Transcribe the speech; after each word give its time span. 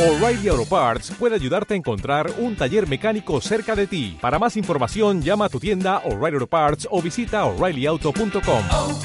O'Reilly 0.00 0.48
Auto 0.48 0.64
Parts 0.64 1.10
puede 1.18 1.34
ayudarte 1.34 1.74
a 1.74 1.76
encontrar 1.76 2.30
un 2.38 2.56
taller 2.56 2.88
mecánico 2.88 3.38
cerca 3.42 3.76
de 3.76 3.86
ti. 3.86 4.16
Para 4.18 4.38
más 4.38 4.56
información, 4.56 5.20
llama 5.20 5.44
a 5.44 5.48
tu 5.50 5.60
tienda 5.60 5.98
O'Reilly 6.06 6.36
Auto 6.36 6.46
Parts 6.46 6.88
o 6.90 7.02
visita 7.02 7.44
oreillyauto.com. 7.44 8.62
oh, 8.70 9.00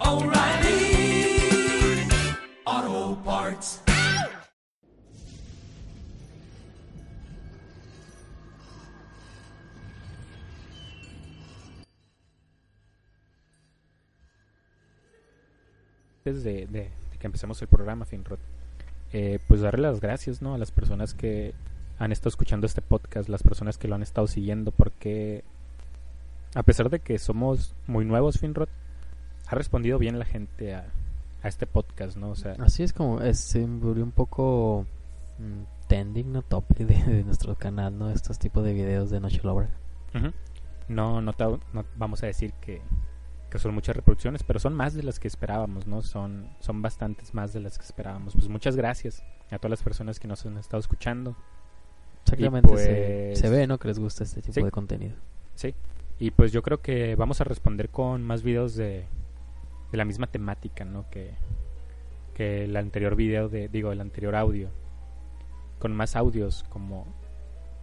oh, 0.00 0.22
antes 16.24 16.42
de, 16.42 16.66
de- 16.66 16.90
de 17.10 17.18
que 17.18 17.26
empecemos 17.26 17.60
el 17.62 17.68
programa, 17.68 18.04
Finrod, 18.04 18.38
eh, 19.18 19.38
pues 19.48 19.62
darle 19.62 19.80
las 19.88 19.98
gracias 20.02 20.42
¿no? 20.42 20.52
a 20.52 20.58
las 20.58 20.70
personas 20.70 21.14
que 21.14 21.54
han 21.98 22.12
estado 22.12 22.28
escuchando 22.28 22.66
este 22.66 22.82
podcast, 22.82 23.30
las 23.30 23.42
personas 23.42 23.78
que 23.78 23.88
lo 23.88 23.94
han 23.94 24.02
estado 24.02 24.26
siguiendo, 24.26 24.72
porque 24.72 25.42
a 26.54 26.62
pesar 26.62 26.90
de 26.90 27.00
que 27.00 27.18
somos 27.18 27.74
muy 27.86 28.04
nuevos, 28.04 28.38
Finrod, 28.38 28.68
ha 29.46 29.54
respondido 29.54 29.98
bien 29.98 30.18
la 30.18 30.26
gente 30.26 30.74
a, 30.74 30.92
a 31.42 31.48
este 31.48 31.66
podcast, 31.66 32.18
¿no? 32.18 32.28
O 32.28 32.36
sea, 32.36 32.56
Así 32.58 32.82
es 32.82 32.92
como 32.92 33.22
es, 33.22 33.40
se 33.40 33.64
volvió 33.64 34.04
un 34.04 34.12
poco 34.12 34.84
mm, 35.38 35.86
trending, 35.88 36.30
no 36.30 36.42
topic 36.42 36.80
de, 36.80 37.02
de 37.02 37.24
nuestro 37.24 37.54
canal, 37.54 37.96
¿no? 37.96 38.10
Estos 38.10 38.38
tipos 38.38 38.64
de 38.64 38.74
videos 38.74 39.08
de 39.08 39.20
Noche 39.20 39.40
Lobre. 39.42 39.68
ujú. 40.14 40.30
no, 40.88 41.22
no, 41.22 41.32
no 41.72 41.84
vamos 41.96 42.22
a 42.22 42.26
decir 42.26 42.52
que, 42.60 42.82
que 43.50 43.58
son 43.58 43.74
muchas 43.74 43.94
reproducciones, 43.96 44.42
pero 44.42 44.58
son 44.58 44.74
más 44.74 44.94
de 44.94 45.02
las 45.02 45.20
que 45.20 45.28
esperábamos, 45.28 45.86
¿no? 45.86 46.02
Son, 46.02 46.48
son 46.60 46.82
bastantes 46.82 47.32
más 47.34 47.52
de 47.52 47.60
las 47.60 47.78
que 47.78 47.84
esperábamos. 47.84 48.34
Pues 48.34 48.48
muchas 48.48 48.76
gracias 48.76 49.22
a 49.50 49.58
todas 49.58 49.70
las 49.70 49.82
personas 49.82 50.18
que 50.18 50.26
nos 50.28 50.44
han 50.46 50.58
estado 50.58 50.80
escuchando. 50.80 51.36
Exactamente, 52.24 52.68
se, 52.76 53.28
pues- 53.32 53.38
se 53.38 53.48
ve, 53.50 53.66
¿no? 53.66 53.78
Que 53.78 53.88
les 53.88 53.98
gusta 53.98 54.24
este 54.24 54.42
tipo 54.42 54.54
Sí. 54.54 54.62
de 54.62 54.70
contenido. 54.70 55.14
Sí. 55.54 55.74
Y 56.18 56.30
pues 56.32 56.50
yo 56.50 56.62
creo 56.62 56.80
que 56.80 57.14
vamos 57.14 57.40
a 57.40 57.44
responder 57.44 57.88
con 57.90 58.22
más 58.24 58.42
videos 58.42 58.74
de, 58.74 59.06
de 59.92 59.96
la 59.96 60.04
misma 60.04 60.26
temática, 60.26 60.84
¿no? 60.84 61.08
Que, 61.10 61.30
que 62.34 62.64
el 62.64 62.76
anterior 62.76 63.14
video, 63.14 63.48
de, 63.48 63.68
digo, 63.68 63.92
el 63.92 64.00
anterior 64.00 64.34
audio. 64.34 64.70
Con 65.78 65.94
más 65.94 66.16
audios, 66.16 66.64
como, 66.70 67.06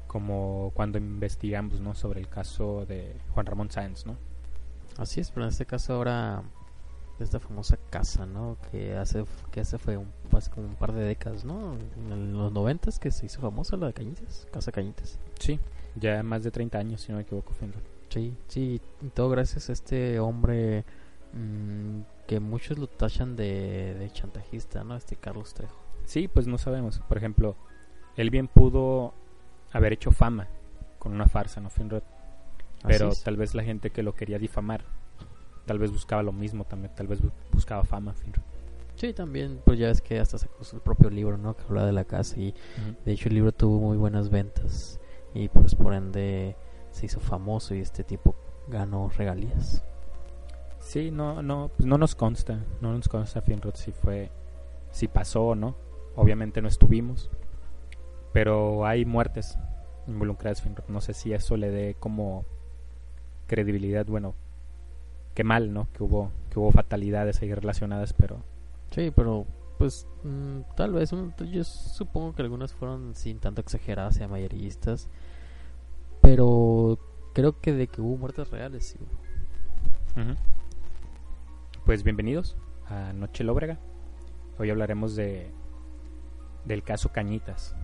como 0.07 0.71
cuando 0.73 0.97
investigamos, 0.97 1.79
¿no? 1.79 1.95
Sobre 1.95 2.19
el 2.19 2.27
caso 2.27 2.85
de 2.85 3.15
Juan 3.33 3.45
Ramón 3.45 3.71
Sáenz, 3.71 4.05
¿no? 4.05 4.17
Así 4.97 5.19
es, 5.21 5.31
pero 5.31 5.45
en 5.45 5.51
este 5.51 5.65
caso 5.65 5.93
ahora 5.93 6.43
esta 7.19 7.39
famosa 7.39 7.77
casa, 7.89 8.25
¿no? 8.25 8.57
Que 8.71 8.95
hace 8.95 9.25
que 9.51 9.61
hace 9.61 9.77
fue 9.77 9.97
un, 9.97 10.11
hace 10.31 10.49
como 10.51 10.67
un 10.67 10.75
par 10.75 10.93
de 10.93 11.03
décadas, 11.03 11.45
¿no? 11.45 11.75
En 11.97 12.33
los 12.33 12.51
noventas 12.51 12.99
que 12.99 13.11
se 13.11 13.25
hizo 13.25 13.41
famosa 13.41 13.77
la 13.77 13.87
de 13.87 13.93
Cañitas, 13.93 14.47
Casa 14.51 14.71
Cañitas. 14.71 15.19
Sí. 15.39 15.59
Ya 15.95 16.23
más 16.23 16.43
de 16.43 16.51
30 16.51 16.77
años, 16.77 17.01
si 17.01 17.11
no 17.11 17.17
me 17.17 17.23
equivoco, 17.23 17.53
Finrod. 17.53 17.81
Sí, 18.09 18.35
sí, 18.47 18.81
y 19.01 19.07
todo 19.09 19.29
gracias 19.29 19.69
a 19.69 19.73
este 19.73 20.19
hombre 20.19 20.83
mm, 21.33 22.01
que 22.27 22.39
muchos 22.39 22.77
lo 22.77 22.87
tachan 22.87 23.35
de, 23.35 23.95
de 23.95 24.11
chantajista, 24.11 24.83
¿no? 24.83 24.95
Este 24.95 25.15
Carlos 25.15 25.53
Trejo. 25.53 25.75
Sí, 26.05 26.27
pues 26.27 26.47
no 26.47 26.57
sabemos. 26.57 26.99
Por 27.07 27.17
ejemplo, 27.17 27.55
él 28.17 28.29
bien 28.29 28.47
pudo 28.47 29.13
haber 29.71 29.93
hecho 29.93 30.11
fama 30.11 30.47
con 30.99 31.13
una 31.13 31.27
farsa, 31.27 31.61
¿no, 31.61 31.69
Finrod? 31.69 32.03
Pero 32.87 33.09
es. 33.09 33.23
tal 33.23 33.37
vez 33.37 33.53
la 33.55 33.63
gente 33.63 33.89
que 33.91 34.03
lo 34.03 34.13
quería 34.15 34.37
difamar, 34.39 34.83
tal 35.65 35.79
vez 35.79 35.91
buscaba 35.91 36.23
lo 36.23 36.31
mismo 36.33 36.63
también, 36.65 36.93
tal 36.95 37.07
vez 37.07 37.21
bu- 37.21 37.31
buscaba 37.51 37.83
fama. 37.83 38.13
Sí, 38.95 39.13
también, 39.13 39.59
pues 39.65 39.79
ya 39.79 39.87
ves 39.87 40.01
que 40.01 40.19
hasta 40.19 40.37
sacó 40.37 40.63
su 40.63 40.79
propio 40.79 41.09
libro, 41.09 41.37
¿no? 41.37 41.55
Que 41.55 41.63
habla 41.63 41.85
de 41.85 41.91
la 41.93 42.03
casa 42.05 42.39
y 42.39 42.53
de 43.05 43.11
hecho 43.11 43.27
el 43.29 43.35
libro 43.35 43.51
tuvo 43.51 43.79
muy 43.79 43.97
buenas 43.97 44.29
ventas 44.29 44.99
y 45.33 45.49
pues 45.49 45.73
por 45.75 45.93
ende 45.93 46.55
se 46.91 47.07
hizo 47.07 47.19
famoso 47.19 47.73
y 47.73 47.79
este 47.79 48.03
tipo 48.03 48.35
ganó 48.67 49.09
regalías. 49.17 49.83
Sí, 50.79 51.09
no, 51.11 51.41
no, 51.41 51.71
pues 51.75 51.87
no 51.87 51.97
nos 51.97 52.13
consta, 52.13 52.59
no 52.81 52.91
nos 52.93 53.07
consta, 53.07 53.41
Finrod, 53.41 53.75
si 53.75 53.91
fue, 53.93 54.29
si 54.91 55.07
pasó 55.07 55.43
o 55.47 55.55
no. 55.55 55.75
Obviamente 56.15 56.61
no 56.61 56.67
estuvimos, 56.67 57.31
pero 58.31 58.85
hay 58.85 59.05
muertes 59.05 59.57
involucradas, 60.07 60.61
Finrod. 60.61 60.85
No 60.87 61.01
sé 61.01 61.13
si 61.13 61.33
eso 61.33 61.57
le 61.57 61.71
dé 61.71 61.95
como 61.99 62.45
credibilidad, 63.53 64.05
bueno, 64.07 64.33
qué 65.35 65.43
mal, 65.43 65.73
¿no? 65.73 65.87
Que 65.93 66.01
hubo, 66.03 66.31
que 66.49 66.57
hubo 66.59 66.71
fatalidades 66.71 67.39
ahí 67.41 67.53
relacionadas, 67.53 68.13
pero 68.13 68.37
Sí, 68.91 69.11
pero 69.15 69.45
pues 69.77 70.07
mm, 70.23 70.61
tal 70.75 70.93
vez, 70.93 71.11
un- 71.13 71.35
yo 71.51 71.63
supongo 71.63 72.33
que 72.33 72.41
algunas 72.41 72.73
fueron 72.73 73.13
sin 73.15 73.39
tanto 73.39 73.61
exageradas 73.61 74.17
y 74.19 74.23
amarillistas, 74.23 75.07
pero 76.21 76.97
creo 77.33 77.59
que 77.59 77.73
de 77.73 77.87
que 77.87 78.01
hubo 78.01 78.17
muertes 78.17 78.49
reales, 78.49 78.85
sí. 78.87 78.99
Pues 81.85 82.03
bienvenidos 82.03 82.55
a 82.89 83.13
Noche 83.13 83.43
Lóbrega. 83.43 83.77
Hoy 84.57 84.69
hablaremos 84.69 85.15
de 85.15 85.51
del 86.65 86.81
caso 86.83 87.11
Cañitas, 87.11 87.75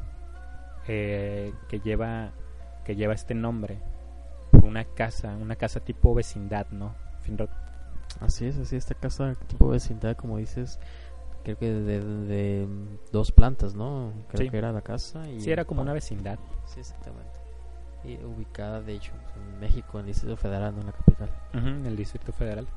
eh, 0.87 1.53
que 1.67 1.79
lleva 1.79 2.31
que 2.85 2.95
lleva 2.95 3.13
este 3.13 3.35
nombre 3.35 3.79
una 4.69 4.85
casa, 4.85 5.35
una 5.35 5.55
casa 5.55 5.79
tipo 5.81 6.13
vecindad, 6.15 6.67
¿no? 6.71 6.93
Finrod. 7.21 7.49
Así 8.21 8.45
es, 8.47 8.57
así 8.57 8.75
esta 8.75 8.95
casa 8.95 9.35
tipo 9.47 9.67
vecindad, 9.69 10.15
como 10.15 10.37
dices, 10.37 10.79
creo 11.43 11.57
que 11.57 11.69
de, 11.71 11.81
de- 11.81 12.25
de 12.27 12.67
dos 13.11 13.31
plantas, 13.31 13.75
¿no? 13.75 14.13
Creo 14.29 14.45
Sí. 14.45 14.49
que 14.49 14.57
era 14.57 14.71
la 14.71 14.81
casa 14.81 15.27
y 15.29 15.41
Sí, 15.41 15.51
era 15.51 15.65
como 15.65 15.81
una 15.81 15.93
vecindad. 15.93 16.39
Sí, 16.65 16.79
exactamente. 16.79 17.31
Y 18.03 18.15
ubicada, 18.23 18.81
de 18.81 18.93
hecho, 18.93 19.11
en 19.35 19.59
México, 19.59 19.99
en 19.99 20.05
el 20.05 20.05
Distrito 20.07 20.37
Federal, 20.37 20.73
no 20.73 20.81
en 20.81 20.87
la 20.87 20.93
capital. 20.93 21.29
Ujú, 21.53 21.67
en 21.67 21.85
el 21.85 21.95
Distrito 21.97 22.31
Federal. 22.31 22.67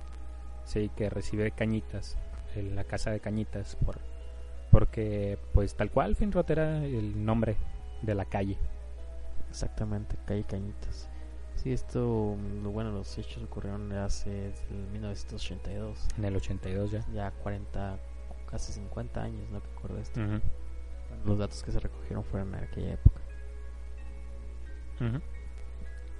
Sí, 0.64 0.91
que 0.97 1.08
recibe 1.10 1.50
Cañitas, 1.52 2.16
en 2.54 2.75
la 2.76 2.84
casa 2.84 3.10
de 3.10 3.20
Cañitas, 3.20 3.76
por 3.84 3.98
porque 4.70 5.38
pues 5.52 5.75
tal 5.75 5.91
cual 5.91 6.16
Finrod 6.16 6.50
era 6.50 6.82
el 6.84 7.25
nombre 7.25 7.56
de 8.00 8.14
la 8.14 8.25
calle. 8.25 8.56
Exactamente, 9.50 10.16
calle 10.25 10.44
Cañitas. 10.44 11.08
Sí, 11.62 11.73
esto, 11.73 12.37
mm, 12.37 12.73
bueno, 12.73 12.91
los 12.91 13.17
hechos 13.19 13.41
ocurrieron 13.45 13.93
hace 13.93 14.47
el 14.47 14.87
1982, 14.93 16.09
En 16.19 16.25
el 16.25 16.34
82 16.34 16.91
ya. 16.91 17.06
ya 17.12 17.31
40, 17.31 18.00
casi 18.50 18.73
50 18.73 19.23
años, 19.23 19.49
¿no? 19.50 19.62
Que 19.62 19.69
ocurrió 19.77 19.99
esto. 19.99 20.19
Bueno, 20.19 20.41
los 21.25 21.39
datos 21.39 21.62
que 21.62 21.71
se 21.71 21.78
recogieron 21.78 22.25
fueron 22.25 22.55
en 22.56 22.65
aquella 22.65 22.95
época. 22.95 23.21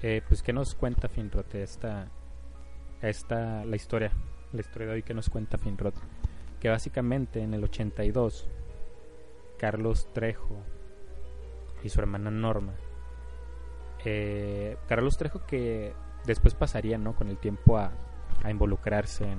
Eh, 0.03 0.23
pues, 0.29 0.43
¿qué 0.43 0.53
nos 0.53 0.77
cuenta 0.77 1.09
Finrod 1.09 1.53
esta, 1.55 2.09
esta, 3.01 3.65
la 3.65 3.75
historia, 3.75 4.13
la 4.53 4.61
historia 4.61 4.89
de 4.89 4.95
hoy 4.95 5.03
que 5.03 5.15
nos 5.15 5.29
cuenta 5.29 5.59
Finrod? 5.59 5.95
Que 6.61 6.69
básicamente 6.69 7.43
en 7.43 7.53
el 7.55 7.65
82, 7.65 8.49
Carlos 9.59 10.09
Trejo 10.13 10.57
y 11.83 11.89
su 11.89 11.99
hermana 12.01 12.31
Norma, 12.31 12.75
eh, 14.05 14.77
Carlos 14.89 15.17
Trejo 15.17 15.45
que 15.47 15.95
después 16.27 16.55
pasaría, 16.55 16.99
¿no? 16.99 17.15
Con 17.15 17.29
el 17.29 17.39
tiempo 17.39 17.79
a, 17.79 17.93
a 18.43 18.51
involucrarse 18.51 19.25
en, 19.31 19.39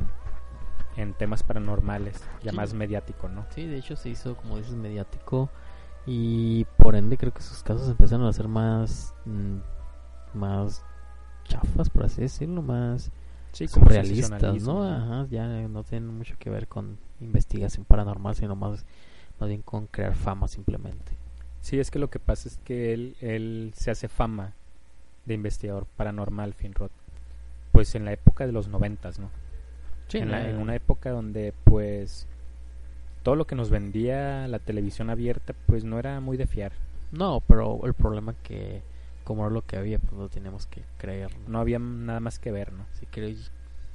en 0.98 1.14
temas 1.14 1.44
paranormales, 1.44 2.22
ya 2.44 2.52
Sí. 2.52 2.58
más 2.58 2.74
mediático, 2.74 3.28
¿no? 3.30 3.46
Sí, 3.50 3.66
de 3.66 3.78
hecho 3.78 3.96
se 3.96 4.10
hizo, 4.10 4.36
como 4.36 4.58
dices, 4.58 4.74
mediático 4.76 5.50
y 6.06 6.66
por 6.78 6.96
ende 6.96 7.18
creo 7.18 7.34
que 7.34 7.42
sus 7.42 7.64
casos 7.64 7.88
empezaron 7.90 8.26
a 8.28 8.34
ser 8.34 8.48
más, 8.48 9.14
mm, 9.26 9.58
más 10.34 10.84
chafas, 11.46 11.90
por 11.90 12.06
así 12.06 12.22
decirlo, 12.22 12.62
más 12.62 13.12
Sí, 13.54 13.68
como 13.68 13.86
realistas, 13.88 14.64
¿no? 14.64 14.84
Ajá, 14.84 15.28
ya 15.30 15.46
no 15.68 15.84
tienen 15.84 16.10
mucho 16.18 16.36
que 16.40 16.50
ver 16.50 16.68
con 16.68 16.98
investigación 17.20 17.86
paranormal, 17.86 18.36
sino 18.36 18.56
más, 18.56 18.84
más 19.40 19.48
bien 19.50 19.62
con 19.62 19.86
crear 19.88 20.16
fama 20.16 20.48
simplemente. 20.48 21.16
Sí, 21.62 21.80
es 21.80 21.92
que 21.92 22.00
lo 22.00 22.10
que 22.10 22.20
pasa 22.20 22.50
es 22.50 22.58
que 22.58 22.94
él, 22.94 23.16
él 23.22 23.72
se 23.76 23.92
hace 23.92 24.08
fama 24.10 24.54
de 25.26 25.34
investigador 25.34 25.86
paranormal, 25.98 26.54
Finrod. 26.54 26.92
Pues 27.72 27.96
en 27.96 28.06
la 28.06 28.14
época 28.14 28.46
de 28.46 28.52
los 28.52 28.68
noventas, 28.68 29.20
¿no? 29.20 29.30
en, 30.24 30.32
la- 30.32 30.50
en 30.50 30.58
una 30.58 30.76
época 30.76 31.10
donde, 31.12 31.54
pues, 31.64 32.28
todo 33.24 33.36
lo 33.36 33.46
que 33.48 33.56
nos 33.56 33.70
vendía 33.70 34.48
la 34.48 34.60
televisión 34.60 35.10
abierta, 35.10 35.54
pues 35.66 35.84
no 35.84 35.98
era 35.98 36.20
muy 36.20 36.38
de 36.38 36.46
fiar. 36.46 36.74
No, 37.12 37.42
pero 37.48 37.80
el 37.86 37.94
problema 37.94 38.36
que, 38.44 38.82
como 39.24 39.44
era 39.46 39.54
lo 39.54 39.62
que 39.66 39.78
había, 39.78 39.98
pues 40.00 40.14
lo 40.14 40.30
teníamos 40.30 40.68
que 40.68 40.84
creer. 40.98 41.32
¿no? 41.40 41.50
No 41.54 41.60
había 41.60 41.80
nada 41.80 42.20
más 42.20 42.38
que 42.40 42.52
ver, 42.52 42.74
¿no? 42.74 42.86
Así 42.94 43.06
que 43.08 43.36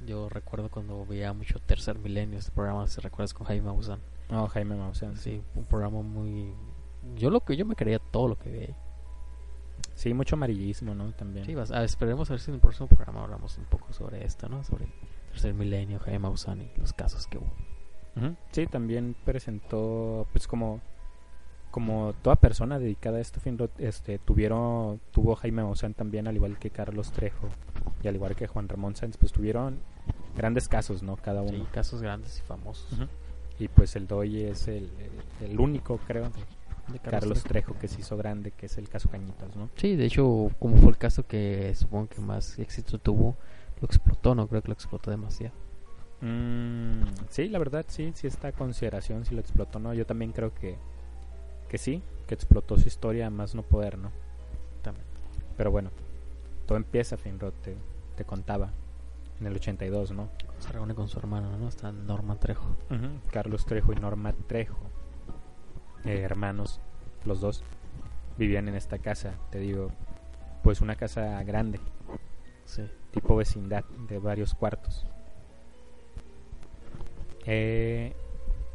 yo 0.05 0.29
recuerdo 0.29 0.69
cuando 0.69 1.05
veía 1.05 1.31
mucho 1.33 1.59
Tercer 1.59 1.99
Milenio, 1.99 2.39
este 2.39 2.51
programa, 2.51 2.87
si 2.87 2.99
recuerdas, 3.01 3.33
con 3.33 3.45
Jaime 3.47 3.65
Maussan. 3.67 3.99
No, 4.29 4.47
Jaime 4.47 4.75
Maussan. 4.75 5.15
Sí. 5.17 5.35
Sí, 5.37 5.41
un 5.55 5.65
programa 5.65 6.01
muy... 6.01 6.53
Yo 7.15 7.29
lo 7.29 7.41
que 7.41 7.55
yo 7.55 7.65
me 7.65 7.75
creía 7.75 7.99
todo 7.99 8.27
lo 8.29 8.37
que 8.37 8.49
veía. 8.49 8.75
Sí, 9.99 10.13
mucho 10.13 10.35
amarillismo, 10.35 10.95
¿no? 10.95 11.11
También. 11.13 11.45
Sí, 11.45 11.53
vas- 11.55 11.71
ah, 11.71 11.83
esperemos 11.83 12.29
a 12.29 12.33
ver 12.33 12.39
si 12.39 12.51
en 12.51 12.55
el 12.55 12.61
próximo 12.61 12.87
programa 12.87 13.23
hablamos 13.23 13.57
un 13.57 13.65
poco 13.65 13.91
sobre 13.93 14.25
esto, 14.25 14.47
¿no? 14.49 14.63
Sobre 14.63 14.87
Tercer 15.31 15.53
Milenio, 15.53 15.99
Jaime 15.99 16.19
Maussan 16.19 16.61
y 16.61 16.71
los 16.77 16.93
casos 16.93 17.27
que 17.27 17.37
hubo. 17.37 17.51
Ujú. 18.15 18.35
Sí, 18.51 18.65
también 18.67 19.15
presentó, 19.25 20.27
pues, 20.31 20.47
como 20.47 20.81
como 21.71 22.13
toda 22.23 22.35
persona 22.35 22.79
dedicada 22.79 23.19
a 23.19 23.21
esto, 23.21 23.39
este, 23.77 24.17
tuvieron, 24.17 24.99
tuvo 25.11 25.35
Jaime 25.35 25.61
Maussan 25.61 25.93
también, 25.93 26.27
al 26.27 26.35
igual 26.35 26.57
que 26.57 26.71
Carlos 26.71 27.11
Trejo 27.11 27.47
y 28.01 28.07
al 28.07 28.15
igual 28.15 28.35
que 28.35 28.47
Juan 28.47 28.67
Ramón 28.67 28.95
Sáenz, 28.95 29.17
pues 29.17 29.31
tuvieron 29.31 29.77
grandes 30.35 30.67
casos, 30.67 31.03
¿no? 31.03 31.15
Cada 31.17 31.43
uno. 31.43 31.51
Sí, 31.51 31.63
casos 31.71 32.01
grandes 32.01 32.39
y 32.39 32.41
famosos. 32.41 32.91
Ujú. 32.93 33.03
Y 33.59 33.67
pues 33.67 33.95
el 33.95 34.07
Doy 34.07 34.41
es 34.45 34.67
el, 34.67 34.89
el- 35.41 35.51
el 35.51 35.59
único, 35.59 35.99
creo, 36.07 36.31
de 36.91 36.99
Carlos, 36.99 37.43
Trejo 37.43 37.77
que 37.79 37.87
se 37.87 38.01
hizo 38.01 38.17
grande, 38.17 38.51
que 38.51 38.65
es 38.65 38.77
el 38.77 38.89
caso 38.89 39.09
Cañitas, 39.09 39.55
¿no? 39.55 39.69
Sí, 39.75 39.95
de 39.95 40.05
hecho, 40.05 40.51
como 40.59 40.77
fue 40.77 40.89
el 40.89 40.97
caso 40.97 41.25
que 41.25 41.73
supongo 41.75 42.09
que 42.09 42.21
más 42.21 42.57
éxito 42.59 42.97
tuvo, 42.99 43.37
lo 43.81 43.85
explotó, 43.85 44.35
no 44.35 44.47
creo 44.47 44.61
que 44.61 44.69
lo 44.69 44.73
explotó 44.73 45.11
demasiado. 45.11 45.53
Mm, 46.21 47.03
sí, 47.29 47.47
la 47.47 47.59
verdad, 47.59 47.85
sí, 47.87 48.11
sí 48.13 48.27
está 48.27 48.49
a 48.49 48.51
consideración 48.51 49.25
si 49.25 49.33
lo 49.33 49.41
explotó, 49.41 49.79
¿no? 49.79 49.93
Yo 49.93 50.05
también 50.05 50.31
creo 50.31 50.53
que, 50.53 50.77
que 51.69 51.77
sí, 51.77 52.01
que 52.27 52.33
explotó 52.33 52.77
su 52.77 52.87
historia 52.87 53.29
más 53.29 53.55
no 53.55 53.63
poder, 53.63 53.97
¿no? 53.97 54.11
También. 54.81 55.05
Pero 55.55 55.71
bueno, 55.71 55.91
todo 56.65 56.77
empieza, 56.77 57.17
Finrod, 57.17 57.53
te, 57.63 57.75
te 58.15 58.25
contaba, 58.25 58.71
en 59.39 59.47
el 59.47 59.55
82, 59.55 60.11
¿no? 60.11 60.29
Se 60.59 60.69
reúne 60.71 60.93
con 60.93 61.07
su 61.07 61.17
hermano, 61.19 61.57
¿no? 61.57 61.67
Está 61.67 61.91
Norman 61.91 62.39
Trejo. 62.39 62.75
Carlos 63.31 63.65
Trejo 63.65 63.93
y 63.93 63.95
Norma 63.95 64.33
Trejo, 64.47 64.77
eh, 66.05 66.19
hermanos, 66.21 66.79
los 67.25 67.41
dos, 67.41 67.63
vivían 68.37 68.67
en 68.67 68.75
esta 68.75 68.99
casa, 68.99 69.33
te 69.51 69.59
digo, 69.59 69.91
pues 70.63 70.81
una 70.81 70.95
casa 70.95 71.41
grande, 71.43 71.79
Sí. 72.65 72.83
tipo 73.11 73.35
vecindad 73.35 73.83
de 74.07 74.19
varios 74.19 74.53
cuartos. 74.53 75.05
Eh, 77.45 78.13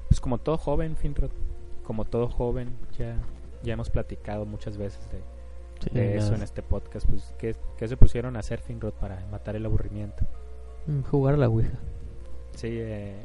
pues 0.08 0.20
como 0.20 0.38
todo 0.38 0.56
joven, 0.58 0.96
Finrod, 0.96 1.30
como 1.84 2.04
todo 2.04 2.28
joven, 2.28 2.74
ya, 2.98 3.16
ya 3.62 3.74
hemos 3.74 3.90
platicado 3.90 4.46
muchas 4.46 4.76
veces 4.76 5.00
de, 5.10 5.20
Sí, 5.80 5.90
de 5.90 6.10
ya 6.14 6.16
eso 6.16 6.28
en 6.34 6.36
es- 6.36 6.42
este 6.44 6.62
podcast, 6.62 7.06
pues 7.08 7.34
¿qué, 7.38 7.54
qué 7.76 7.88
se 7.88 7.96
pusieron 7.96 8.36
a 8.36 8.40
hacer, 8.40 8.60
Finrod, 8.60 8.92
para 8.94 9.24
matar 9.30 9.56
el 9.56 9.66
aburrimiento? 9.66 10.24
Mm, 10.86 11.02
Jugar 11.02 11.34
a 11.34 11.38
la 11.38 11.48
Ouija. 11.48 11.78
Sí, 12.56 12.68
eh, 12.70 13.16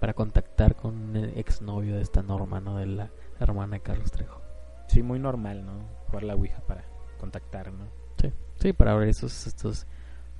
Para 0.00 0.14
contactar 0.14 0.76
con 0.76 1.16
el 1.16 1.36
exnovio 1.36 1.96
de 1.96 2.02
esta 2.02 2.22
Norma, 2.22 2.60
¿no? 2.60 2.76
De 2.78 2.86
la 2.86 3.10
hermana 3.44 3.76
de 3.76 3.82
Carlos 3.82 4.10
Trejo. 4.10 4.40
sí, 4.88 5.02
muy 5.02 5.18
normal, 5.18 5.64
¿no? 5.64 5.72
Jugar 6.06 6.22
la 6.24 6.34
Ouija 6.34 6.60
para 6.60 6.84
contactar, 7.18 7.72
¿no? 7.72 7.86
Sí. 8.20 8.32
Sí, 8.56 8.72
para 8.72 8.92
abrir 8.92 9.08
esos 9.10 9.46
estos 9.46 9.86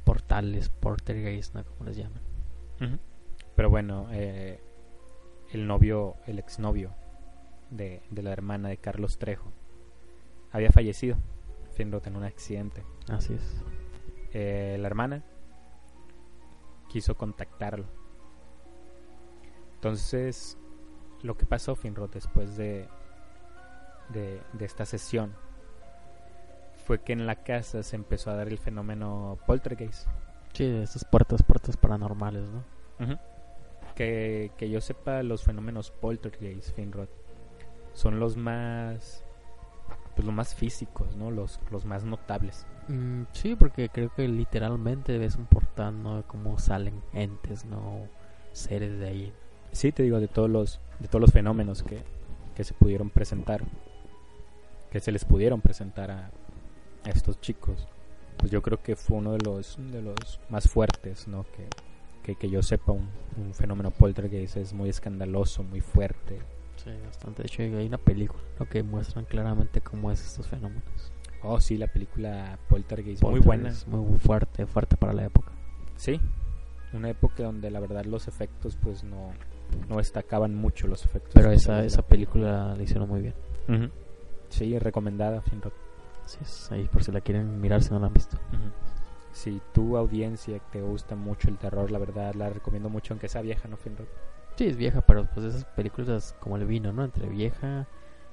portales, 0.05 0.69
portergeist, 0.71 1.55
¿no? 1.55 1.65
Como 1.65 1.85
les 1.85 1.97
llaman. 1.97 2.21
Pero 3.55 3.71
bueno, 3.71 4.06
eh, 4.12 4.61
el 5.50 5.67
novio, 5.67 6.17
el 6.27 6.39
exnovio 6.39 6.95
de, 7.71 8.03
de 8.11 8.23
la 8.23 8.33
hermana 8.33 8.69
de 8.69 8.77
Carlos 8.79 9.19
Trejo 9.19 9.53
había 10.53 10.71
fallecido, 10.71 11.17
Finrod, 11.73 12.06
en 12.06 12.17
un 12.17 12.25
accidente. 12.25 12.85
Así 13.09 13.35
es. 13.35 13.62
Eh, 14.33 14.77
la 14.81 14.87
hermana 14.87 15.25
quiso 16.89 17.17
contactarlo. 17.17 17.87
Entonces, 19.75 20.56
lo 21.23 21.37
que 21.37 21.47
pasó, 21.47 21.75
Finrod, 21.75 22.11
después 22.11 22.56
de, 22.56 22.88
de, 24.11 24.41
de 24.53 24.65
esta 24.65 24.85
sesión, 24.85 25.35
fue 26.87 27.00
que 27.00 27.12
en 27.12 27.26
la 27.26 27.37
casa 27.37 27.82
se 27.82 27.97
empezó 27.97 28.31
a 28.31 28.37
dar 28.37 28.49
el 28.49 28.59
fenómeno 28.59 29.38
poltergeist. 29.47 30.09
Sí, 30.53 30.65
esas 30.65 31.05
puertas, 31.05 31.43
puertas 31.43 31.76
paranormales, 31.76 32.49
¿no? 32.49 32.65
Que, 33.94 34.53
que 34.56 34.70
yo 34.70 34.81
sepa, 34.81 35.23
los 35.23 35.44
fenómenos 35.44 35.91
poltergeist, 35.91 36.75
Finrod, 36.75 37.09
son 37.93 38.21
los 38.21 38.37
más, 38.37 39.25
pues 40.14 40.25
los 40.25 40.35
más 40.35 40.55
físicos, 40.55 41.17
¿no? 41.17 41.31
Los, 41.31 41.61
los 41.71 41.85
más 41.85 42.05
notables. 42.05 42.67
Mm, 42.88 43.25
sí, 43.32 43.56
porque 43.56 43.88
creo 43.88 44.11
que 44.14 44.26
literalmente 44.26 45.19
ves 45.19 45.37
un 45.37 45.47
portal, 45.47 46.03
¿no? 46.03 46.17
De 46.17 46.23
cómo 46.23 46.59
salen 46.59 47.03
entes, 47.12 47.64
¿no? 47.64 48.09
Seres 48.53 48.99
de 48.99 49.09
ahí. 49.09 49.32
Sí, 49.73 49.93
te 49.93 50.03
digo, 50.03 50.20
de 50.20 50.29
todos 50.29 50.50
los, 50.50 50.81
de 50.99 51.09
todos 51.09 51.20
los 51.20 51.32
fenómenos 51.32 51.82
que, 51.82 52.03
que 52.55 52.65
se 52.65 52.75
pudieron 52.75 53.11
presentar, 53.11 53.62
que 54.91 55.00
se 55.00 55.12
les 55.12 55.25
pudieron 55.25 55.61
presentar 55.61 56.11
a, 56.11 56.31
a 57.05 57.11
estos 57.11 57.41
chicos, 57.41 57.87
pues 58.37 58.50
yo 58.50 58.62
creo 58.62 58.82
que 58.82 58.97
fue 58.97 59.19
uno 59.19 59.32
de 59.32 59.38
los, 59.38 59.76
de 59.93 60.03
los 60.03 60.41
más 60.49 60.69
fuertes, 60.69 61.29
¿no? 61.29 61.44
Que, 61.44 61.69
que, 62.23 62.35
que 62.37 62.50
yo 62.50 62.62
sepa, 62.62 62.93
un, 62.93 63.09
un 63.37 63.55
fenómeno 63.55 63.91
poltergeist 63.91 64.56
es 64.56 64.73
muy 64.73 64.88
escandaloso, 64.88 65.62
muy 65.62 65.81
fuerte. 65.81 66.41
Sí, 66.76 66.91
bastante. 67.05 67.43
De 67.43 67.47
hecho, 67.47 67.62
hay 67.62 67.87
una 67.87 67.99
película, 67.99 68.43
¿no? 68.59 68.67
Que 68.69 68.82
muestran 68.82 69.25
claramente 69.25 69.81
cómo 69.81 70.11
es 70.11 70.25
estos 70.25 70.47
fenómenos. 70.47 71.12
Oh, 71.43 71.61
sí, 71.61 71.79
la 71.79 71.87
película 71.87 72.59
Poltergeist, 72.69 73.23
muy 73.23 73.41
buena. 73.41 73.73
Muy 73.87 74.19
fuerte, 74.19 74.67
fuerte 74.67 74.97
para 74.97 75.12
la 75.12 75.25
época. 75.25 75.53
Sí, 75.97 76.21
una 76.93 77.11
época 77.11 77.44
donde 77.44 77.71
la 77.71 77.81
verdad 77.81 78.05
los 78.05 78.29
efectos 78.29 78.76
pues 78.76 79.05
no, 79.05 79.32
no 79.88 79.97
destacaban 79.97 80.55
mucho 80.55 80.87
los 80.87 81.05
efectos. 81.05 81.32
Pero 81.35 81.50
esa, 81.50 81.85
esa 81.85 82.03
la 82.03 82.06
película 82.06 82.75
la 82.76 82.82
hicieron 82.82 83.09
muy 83.09 83.20
bien. 83.23 83.35
Ujú. 83.69 83.91
Sí, 84.49 84.79
recomendada, 84.79 85.43
Finrod. 85.43 85.73
Así 86.25 86.38
es, 86.43 86.70
ahí 86.73 86.88
por 86.88 87.03
si 87.03 87.11
la 87.12 87.20
quieren 87.20 87.61
mirar 87.61 87.82
si 87.82 87.91
no 87.91 87.99
la 88.00 88.06
han 88.09 88.12
visto. 88.15 88.37
Si 89.32 89.61
tu 89.73 89.97
audiencia 89.97 90.59
te 90.73 90.82
gusta 90.82 91.15
mucho 91.15 91.49
el 91.49 91.59
terror, 91.59 91.91
la 91.91 91.99
verdad 91.99 92.35
la 92.35 92.49
recomiendo 92.50 92.88
mucho, 92.88 93.15
aunque 93.15 93.29
sea 93.29 93.41
vieja, 93.43 93.69
¿no, 93.69 93.76
Finrod? 93.76 94.06
Sí, 94.56 94.67
es 94.67 94.76
vieja, 94.76 95.00
pero 95.03 95.26
pues 95.32 95.47
esas 95.47 95.65
películas 95.65 96.35
como 96.41 96.56
el 96.56 96.67
vino, 96.67 96.93
¿no? 96.93 97.05
Entre 97.05 97.29
vieja, 97.29 97.87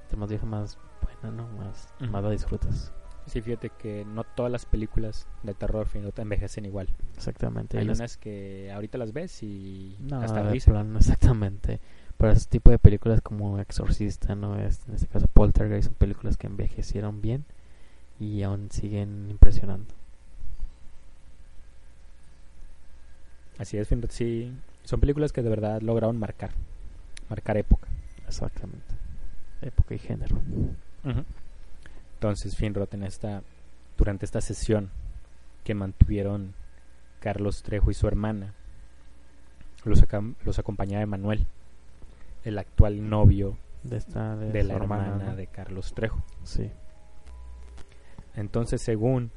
entre 0.04 0.18
más 0.18 0.30
vieja, 0.30 0.46
más 0.46 0.78
buena, 1.02 1.36
¿no? 1.38 1.48
Más, 1.50 1.94
Ujú. 2.02 2.12
más 2.12 2.24
la 2.24 2.32
disfrutas. 2.32 2.92
Sí, 3.28 3.42
fíjate 3.42 3.72
que 3.72 4.06
no 4.06 4.24
todas 4.24 4.52
las 4.52 4.66
películas 4.66 5.28
de 5.44 5.54
terror, 5.56 5.88
Finrod, 5.88 6.18
envejecen 6.20 6.66
igual. 6.66 6.88
Exactamente. 7.16 7.78
Hay 7.80 7.86
las- 7.86 7.98
unas 8.00 8.18
que 8.18 8.72
ahorita 8.72 8.98
las 9.00 9.14
ves 9.14 9.42
y 9.42 9.98
No, 10.00 10.22
hasta 10.22 10.44
plano, 10.72 10.98
exactamente. 11.00 11.80
Pero 12.18 12.32
ese 12.32 12.48
tipo 12.48 12.70
de 12.72 12.80
películas 12.80 13.22
como 13.22 13.60
Exorcista, 13.60 14.36
¿no? 14.36 14.60
Es, 14.60 14.80
en 14.88 14.94
este 14.96 15.08
caso 15.08 15.28
Poltergeist, 15.28 15.86
son 15.88 15.96
películas 15.96 16.38
que 16.38 16.48
envejecieron 16.48 17.22
bien 17.22 17.44
y 18.20 18.44
aún 18.44 18.70
siguen 18.72 19.28
impresionando. 19.30 19.94
Así 23.58 23.78
es, 23.78 23.88
sí. 24.10 24.52
Son 24.84 25.00
películas 25.00 25.32
que 25.34 25.42
de 25.42 25.50
verdad 25.50 25.82
lograron 25.82 26.18
marcar, 26.18 26.52
marcar 27.30 27.58
época. 27.58 27.88
Exactamente. 28.28 28.94
Época 29.62 29.96
y 29.96 30.00
género. 30.00 30.38
Entonces, 32.26 32.56
Finrod, 32.56 32.92
en 32.92 33.04
esta, 33.04 33.44
durante 34.00 34.26
esta 34.26 34.42
sesión 34.42 34.90
que 35.64 35.76
mantuvieron 35.76 36.56
Carlos 37.20 37.62
Trejo 37.62 37.92
y 37.92 37.94
su 37.94 38.08
hermana, 38.08 38.56
los, 39.84 40.04
los 40.44 40.58
acompañaba 40.58 41.04
Emanuel, 41.04 41.46
el 42.44 42.58
actual 42.58 43.08
novio 43.08 43.60
De 43.84 43.98
esta 43.98 44.36
de, 44.38 44.52
de 44.52 44.64
su 44.64 44.68
la 44.70 44.74
hermana, 44.74 45.36
de 45.36 45.46
Carlos 45.46 45.94
Trejo. 45.94 46.24
Sí. 46.44 46.72
Entonces, 48.36 48.82
según, 48.82 49.30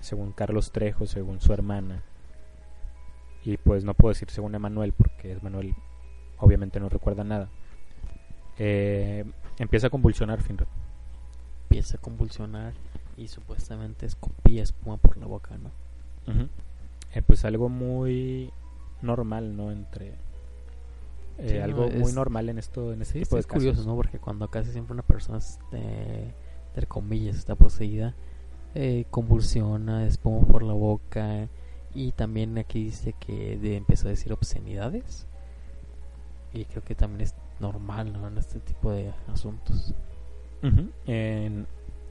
según 0.00 0.30
Carlos 0.30 0.70
Trejo, 0.70 1.06
según 1.06 1.40
su 1.40 1.52
hermana, 1.52 2.04
y 3.44 3.56
pues 3.56 3.82
no 3.82 3.94
puedo 3.94 4.14
decir 4.14 4.30
según 4.30 4.54
Emanuel 4.54 4.92
porque 4.92 5.32
Emanuel 5.32 5.74
obviamente 6.38 6.78
no 6.78 6.88
recuerda 6.88 7.24
nada, 7.24 7.48
eh, 8.56 9.24
empieza 9.58 9.88
a 9.88 9.90
convulsionar 9.90 10.42
Finrod. 10.42 10.68
Empieza 11.76 11.98
a 11.98 12.00
convulsionar 12.00 12.72
y 13.18 13.28
supuestamente 13.28 14.06
escupía 14.06 14.62
espuma 14.62 14.96
por 14.96 15.18
la 15.18 15.26
boca, 15.26 15.58
¿no? 15.58 15.70
Eh, 17.12 17.20
pues 17.20 17.44
algo 17.44 17.68
muy 17.68 18.50
normal, 19.02 19.54
¿no? 19.54 19.70
Entre 19.70 20.14
eh, 21.36 21.48
Sí, 21.48 21.58
no, 21.58 21.64
algo 21.64 21.90
muy 21.90 22.14
normal 22.14 22.48
en 22.48 22.58
esto, 22.58 22.94
en 22.94 23.04
Sí, 23.04 23.20
tipo 23.20 23.36
de 23.36 23.40
es 23.40 23.46
curioso. 23.46 23.84
¿no? 23.84 23.94
Porque 23.94 24.18
cuando 24.18 24.48
casi 24.48 24.72
siempre 24.72 24.94
una 24.94 25.02
persona, 25.02 25.36
este, 25.36 26.32
entre 26.68 26.86
comillas, 26.86 27.36
está 27.36 27.56
poseída, 27.56 28.14
eh, 28.74 29.04
convulsiona, 29.10 30.06
espuma 30.06 30.46
por 30.46 30.62
la 30.62 30.72
boca 30.72 31.46
y 31.94 32.12
también 32.12 32.56
aquí 32.56 32.84
dice 32.84 33.12
que 33.20 33.58
de, 33.58 33.76
empezó 33.76 34.06
a 34.06 34.12
decir 34.12 34.32
obscenidades. 34.32 35.26
Y 36.54 36.64
creo 36.64 36.82
que 36.82 36.94
también 36.94 37.20
es 37.20 37.34
normal, 37.60 38.14
¿no? 38.14 38.28
En 38.28 38.38
este 38.38 38.60
tipo 38.60 38.92
de 38.92 39.12
asuntos. 39.30 39.92
En, 40.62 41.66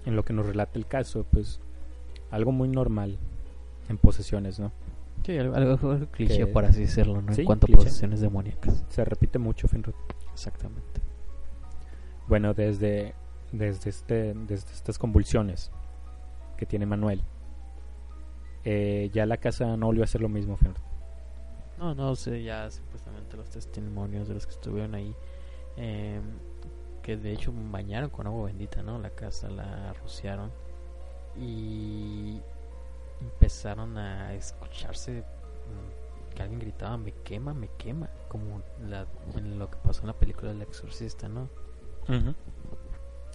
en 0.06 0.16
lo 0.16 0.24
que 0.24 0.34
nos 0.34 0.46
relata 0.46 0.78
el 0.80 0.86
caso, 0.88 1.26
pues 1.30 1.60
algo 2.32 2.52
muy 2.52 2.68
normal 2.70 3.18
en 3.90 3.98
posesiones, 3.98 4.60
¿no? 4.60 4.72
Sí, 5.26 5.38
algo, 5.38 5.78
cliché, 6.12 6.38
Que- 6.40 6.48
por 6.48 6.66
así 6.66 6.82
decirlo, 6.82 7.22
¿no? 7.22 7.34
Sí, 7.34 7.42
en 7.42 7.46
cuanto 7.48 7.68
cliché. 7.68 7.82
a 7.82 7.86
posesiones 7.86 8.22
demoníacas. 8.22 8.86
Se 8.90 9.04
repite 9.04 9.40
mucho, 9.40 9.68
Finrod. 9.68 9.96
Exactamente. 10.34 11.02
Bueno, 12.28 12.54
desde, 12.54 13.14
desde, 13.52 13.90
este, 13.90 14.34
desde 14.34 14.72
estas 14.74 14.98
convulsiones 15.00 15.72
que 16.58 16.66
tiene 16.66 16.86
Manuel, 16.86 17.22
eh, 18.64 19.10
ya 19.14 19.26
la 19.26 19.38
casa 19.38 19.78
no 19.78 19.88
volvió 19.88 20.04
a 20.04 20.08
ser 20.08 20.22
lo 20.22 20.30
mismo, 20.30 20.58
Finrod. 20.58 20.82
No, 21.78 21.94
no 21.94 22.16
sé, 22.16 22.42
ya 22.44 22.70
supuestamente 22.72 23.36
los 23.36 23.50
testimonios 23.50 24.28
de 24.28 24.34
los 24.34 24.46
que 24.48 24.54
estuvieron 24.54 24.96
ahí 24.96 25.14
eh, 25.78 26.22
que 27.06 27.18
de 27.18 27.34
hecho 27.34 27.54
bañaron 27.56 28.10
con 28.10 28.26
agua 28.26 28.48
bendita, 28.48 28.82
¿no? 28.82 28.98
La 28.98 29.12
casa 29.12 29.48
la 29.48 29.94
rociaron 29.94 30.52
y 31.40 32.42
empezaron 33.22 33.96
a 34.00 34.34
escucharse 34.34 35.22
mm, 35.22 36.34
que 36.34 36.42
alguien 36.42 36.60
gritaba 36.60 36.98
me 36.98 37.12
quema, 37.12 37.54
me 37.54 37.70
quema, 37.78 38.10
como 38.28 38.64
la, 38.90 39.06
en 39.36 39.60
lo 39.60 39.70
que 39.70 39.78
pasó 39.78 40.02
en 40.02 40.08
la 40.08 40.14
película 40.14 40.52
del 40.52 40.64
exorcista, 40.64 41.30
¿no? 41.30 41.48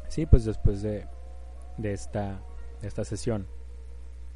Sí, 0.08 0.26
pues 0.26 0.44
después 0.44 0.82
de, 0.82 1.06
de 1.78 1.92
esta 1.92 2.42
de 2.82 2.88
esta 2.88 3.04
sesión 3.04 3.46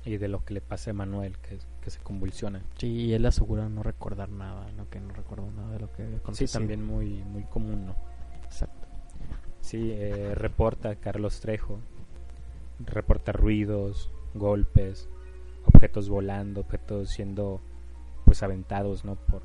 y 0.05 0.17
de 0.17 0.29
lo 0.29 0.45
que 0.45 0.55
le 0.55 0.61
pasa 0.61 0.91
a 0.91 0.93
Emanuel, 0.93 1.39
que, 1.39 1.59
que 1.81 1.91
se 1.91 1.99
convulsiona. 1.99 2.63
Sí, 2.79 2.87
y 2.87 3.15
él 3.15 3.27
asegura 3.27 3.69
no 3.69 3.83
recordar 3.83 4.29
nada, 4.29 4.71
¿no? 4.77 4.89
Que 4.89 5.01
no 5.01 5.13
recordó 5.13 5.51
nada 5.51 5.73
de 5.73 5.81
lo 5.81 5.91
que 5.91 6.21
Sí, 6.35 6.47
también 6.47 6.87
muy, 6.87 7.25
muy 7.25 7.43
común, 7.47 7.87
¿no? 7.87 8.14
Sí, 9.65 9.93
eh, 9.95 10.35
reporta 10.35 10.95
Carlos 10.97 11.41
Trejo, 11.41 11.79
reporta 12.85 13.33
ruidos, 13.33 14.11
golpes, 14.35 15.09
objetos 15.65 16.11
volando, 16.11 16.61
objetos 16.61 17.09
siendo 17.09 17.63
pues 18.27 18.43
aventados, 18.43 19.07
¿no? 19.07 19.15
Por, 19.17 19.41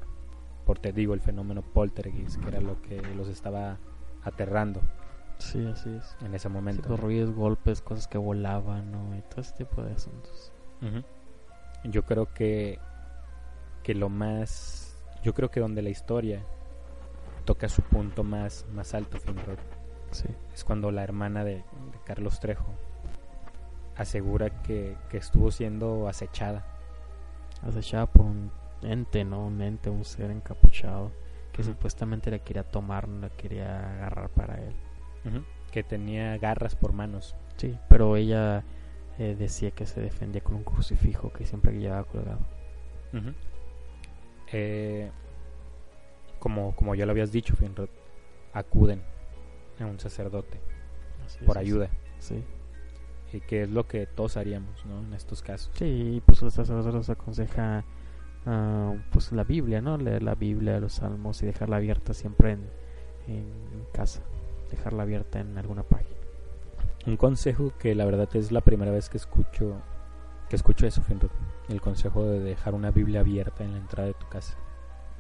por 0.66 0.78
te 0.78 0.92
digo, 0.92 1.14
el 1.14 1.22
fenómeno 1.22 1.62
poltergeist, 1.62 2.38
que 2.42 2.50
era 2.50 2.60
lo 2.60 2.82
que 2.82 3.02
los 3.16 3.30
estaba 3.30 3.78
aterrando 4.24 4.82
Sí, 5.38 5.66
así 5.66 5.90
es. 5.90 6.18
en 6.22 6.36
ese 6.36 6.50
Sí, 6.50 6.54
momento. 6.54 6.90
los 6.90 7.00
ruidos, 7.00 7.32
golpes, 7.34 7.82
cosas 7.82 8.10
que 8.10 8.18
volaban, 8.18 8.92
¿no? 8.92 9.16
Y 9.18 9.22
todo 9.22 9.40
ese 9.40 9.54
tipo 9.56 9.82
de 9.82 9.94
asuntos. 9.94 10.52
Yo 11.86 12.04
creo 12.04 12.34
que 12.34 12.78
que 13.84 13.96
lo 13.96 14.10
más 14.10 15.02
yo 15.24 15.34
creo 15.34 15.50
que 15.50 15.62
donde 15.62 15.82
la 15.82 15.90
historia 15.90 16.44
toca 17.46 17.70
su 17.70 17.82
punto 17.84 18.26
más 18.26 18.66
más 18.74 18.94
alto 18.94 19.18
Finrod 19.18 19.58
Sí. 20.12 20.28
es 20.54 20.64
cuando 20.64 20.92
la 20.92 21.04
hermana 21.04 21.44
de, 21.44 21.56
de 21.56 21.64
Carlos 22.06 22.40
Trejo 22.40 22.74
asegura 23.96 24.62
que, 24.62 24.96
que 25.10 25.18
estuvo 25.18 25.52
siendo 25.52 26.08
acechada 26.08 26.66
acechada 27.62 28.06
por 28.06 28.26
un 28.26 28.52
ente, 28.82 29.24
¿no? 29.24 29.46
Un 29.46 29.62
ente, 29.62 29.90
un 29.90 30.06
ser 30.06 30.32
encapuchado 30.32 31.12
que 31.52 31.64
supuestamente 31.64 32.32
la 32.32 32.40
quería 32.40 32.64
tomar, 32.64 33.08
no 33.08 33.22
la 33.22 33.30
quería 33.30 33.96
agarrar 33.96 34.30
para 34.30 34.62
él. 34.62 34.74
Que 35.72 35.84
tenía 35.84 36.38
garras 36.38 36.76
por 36.76 36.94
manos 36.94 37.36
Sí, 37.58 37.78
pero 37.90 38.16
ella 38.16 38.64
eh, 39.18 39.36
decía 39.38 39.72
que 39.72 39.86
se 39.86 40.00
defendía 40.00 40.42
con 40.42 40.56
un 40.56 40.64
crucifijo 40.64 41.34
que 41.34 41.46
siempre 41.46 41.78
llevaba 41.78 42.06
colgado. 42.06 42.40
Eh, 44.54 45.12
como, 46.40 46.74
como 46.76 46.96
ya 46.96 47.06
lo 47.06 47.12
habías 47.12 47.32
dicho 47.32 47.56
Finrod 47.56 47.90
acuden 48.54 49.04
a 49.82 49.86
un 49.88 50.00
sacerdote 50.00 50.60
Así 51.26 51.44
por 51.46 51.58
es, 51.58 51.62
ayuda 51.62 51.90
Sí. 52.20 52.44
y 53.34 53.40
que 53.42 53.64
es 53.64 53.70
lo 53.70 53.88
que 53.88 54.06
todos 54.08 54.38
haríamos 54.38 54.86
¿no? 54.86 55.00
en 55.02 55.14
estos 55.14 55.42
casos 55.42 55.72
Sí, 55.76 56.22
pues 56.26 56.42
los 56.42 56.54
sacerdotes 56.54 57.10
aconseja 57.10 57.84
ah, 58.46 58.94
pues 59.12 59.32
la 59.32 59.44
Biblia, 59.44 59.82
¿no? 59.82 59.98
Leer 59.98 60.24
la 60.24 60.36
Biblia, 60.36 60.80
los 60.80 60.94
salmos 60.94 61.42
y 61.44 61.46
dejarla 61.46 61.78
abierta 61.78 62.14
siempre 62.14 62.52
en, 62.54 62.70
en 63.28 63.86
casa. 63.94 64.22
Dejarla 64.72 65.04
abierta 65.04 65.40
en 65.40 65.58
alguna 65.58 65.84
página. 65.84 66.16
Un 67.08 67.18
consejo 67.18 67.74
que 67.80 67.96
la 67.96 68.06
verdad 68.06 68.30
es 68.36 68.52
la 68.52 68.62
primera 68.62 68.92
vez 68.92 69.10
que 69.10 69.18
escucho 69.18 69.82
que 70.50 70.56
escucho 70.56 70.88
eso, 70.88 71.02
Finrod. 71.04 71.30
El 71.70 71.80
consejo 71.80 72.26
de 72.26 72.40
dejar 72.40 72.74
una 72.74 72.90
Biblia 72.92 73.20
abierta 73.20 73.64
en 73.64 73.74
la 73.74 73.78
entrada 73.78 74.08
de 74.08 74.16
tu 74.16 74.28
casa. 74.30 74.58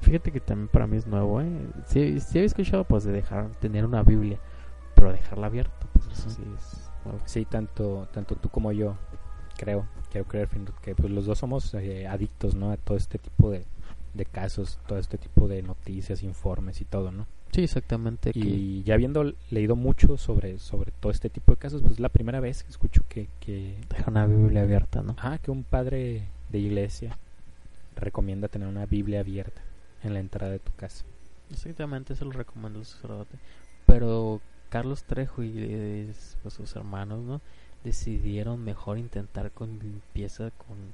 Fíjate 0.02 0.32
que 0.32 0.40
también 0.40 0.68
para 0.70 0.88
mí 0.88 0.98
es 0.98 1.08
nuevo, 1.08 1.42
¿eh? 1.42 1.50
Sí, 1.86 2.20
sí 2.20 2.38
había 2.38 2.46
escuchado 2.46 2.84
pues 2.84 3.04
de 3.04 3.12
dejar, 3.12 3.50
tener 3.60 3.86
una 3.86 4.04
Biblia, 4.04 4.40
pero 4.96 5.12
dejarla 5.12 5.48
abierta, 5.48 5.88
pues 5.94 6.08
eso 6.08 6.30
sí 6.30 6.42
es 6.56 6.90
nuevo. 7.06 7.20
Sí, 7.26 7.46
tanto 7.46 8.08
tanto 8.12 8.36
tú 8.36 8.50
como 8.50 8.72
yo 8.72 8.96
creo, 9.58 9.86
quiero 10.12 10.28
creer, 10.28 10.48
que 10.82 10.96
pues 10.96 11.12
los 11.12 11.26
dos 11.26 11.38
somos 11.38 11.74
eh, 11.74 12.08
adictos, 12.08 12.56
¿no? 12.56 12.72
A 12.72 12.78
todo 12.78 12.98
este 12.98 13.18
tipo 13.18 13.52
de, 13.52 13.66
de 14.14 14.26
casos, 14.26 14.80
todo 14.88 14.98
este 15.00 15.18
tipo 15.18 15.48
de 15.48 15.62
noticias, 15.62 16.24
informes 16.24 16.80
y 16.82 16.86
todo, 16.86 17.12
¿no? 17.12 17.28
Sí, 17.52 17.64
exactamente. 17.64 18.32
Y 18.34 18.84
ya 18.84 18.94
habiendo 18.94 19.34
leído 19.50 19.76
mucho 19.76 20.18
sobre 20.18 20.60
sobre 20.60 20.92
todo 20.92 21.12
este 21.12 21.30
tipo 21.30 21.52
de 21.52 21.58
casos, 21.58 21.82
pues 21.82 21.94
es 21.94 22.00
la 22.00 22.10
primera 22.10 22.40
vez 22.40 22.64
que 22.64 22.70
escucho 22.70 23.04
que 23.10 23.28
que 23.42 23.82
dejar 23.90 24.10
una 24.10 24.26
Biblia 24.28 24.62
abierta, 24.62 25.02
¿no? 25.02 25.16
Ah, 25.20 25.40
que 25.40 25.52
un 25.52 25.64
padre 25.64 26.30
de 26.50 26.60
iglesia 26.60 27.18
recomienda 27.96 28.48
tener 28.48 28.68
una 28.68 28.86
Biblia 28.86 29.20
abierta 29.20 29.62
en 30.04 30.14
la 30.14 30.20
entrada 30.20 30.52
de 30.52 30.60
tu 30.60 30.72
casa. 30.74 31.06
Exactamente, 31.52 32.14
eso 32.14 32.26
lo 32.26 32.32
recomiendo 32.32 32.80
el 32.80 32.86
sacerdote. 32.86 33.38
Pero 33.86 34.42
Carlos 34.70 35.04
Trejo 35.04 35.44
y 35.44 35.54
eh, 35.56 36.14
pues, 36.42 36.54
sus 36.54 36.76
hermanos, 36.76 37.24
¿no? 37.24 37.42
Decidieron 37.84 38.64
mejor 38.64 38.98
intentar 38.98 39.52
con 39.52 39.80
limpieza, 39.80 40.52
con 40.52 40.94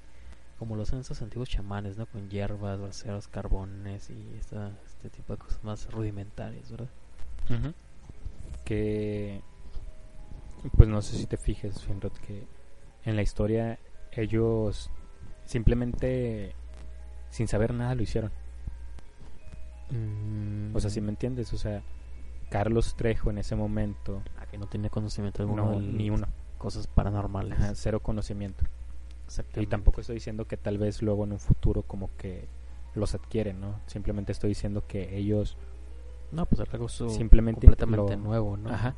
como 0.57 0.77
lo 0.77 0.83
hacen 0.83 0.99
esos 0.99 1.21
antiguos 1.21 1.49
chamanes, 1.49 1.97
¿no? 1.97 2.05
Con 2.05 2.29
hierbas, 2.29 2.79
braseros, 2.79 3.27
carbones 3.27 4.09
y 4.09 4.37
esta, 4.39 4.71
este 4.85 5.09
tipo 5.09 5.33
de 5.33 5.39
cosas 5.39 5.63
más 5.63 5.91
rudimentarias, 5.91 6.71
¿verdad? 6.71 6.89
Que, 8.63 9.41
pues 10.75 10.89
no 10.89 11.01
sé 11.01 11.17
si 11.17 11.27
te 11.27 11.37
fijes, 11.37 11.83
Finrod, 11.83 12.13
que 12.13 12.47
en 13.03 13.15
la 13.15 13.21
historia 13.21 13.77
ellos 14.11 14.89
simplemente 15.45 16.55
sin 17.29 17.47
saber 17.47 17.73
nada 17.73 17.93
lo 17.95 18.03
hicieron. 18.03 18.31
O 20.73 20.79
sea, 20.79 20.89
si 20.89 20.99
me 21.01 21.09
entiendes, 21.09 21.53
o 21.53 21.57
sea, 21.57 21.83
Carlos 22.49 22.95
Trejo 22.95 23.29
en 23.29 23.37
ese 23.37 23.55
momento, 23.55 24.21
Ah, 24.37 24.45
que 24.45 24.57
no 24.57 24.67
tenía 24.67 24.89
conocimiento 24.89 25.41
alguno 25.43 25.65
no, 25.65 25.71
de 25.71 25.85
ni 25.87 26.09
uno, 26.09 26.27
cosas 26.57 26.87
paranormales. 26.87 27.53
Ajá, 27.59 27.75
cero 27.75 27.99
conocimiento. 28.01 28.65
Y 29.55 29.65
tampoco 29.67 30.01
estoy 30.01 30.15
diciendo 30.15 30.45
que 30.45 30.57
tal 30.57 30.77
vez 30.77 31.01
luego 31.01 31.23
en 31.23 31.31
un 31.33 31.39
futuro 31.39 31.81
como 31.83 32.09
que 32.17 32.47
los 32.93 33.15
adquieren, 33.15 33.59
¿no? 33.59 33.79
Simplemente 33.87 34.31
estoy 34.31 34.49
diciendo 34.49 34.83
que 34.87 35.17
ellos, 35.17 35.57
No, 36.31 36.45
pues 36.45 36.61
algo 36.69 36.87
Simplemente 36.89 37.65
completamente 37.67 38.15
lo- 38.17 38.21
nuevo, 38.23 38.57
¿no? 38.57 38.69
ajá, 38.69 38.95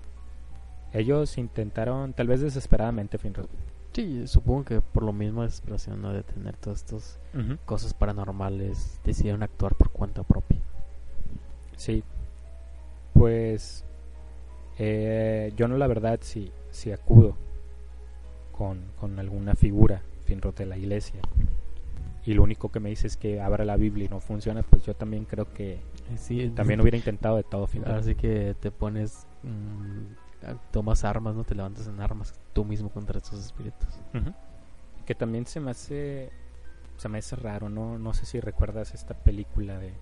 ellos 0.94 1.38
intentaron, 1.38 2.14
tal 2.14 2.28
vez 2.28 2.42
desesperadamente, 2.42 3.18
Finrod. 3.18 3.48
Sí, 3.94 4.28
supongo 4.28 4.66
que 4.66 4.82
por 4.82 5.04
lo 5.04 5.14
mismo 5.14 5.44
desesperación 5.44 6.02
¿no? 6.02 6.14
de 6.14 6.24
tener 6.24 6.56
todas 6.58 6.80
estas 6.84 7.20
cosas 7.66 7.94
paranormales, 7.94 9.00
decidieron 9.04 9.44
actuar 9.44 9.76
por 9.76 9.90
cuenta 9.90 10.24
propia. 10.24 10.57
Sí, 11.78 12.04
pues 13.14 13.86
eh, 14.78 15.54
yo 15.56 15.68
no 15.68 15.78
la 15.78 15.88
verdad 15.88 16.20
si, 16.22 16.52
si 16.72 16.92
acudo 16.92 17.36
con, 18.52 18.82
con 19.00 19.18
alguna 19.20 19.56
figura, 19.56 20.02
Finrod, 20.26 20.56
de 20.56 20.66
la 20.66 20.78
iglesia, 20.78 21.22
y 22.26 22.34
lo 22.34 22.44
único 22.44 22.70
que 22.70 22.80
me 22.82 22.90
dice 22.90 23.08
es 23.08 23.16
que 23.16 23.40
abra 23.40 23.64
la 23.64 23.78
Biblia 23.78 24.06
y 24.06 24.10
no 24.10 24.20
funciona, 24.20 24.62
pues 24.64 24.84
yo 24.86 24.94
también 24.96 25.24
creo 25.24 25.54
que 25.54 25.76
Eh, 25.76 26.18
Sí, 26.18 26.50
también 26.50 26.82
hubiera 26.82 26.98
intentado 26.98 27.38
de 27.38 27.44
todo, 27.44 27.68
Finrod. 27.68 27.92
Ahora 27.92 28.04
sí 28.04 28.16
que 28.16 28.54
te 28.60 28.70
pones, 28.72 29.26
mm, 29.44 30.52
tomas 30.72 31.04
armas, 31.06 31.36
no 31.36 31.44
te 31.44 31.56
levantas 31.56 31.88
en 31.88 32.00
armas 32.02 32.34
tú 32.54 32.66
mismo 32.66 32.90
contra 32.90 33.18
estos 33.20 33.44
espíritus. 33.46 33.88
Que 35.06 35.16
también 35.16 35.46
se 35.46 35.60
me 35.60 35.72
hace 35.72 36.30
se 36.98 37.08
me 37.10 37.20
hace 37.20 37.36
raro, 37.36 37.70
no 37.70 37.98
no 38.00 38.14
sé 38.14 38.26
si 38.26 38.40
recuerdas 38.40 38.94
esta 38.94 39.14
película 39.14 39.78
de 39.78 39.94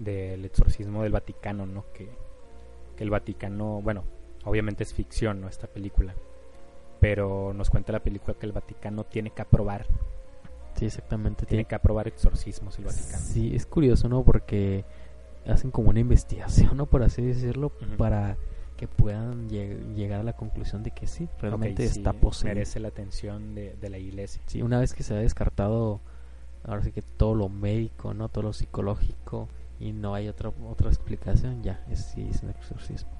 del 0.00 0.44
exorcismo 0.44 1.04
del 1.04 1.12
Vaticano, 1.12 1.64
¿no? 1.66 1.84
Que, 1.94 2.08
que 2.96 3.04
el 3.04 3.10
Vaticano, 3.10 3.80
bueno, 3.82 4.02
obviamente 4.44 4.82
es 4.82 4.92
ficción, 4.92 5.40
¿no? 5.40 5.48
Esta 5.48 5.68
película. 5.68 6.14
Pero 7.00 7.52
nos 7.54 7.70
cuenta 7.70 7.92
la 7.92 8.00
película 8.00 8.34
que 8.38 8.46
el 8.46 8.52
Vaticano 8.52 9.04
tiene 9.04 9.30
que 9.30 9.42
aprobar, 9.42 9.86
Sí, 10.74 10.86
exactamente. 10.86 11.46
tiene 11.46 11.64
que 11.64 11.74
aprobar 11.74 12.08
exorcismos 12.08 12.78
el 12.78 12.84
Vaticano. 12.86 13.18
Sí, 13.22 13.54
es 13.54 13.66
curioso, 13.66 14.08
¿no? 14.08 14.22
Porque 14.22 14.84
hacen 15.46 15.70
como 15.70 15.90
una 15.90 16.00
investigación, 16.00 16.76
¿no? 16.76 16.86
Por 16.86 17.02
así 17.02 17.22
decirlo, 17.22 17.70
para 17.96 18.36
que 18.76 18.86
puedan 18.88 19.48
lleg- 19.50 19.94
llegar 19.94 20.20
a 20.20 20.22
la 20.24 20.34
conclusión 20.34 20.82
de 20.82 20.90
que 20.90 21.06
sí, 21.06 21.28
realmente 21.40 21.84
Ok, 21.86 21.90
sí, 21.92 21.98
está 22.00 22.14
merece 22.44 22.80
la 22.80 22.88
atención 22.88 23.54
de, 23.54 23.74
de 23.76 23.90
la 23.90 23.98
iglesia. 23.98 24.40
Sí, 24.46 24.62
una 24.62 24.78
vez 24.80 24.94
que 24.94 25.02
se 25.02 25.12
ha 25.14 25.18
descartado, 25.18 26.00
ahora 26.64 26.82
sí 26.82 26.92
que 26.92 27.02
todo 27.02 27.34
lo 27.34 27.48
médico, 27.50 28.14
¿no? 28.14 28.28
Todo 28.28 28.44
lo 28.44 28.52
psicológico 28.54 29.48
y 29.80 29.92
no 29.92 30.14
hay 30.14 30.28
otra 30.28 30.50
otra 30.68 30.88
explicación, 30.88 31.62
ya, 31.62 31.84
es, 31.90 32.04
sí, 32.04 32.28
es 32.30 32.42
un 32.42 32.50
exorcismo. 32.50 33.10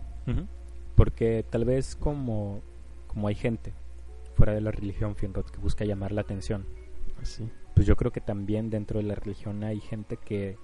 Porque 0.94 1.44
tal 1.48 1.64
vez 1.64 1.96
como, 1.96 2.62
como 3.08 3.26
hay 3.26 3.34
gente 3.34 3.72
fuera 4.34 4.52
de 4.52 4.60
la 4.60 4.70
religión, 4.70 5.16
Finrod, 5.16 5.46
que 5.46 5.58
busca 5.58 5.84
llamar 5.84 6.12
la 6.12 6.20
atención, 6.20 6.66
Así. 7.20 7.50
pues 7.74 7.86
yo 7.86 7.96
creo 7.96 8.12
que 8.12 8.20
también 8.20 8.70
dentro 8.70 8.98
de 8.98 9.06
la 9.06 9.14
religión 9.14 9.64
hay 9.64 9.80
gente 9.80 10.18
que, 10.18 10.58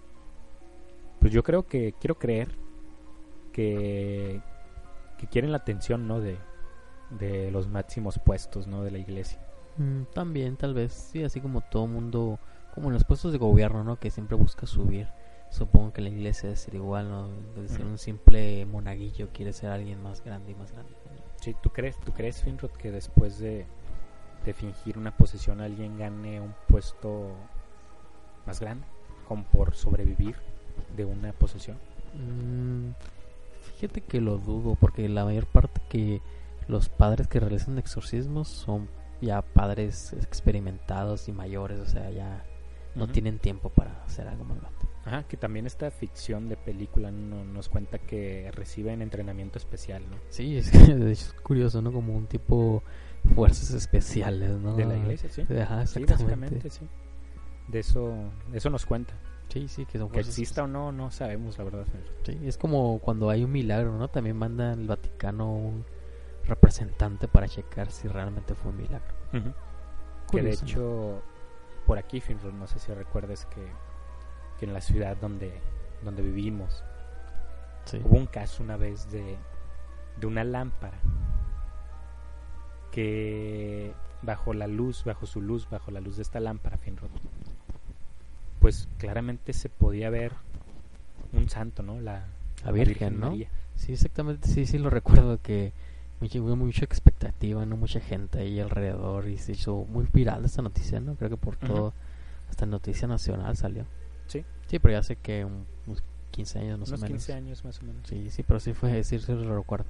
pues 1.18 1.32
yo 1.32 1.42
creo 1.42 1.66
que, 1.66 1.94
quiero 1.98 2.18
creer 2.18 2.56
que, 3.52 4.40
que 5.18 5.26
quieren 5.26 5.50
la 5.50 5.58
atención, 5.58 6.06
¿no? 6.06 6.20
De, 6.20 6.38
de 7.18 7.50
los 7.50 7.68
máximos 7.68 8.18
puestos, 8.18 8.66
¿no? 8.66 8.82
De 8.84 8.90
la 8.90 8.98
iglesia. 8.98 9.40
Mm, 9.78 10.02
también, 10.12 10.56
tal 10.56 10.74
vez, 10.74 10.92
sí, 10.92 11.24
así 11.24 11.40
como 11.40 11.62
todo 11.62 11.86
mundo, 11.86 12.38
como 12.74 12.88
en 12.88 12.94
los 12.94 13.04
puestos 13.04 13.32
de 13.32 13.38
gobierno, 13.38 13.82
¿no? 13.82 13.98
Que 13.98 14.10
siempre 14.10 14.36
busca 14.36 14.66
subir 14.66 15.08
supongo 15.50 15.92
que 15.92 16.02
la 16.02 16.08
iglesia 16.08 16.48
debe 16.48 16.56
ser 16.56 16.74
igual, 16.74 17.08
¿no? 17.08 17.28
De 17.60 17.68
ser 17.68 17.84
un 17.84 17.98
simple 17.98 18.66
monaguillo 18.66 19.28
quiere 19.32 19.52
ser 19.52 19.70
alguien 19.70 20.02
más 20.02 20.22
grande 20.22 20.52
y 20.52 20.54
más 20.54 20.72
grande. 20.72 20.92
Sí, 21.40 21.54
¿tú 21.62 21.70
crees, 21.70 21.98
tú 22.00 22.12
crees 22.12 22.42
Finrod, 22.42 22.70
que 22.72 22.90
después 22.90 23.38
de, 23.38 23.66
de 24.44 24.52
fingir 24.52 24.98
una 24.98 25.16
posesión 25.16 25.60
alguien 25.60 25.98
gane 25.98 26.40
un 26.40 26.54
puesto 26.68 27.30
más 28.46 28.60
grande? 28.60 28.86
Como 29.28 29.44
por 29.44 29.74
sobrevivir 29.74 30.36
de 30.96 31.04
una 31.04 31.32
posesión. 31.32 31.78
Mm, 32.14 32.92
fíjate 33.74 34.00
que 34.00 34.20
lo 34.20 34.38
dudo, 34.38 34.76
porque 34.76 35.08
la 35.08 35.24
mayor 35.24 35.46
parte 35.46 35.80
que 35.88 36.20
los 36.68 36.88
padres 36.88 37.28
que 37.28 37.40
realizan 37.40 37.78
exorcismos 37.78 38.48
son 38.48 38.88
ya 39.20 39.42
padres 39.42 40.12
experimentados 40.14 41.28
y 41.28 41.32
mayores, 41.32 41.80
o 41.80 41.86
sea, 41.86 42.10
ya 42.10 42.44
no 42.94 43.08
tienen 43.08 43.38
tiempo 43.38 43.68
para 43.70 44.02
hacer 44.04 44.26
algo 44.28 44.44
más 44.44 44.60
grande. 44.60 44.78
Ajá, 45.06 45.22
que 45.22 45.36
también 45.36 45.66
esta 45.66 45.90
ficción 45.90 46.48
de 46.48 46.56
película 46.56 47.10
no- 47.12 47.44
nos 47.44 47.68
cuenta 47.68 47.98
que 47.98 48.50
reciben 48.52 49.02
entrenamiento 49.02 49.56
especial, 49.58 50.02
¿no? 50.10 50.16
Sí, 50.30 50.56
es, 50.58 51.32
curioso, 51.44 51.80
¿no? 51.80 51.92
Como 51.92 52.14
un 52.16 52.26
tipo 52.26 52.82
fuerzas 53.34 53.70
especiales, 53.70 54.50
¿no? 54.58 54.74
De 54.74 54.84
la 54.84 54.96
iglesia, 54.96 55.30
sí. 55.30 55.42
Ajá, 55.42 55.86
Sí, 55.86 56.02
exactamente. 56.02 56.12
básicamente, 56.56 56.70
sí. 56.70 56.88
De 57.68 57.78
eso, 57.78 58.14
de 58.50 58.58
eso 58.58 58.68
nos 58.68 58.84
cuenta. 58.84 59.14
Sí, 59.48 59.68
sí, 59.68 59.86
que 59.86 59.96
son 59.98 60.10
Que 60.10 60.20
exista 60.20 60.64
o 60.64 60.66
no, 60.66 60.90
no 60.90 61.12
sabemos, 61.12 61.56
la 61.56 61.64
verdad. 61.64 61.86
Sí, 62.24 62.38
es 62.44 62.58
como 62.58 62.98
cuando 62.98 63.30
hay 63.30 63.44
un 63.44 63.52
milagro, 63.52 63.96
¿no? 63.96 64.08
También 64.08 64.36
manda 64.36 64.72
el 64.72 64.88
Vaticano 64.88 65.52
un 65.52 65.84
representante 66.44 67.28
para 67.28 67.48
checar 67.48 67.90
si 67.90 68.08
realmente 68.08 68.54
fue 68.54 68.72
un 68.72 68.78
milagro. 68.78 69.14
Que 69.32 69.38
de 69.38 69.50
Curioso, 70.56 70.64
¿no? 70.64 70.68
hecho, 70.70 71.22
por 71.86 71.98
aquí, 71.98 72.20
Finrod, 72.20 72.52
no 72.52 72.66
sé 72.66 72.78
si 72.80 72.92
recuerdes 72.92 73.46
que, 73.46 73.60
que 74.58 74.66
en 74.66 74.72
la 74.72 74.80
ciudad 74.80 75.16
donde, 75.16 75.52
donde 76.04 76.22
vivimos 76.22 76.82
Sí. 77.84 78.00
hubo 78.04 78.16
un 78.16 78.26
caso 78.26 78.64
una 78.64 78.76
vez 78.76 79.08
de, 79.12 79.36
de 80.20 80.26
una 80.26 80.42
lámpara 80.42 80.98
que 82.90 83.92
bajo 84.22 84.54
la 84.54 84.66
luz, 84.66 85.04
bajo 85.04 85.26
su 85.26 85.40
luz, 85.40 85.68
bajo 85.70 85.90
la 85.90 86.00
luz 86.00 86.16
de 86.16 86.22
esta 86.22 86.40
lámpara, 86.40 86.78
Finrod, 86.78 87.10
pues 88.60 88.88
claramente 88.98 89.52
se 89.52 89.68
podía 89.68 90.10
ver 90.10 90.32
un 91.32 91.48
santo, 91.48 91.82
¿no? 91.82 92.00
La, 92.00 92.26
La 92.64 92.72
Virgen, 92.72 93.20
¿no? 93.20 93.30
María. 93.30 93.48
Sí, 93.76 93.92
exactamente, 93.92 94.48
sí, 94.48 94.66
sí 94.66 94.78
lo 94.78 94.90
recuerdo 94.90 95.40
que 95.42 95.72
hubo 96.20 96.56
mucha 96.56 96.84
expectativa, 96.84 97.66
¿no? 97.66 97.76
Mucha 97.76 98.00
gente 98.00 98.38
ahí 98.40 98.58
alrededor 98.58 99.28
y 99.28 99.36
se 99.36 99.52
hizo 99.52 99.84
muy 99.84 100.08
viral 100.12 100.44
esta 100.44 100.62
noticia, 100.62 100.98
¿no? 100.98 101.14
Creo 101.14 101.30
que 101.30 101.36
por 101.36 101.56
todo, 101.56 101.92
hasta 102.48 102.64
Noticia 102.66 103.06
Nacional 103.06 103.56
salió. 103.56 103.84
Sí. 104.26 104.44
Sí, 104.66 104.78
pero 104.78 104.92
ya 104.92 105.02
sé 105.02 105.16
que 105.16 105.44
un- 105.44 105.66
unos 105.86 106.02
15 106.30 106.58
años 106.58 106.78
más 106.78 106.88
Unos 106.88 107.00
o 107.00 107.04
menos. 107.04 107.24
15 107.24 107.32
años 107.32 107.64
más 107.64 107.80
o 107.80 107.84
menos. 107.84 108.06
Sí, 108.08 108.30
sí, 108.30 108.42
pero 108.42 108.60
sí 108.60 108.72
fue, 108.72 109.02
sí, 109.04 109.18
sí 109.18 109.32
lo 109.32 109.56
recuerdo. 109.56 109.86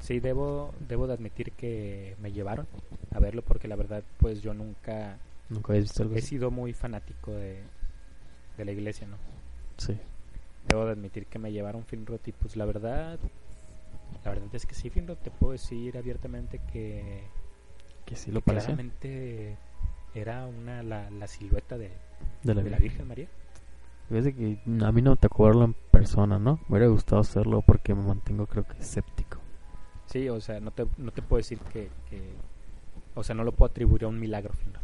Sí, 0.00 0.18
debo, 0.20 0.72
debo 0.88 1.06
de 1.06 1.14
admitir 1.14 1.52
que 1.52 2.16
me 2.20 2.32
llevaron 2.32 2.66
a 3.10 3.18
verlo 3.18 3.42
porque 3.42 3.68
la 3.68 3.76
verdad, 3.76 4.02
pues 4.18 4.40
yo 4.42 4.54
nunca 4.54 5.18
¿Nunca 5.50 5.72
habías 5.72 5.84
visto 5.84 6.02
algo 6.02 6.14
he 6.14 6.18
así? 6.18 6.28
sido 6.28 6.50
muy 6.50 6.72
fanático 6.72 7.32
de, 7.32 7.62
de 8.56 8.64
la 8.64 8.72
iglesia, 8.72 9.06
¿no? 9.06 9.16
Sí. 9.76 9.98
Debo 10.68 10.86
de 10.86 10.92
admitir 10.92 11.26
que 11.26 11.38
me 11.38 11.52
llevaron 11.52 11.84
Finrod 11.84 12.20
y 12.26 12.32
pues 12.32 12.56
la 12.56 12.64
verdad, 12.64 13.18
la 14.24 14.30
verdad 14.30 14.48
es 14.54 14.64
que 14.64 14.74
sí, 14.74 14.88
Finrod, 14.90 15.16
te 15.18 15.30
puedo 15.30 15.52
decir 15.52 15.98
abiertamente 15.98 16.60
que, 16.72 17.24
Que 18.06 18.16
sí 18.16 18.30
lo 18.30 18.40
que 18.42 18.52
claramente 18.52 19.56
era 20.14 20.46
una 20.46 20.82
la, 20.82 21.10
la 21.10 21.26
silueta 21.26 21.76
de, 21.76 21.90
De 22.42 22.54
la 22.54 22.62
de 22.62 22.70
la. 22.70 22.78
Virgen 22.78 23.06
María. 23.08 23.28
Fíjate 24.10 24.34
que 24.34 24.58
a 24.84 24.92
mí 24.92 25.00
no 25.02 25.10
me 25.12 25.16
tocó 25.16 25.44
verlo 25.46 25.64
en 25.64 25.72
persona, 25.90 26.38
¿no? 26.38 26.56
Me 26.68 26.76
hubiera 26.76 26.88
gustado 26.88 27.20
hacerlo 27.22 27.62
porque 27.62 27.94
me 27.94 28.02
mantengo 28.02 28.46
creo 28.46 28.66
que 28.66 28.76
escéptico. 28.78 29.38
Sí, 30.06 30.28
o 30.28 30.40
sea, 30.40 30.60
no 30.60 30.72
te, 30.72 30.86
no 30.98 31.12
te 31.12 31.22
puedo 31.22 31.38
decir 31.38 31.58
que, 31.72 31.88
que- 32.10 32.34
o 33.14 33.22
sea, 33.22 33.34
no 33.34 33.44
lo 33.44 33.52
puedo 33.52 33.70
atribuir 33.70 34.04
a 34.04 34.08
un 34.08 34.18
milagro, 34.20 34.52
Finrod, 34.52 34.82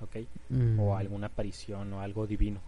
¿ok? 0.00 0.16
Mm. 0.50 0.80
O 0.80 0.96
a 0.96 1.00
alguna 1.00 1.26
aparición 1.26 1.92
o 1.92 2.00
algo 2.00 2.26
divino. 2.26 2.60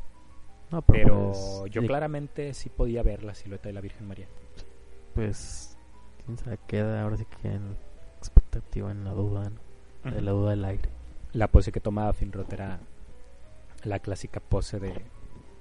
No, 0.73 0.83
Pero 0.83 1.33
pues, 1.33 1.71
yo 1.73 1.81
de- 1.81 1.87
claramente 1.87 2.53
sí 2.55 2.69
podía 2.69 3.03
ver 3.03 3.23
la 3.23 3.35
silueta 3.35 3.69
de 3.69 3.73
la 3.73 3.81
Virgen 3.81 4.07
María. 4.09 4.27
Pues, 5.15 5.77
quién 6.25 6.39
sabe, 6.39 6.59
queda 6.67 7.03
ahora 7.03 7.17
sí 7.17 7.25
que 7.41 7.49
en 7.53 7.77
expectativa, 8.19 8.91
en 8.91 9.05
la 9.05 9.13
duda, 9.13 9.51
¿no? 10.05 10.11
De 10.11 10.21
la 10.21 10.31
duda 10.33 10.51
del 10.51 10.65
aire. 10.65 10.89
La 11.33 11.47
pose 11.49 11.71
que 11.73 11.81
tomaba 11.81 12.13
Finrod 12.13 12.53
era 12.53 12.81
la 13.85 13.99
clásica 14.01 14.41
pose 14.41 14.81
de 14.81 15.05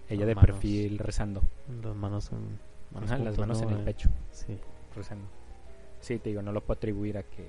ella 0.10 0.26
de 0.26 0.36
manos. 0.36 0.52
perfil 0.52 0.98
rezando. 1.00 1.42
Las 1.84 1.96
manos 1.96 2.32
en 2.32 2.60
Ajá, 3.04 3.18
las 3.20 3.38
manos 3.38 3.62
¿no? 3.62 3.68
en 3.70 3.76
el 3.76 3.82
Eh, 3.82 3.86
pecho, 3.86 4.10
Sí. 4.32 4.58
rezando. 4.96 5.28
Sí, 6.02 6.18
te 6.20 6.30
digo, 6.30 6.42
no 6.42 6.52
lo 6.52 6.62
puedo 6.62 6.78
atribuir 6.78 7.18
a 7.18 7.24
que 7.24 7.48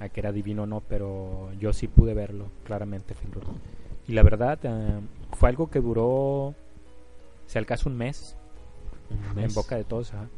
a 0.00 0.08
que 0.08 0.20
era 0.20 0.32
divino 0.32 0.64
o 0.64 0.66
no, 0.66 0.80
pero 0.80 1.52
yo 1.54 1.72
sí 1.72 1.86
pude 1.88 2.14
verlo 2.14 2.46
claramente, 2.64 3.14
Finrod. 3.14 3.44
Y 4.08 4.12
la 4.12 4.22
verdad, 4.24 4.58
eh, 4.64 5.00
fue 5.32 5.48
algo 5.48 5.70
que 5.70 5.80
duró, 5.80 6.54
si 7.46 7.58
al 7.58 7.64
caso, 7.66 7.88
un 7.88 7.96
mes, 7.96 8.36
Un 9.32 9.38
en 9.38 9.54
boca 9.54 9.76
de 9.76 9.84
todos. 9.84 10.12
ajá. 10.12 10.28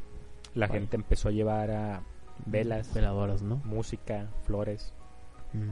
La 0.55 0.68
gente 0.68 0.96
empezó 0.96 1.29
a 1.29 1.33
llevar 1.33 1.70
a 1.70 2.03
velas, 2.44 2.92
Veladoras, 2.94 3.42
¿no? 3.42 3.57
música, 3.64 4.29
flores. 4.44 4.92
Mm. 5.55 5.70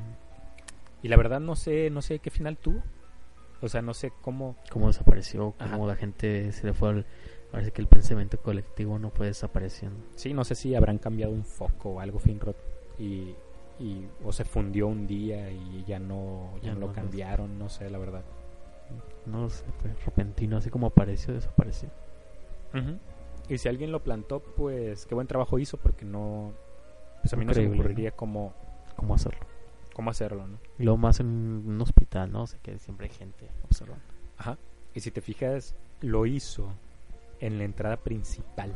Y 1.02 1.08
la 1.08 1.16
verdad 1.16 1.40
no 1.40 1.54
sé, 1.56 1.90
no 1.90 2.00
sé 2.02 2.18
qué 2.18 2.30
final 2.30 2.56
tuvo. 2.56 2.82
O 3.60 3.68
sea, 3.68 3.82
no 3.82 3.94
sé 3.94 4.12
cómo. 4.22 4.56
Cómo 4.70 4.88
desapareció, 4.88 5.54
cómo 5.58 5.74
Ajá. 5.84 5.86
la 5.86 5.96
gente 5.96 6.52
se 6.52 6.66
le 6.66 6.72
fue 6.74 6.88
al... 6.90 7.06
Parece 7.50 7.70
que 7.70 7.80
el 7.82 7.86
pensamiento 7.88 8.36
colectivo 8.38 8.98
no 8.98 9.10
fue 9.10 9.26
desapareciendo. 9.26 9.96
Sí, 10.16 10.34
no 10.34 10.44
sé 10.44 10.54
si 10.56 10.74
habrán 10.74 10.98
cambiado 10.98 11.32
un 11.32 11.44
foco 11.44 11.90
o 11.90 12.00
algo 12.00 12.18
Finrod 12.18 12.56
y, 12.98 13.34
y 13.78 14.08
o 14.24 14.32
se 14.32 14.44
fundió 14.44 14.88
un 14.88 15.06
día 15.06 15.50
y 15.52 15.84
ya 15.86 16.00
no, 16.00 16.50
ya 16.56 16.62
Ya 16.62 16.68
no 16.70 16.74
no, 16.74 16.80
lo 16.80 16.86
pues. 16.92 16.96
cambiaron, 16.98 17.56
no 17.58 17.68
sé, 17.68 17.88
la 17.90 17.98
verdad. 17.98 18.24
No 19.26 19.48
sé, 19.48 19.64
fue 19.80 19.92
repentino, 20.04 20.56
así 20.56 20.68
como 20.68 20.88
apareció, 20.88 21.32
desapareció. 21.32 21.88
Y 23.48 23.58
si 23.58 23.68
alguien 23.68 23.92
lo 23.92 24.02
plantó, 24.02 24.40
pues 24.40 25.06
qué 25.06 25.14
buen 25.14 25.28
trabajo 25.28 25.58
hizo 25.60 25.76
porque 25.76 26.04
no, 26.04 26.52
pues 27.22 27.32
a 27.34 27.36
mí 27.36 27.44
no 27.44 27.54
se 27.54 27.62
me 27.68 27.74
ocurriría 27.74 28.10
cómo, 28.10 28.52
¿Cómo 28.96 29.14
hacerlo? 29.14 29.33
Cómo 29.94 30.10
hacerlo, 30.10 30.46
¿no? 30.46 30.58
Y 30.78 30.82
luego 30.84 30.98
más 30.98 31.20
en 31.20 31.26
un 31.26 31.80
hospital, 31.80 32.30
¿no? 32.30 32.42
O 32.42 32.46
sea 32.46 32.60
que 32.60 32.78
siempre 32.78 33.06
hay 33.08 33.14
gente 33.14 33.48
observando. 33.64 34.04
Ajá. 34.36 34.58
Y 34.94 35.00
si 35.00 35.10
te 35.10 35.20
fijas, 35.22 35.74
lo 36.02 36.26
hizo 36.26 36.68
en 37.40 37.56
la 37.58 37.64
entrada 37.64 37.96
principal. 37.96 38.72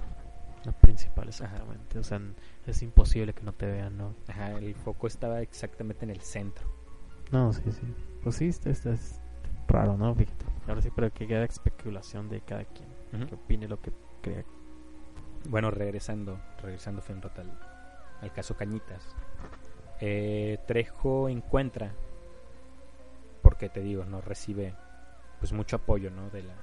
La 0.65 0.73
principal, 0.73 1.29
exactamente. 1.29 1.99
O 1.99 2.03
sea, 2.03 2.21
es 2.67 2.83
imposible 2.83 3.33
que 3.33 3.43
no 3.43 3.53
te 3.53 3.67
vean, 3.67 3.97
¿no? 3.97 4.15
Ajá, 4.29 4.53
el 4.53 4.75
foco 4.75 5.07
estaba 5.07 5.41
exactamente 5.43 6.05
en 6.05 6.11
el 6.11 6.21
centro. 6.21 6.67
No, 7.31 7.53
sí, 7.53 7.63
sí. 7.71 7.83
Pues 8.23 8.37
sí, 8.37 8.49
está- 8.49 8.71
es 8.91 9.21
raro, 9.69 9.97
¿no? 9.97 10.15
Fíjate. 10.15 10.47
Ahora 10.67 10.83
sí, 10.83 10.91
pero 10.95 11.13
que 11.13 11.27
queda 11.27 11.45
especulación 11.45 12.29
de 12.29 12.41
cada 12.41 12.65
quien. 12.65 12.89
Que 13.27 13.35
opine 13.35 13.69
lo 13.69 13.81
que 13.81 13.93
crea. 14.23 14.45
Bueno, 15.49 15.71
regresando, 15.71 16.39
regresando 16.61 17.01
Fenrod 17.01 17.39
al, 17.39 17.59
al 18.21 18.33
caso 18.33 18.57
Cañitas. 18.57 19.15
Eh, 20.01 20.59
Trejo 20.67 21.29
encuentra, 21.29 21.93
porque 23.43 23.69
te 23.69 23.81
digo, 23.81 24.05
no 24.05 24.21
recibe 24.21 24.75
pues 25.41 25.53
mucho 25.53 25.77
apoyo 25.77 26.11
¿no? 26.11 26.31
de, 26.31 26.43
la, 26.43 26.55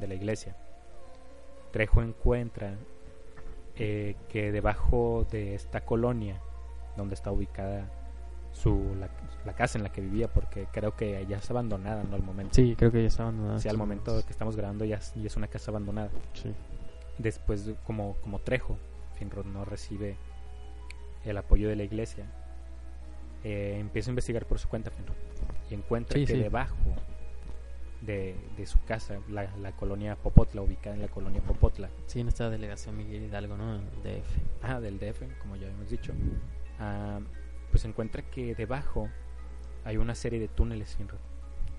de 0.00 0.06
la 0.08 0.14
iglesia. 0.14 0.56
Trejo 1.72 2.02
encuentra 2.02 2.74
eh, 3.76 4.16
que 4.28 4.52
debajo 4.52 5.26
de 5.30 5.54
esta 5.54 5.80
colonia, 5.82 6.40
donde 6.96 7.14
está 7.14 7.32
ubicada 7.32 7.88
su, 8.52 8.94
la, 9.00 9.08
la 9.46 9.54
casa 9.54 9.78
en 9.78 9.84
la 9.84 9.90
que 9.90 10.02
vivía, 10.02 10.28
porque 10.28 10.66
creo 10.70 10.94
que 10.94 11.24
ya 11.26 11.38
está 11.38 11.54
abandonada 11.54 12.02
¿no? 12.04 12.14
al 12.14 12.22
momento. 12.22 12.54
Sí, 12.54 12.74
creo 12.76 12.92
que 12.92 13.00
ya 13.00 13.08
estaban 13.08 13.34
abandonada. 13.34 13.60
Sí, 13.60 13.68
al 13.68 13.78
momento 13.78 14.22
que 14.26 14.30
estamos 14.32 14.56
grabando 14.56 14.84
ya, 14.84 14.96
es- 14.96 15.14
ya 15.14 15.26
es 15.26 15.36
una 15.36 15.48
casa 15.48 15.70
abandonada 15.70 16.10
Sí. 16.34 16.52
después 17.18 17.64
de- 17.64 17.74
como, 17.86 18.14
como 18.16 18.40
Trejo, 18.40 18.76
Finrod 19.14 19.46
no 19.46 19.64
recibe 19.64 20.16
el 21.24 21.36
apoyo 21.38 21.68
de 21.70 21.76
la 21.76 21.84
iglesia, 21.84 22.26
eh, 23.44 23.76
empieza 23.80 24.10
a 24.10 24.12
investigar 24.12 24.46
por 24.46 24.58
su 24.58 24.68
cuenta 24.68 24.90
y 25.70 25.74
encuentra 25.74 26.18
Sí, 26.18 26.26
que 26.26 26.34
sí. 26.34 26.38
debajo 26.40 26.76
de, 28.00 28.34
de 28.56 28.66
su 28.66 28.82
casa, 28.84 29.18
la, 29.28 29.48
la 29.58 29.72
colonia 29.72 30.16
Popotla, 30.16 30.60
ubicada 30.62 30.96
en 30.96 31.02
la 31.02 31.08
colonia 31.08 31.40
Popotla, 31.40 31.88
Sí, 32.06 32.20
en 32.20 32.28
esta 32.28 32.50
delegación 32.50 32.96
Miguel 32.96 33.24
Hidalgo, 33.24 33.56
¿no? 33.56 33.78
DF. 33.78 34.38
ah, 34.62 34.80
del 34.80 34.98
DF, 34.98 35.22
como 35.40 35.56
ya 35.56 35.68
hemos 35.68 35.88
dicho, 35.88 36.12
ah, 36.80 37.20
pues 37.70 37.84
encuentra 37.84 38.22
que 38.22 38.54
debajo 38.54 39.08
hay 39.84 39.96
una 39.96 40.14
serie 40.14 40.40
de 40.40 40.48
túneles 40.48 40.96
Finrod. 40.96 41.18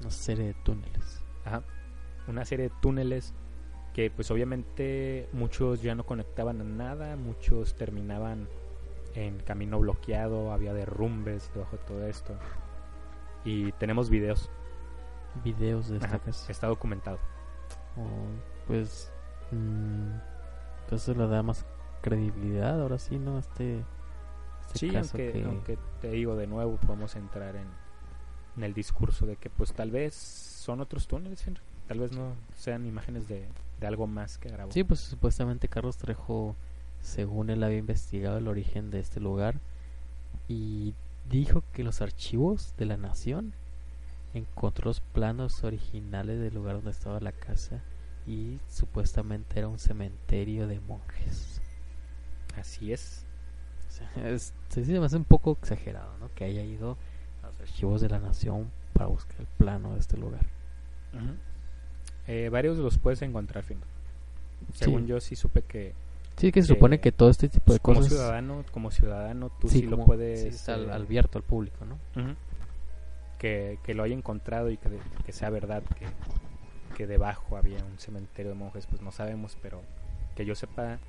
Una 0.01 0.11
serie 0.11 0.45
de 0.47 0.53
túneles. 0.55 1.21
Ajá. 1.45 1.63
Una 2.27 2.45
serie 2.45 2.69
de 2.69 2.75
túneles 2.81 3.33
que 3.93 4.09
pues 4.09 4.31
obviamente 4.31 5.27
muchos 5.33 5.81
ya 5.81 5.93
no 5.93 6.05
conectaban 6.05 6.59
a 6.61 6.63
nada, 6.63 7.15
muchos 7.15 7.75
terminaban 7.75 8.47
en 9.13 9.39
camino 9.39 9.79
bloqueado, 9.79 10.51
había 10.51 10.73
derrumbes 10.73 11.51
debajo 11.53 11.77
de 11.77 11.83
todo 11.83 12.07
esto. 12.07 12.35
Y 13.45 13.71
tenemos 13.73 14.09
videos, 14.09 14.49
Videos 15.43 15.89
de 15.89 15.97
esta 15.97 16.07
Ajá, 16.07 16.19
casa. 16.19 16.51
está 16.51 16.67
documentado. 16.67 17.17
Oh, 17.97 18.27
pues 18.67 19.11
mm, 19.51 20.11
entonces 20.83 21.17
le 21.17 21.27
da 21.27 21.41
más 21.43 21.65
credibilidad 22.01 22.79
ahora 22.81 22.99
sí, 22.99 23.17
¿no? 23.17 23.39
Este, 23.39 23.83
este 24.61 24.79
Sí, 24.79 24.89
caso 24.91 25.17
aunque, 25.17 25.31
que 25.31 25.43
aunque 25.43 25.77
te 26.01 26.11
digo 26.11 26.35
de 26.35 26.45
nuevo, 26.47 26.77
podemos 26.77 27.15
entrar 27.15 27.55
en, 27.55 27.67
en 28.57 28.63
el 28.63 28.73
discurso 28.75 29.25
de 29.25 29.35
que 29.37 29.49
pues 29.49 29.73
tal 29.73 29.89
vez 29.91 30.13
son 30.13 30.81
otros 30.81 31.07
túneles, 31.07 31.45
Henry. 31.47 31.61
tal 31.87 31.99
vez 31.99 32.11
no 32.11 32.35
sean 32.55 32.85
imágenes 32.85 33.27
de, 33.27 33.47
de 33.79 33.87
algo 33.87 34.05
más 34.07 34.37
que 34.37 34.49
grabó. 34.49 34.71
Sí, 34.71 34.83
pues 34.83 34.99
supuestamente 34.99 35.67
Carlos 35.67 35.97
Trejo, 35.97 36.55
según 37.03 37.49
él 37.51 37.63
había 37.63 37.77
investigado 37.77 38.39
el 38.39 38.47
origen 38.47 38.89
de 38.89 38.99
este 38.99 39.19
lugar 39.19 39.59
y 40.47 40.95
dijo 41.29 41.63
que 41.73 41.83
los 41.83 42.01
archivos 42.01 42.73
de 42.77 42.85
la 42.85 42.97
nación 42.97 43.53
encontró 44.33 44.85
los 44.85 44.99
planos 44.99 45.63
originales 45.63 46.39
del 46.39 46.55
lugar 46.55 46.77
donde 46.77 46.91
estaba 46.91 47.19
la 47.19 47.31
casa 47.33 47.81
y 48.25 48.57
supuestamente 48.69 49.59
era 49.59 49.67
un 49.67 49.77
cementerio 49.77 50.67
de 50.67 50.79
monjes. 50.79 51.61
Así 52.57 52.91
es. 52.93 53.25
O 53.89 53.91
sea, 53.91 54.29
es, 54.29 54.53
sí, 54.69 54.83
se 54.85 54.99
me 54.99 55.05
hace 55.05 55.17
un 55.17 55.25
poco 55.25 55.51
exagerado, 55.61 56.17
¿no? 56.17 56.33
Que 56.33 56.45
haya 56.45 56.63
ido 56.63 56.97
a 57.43 57.47
los 57.47 57.59
archivos 57.59 58.01
de 58.01 58.09
la 58.09 58.19
nación 58.19 58.71
para 58.93 59.07
buscar 59.07 59.41
el 59.41 59.47
plano 59.57 59.93
de 59.93 59.99
este 59.99 60.17
lugar. 60.17 60.45
Eh, 62.27 62.49
varios 62.49 62.77
los 62.77 62.97
puedes 62.97 63.21
encontrar, 63.21 63.63
Finro. 63.63 63.85
Según 64.73 65.01
Sí. 65.03 65.07
yo 65.07 65.19
sí 65.19 65.35
supe 65.35 65.61
que 65.61 65.93
Sí, 66.37 66.51
que 66.51 66.61
se 66.61 66.69
supone 66.69 66.99
que 66.99 67.11
todo 67.11 67.29
este 67.29 67.47
tipo 67.49 67.73
de 67.73 67.79
como 67.79 67.99
cosas 67.99 68.11
ciudadano, 68.13 68.65
como 68.71 68.91
ciudadano, 68.91 69.51
tú 69.59 69.67
sí, 69.69 69.83
lo 69.83 69.91
como- 69.91 70.05
puedes 70.05 70.41
sí, 70.41 70.47
está 70.49 70.73
al- 70.75 70.89
eh, 70.89 70.93
abierto 70.93 71.37
al 71.37 71.43
público, 71.43 71.85
¿no? 71.85 71.95
Ujú. 72.21 72.35
que, 73.39 73.77
que 73.83 73.93
lo 73.93 74.03
haya 74.03 74.15
encontrado 74.15 74.69
y 74.71 74.77
que, 74.77 74.89
de- 74.89 74.99
que 75.25 75.31
sea 75.33 75.49
verdad 75.49 75.83
que, 75.97 76.05
que 76.95 77.07
debajo 77.07 77.57
había 77.57 77.83
un 77.83 77.99
cementerio 77.99 78.51
de 78.53 78.57
monjes, 78.57 78.87
pues 78.87 79.01
no 79.01 79.11
sabemos, 79.11 79.57
pero 79.61 79.81
que 80.35 80.45
yo 80.45 80.55
sepa, 80.55 80.99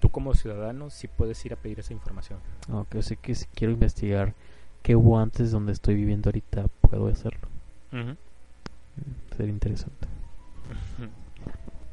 tú 0.00 0.08
como 0.10 0.34
ciudadano 0.34 0.90
sí 0.90 1.06
puedes 1.08 1.44
ir 1.46 1.52
a 1.52 1.56
pedir 1.56 1.78
esa 1.80 1.92
información. 1.92 2.40
Aunque 2.68 3.02
sé 3.02 3.16
que 3.16 3.34
si 3.36 3.46
quiero 3.54 3.72
investigar 3.72 4.34
qué 4.82 4.96
hubo 4.96 5.18
antes 5.18 5.50
donde 5.52 5.72
estoy 5.72 5.94
viviendo 5.94 6.28
ahorita, 6.28 6.66
puedo 6.80 7.06
hacerlo. 7.08 7.48
Mm, 7.92 8.12
Sería 9.36 9.52
interesante. 9.52 10.08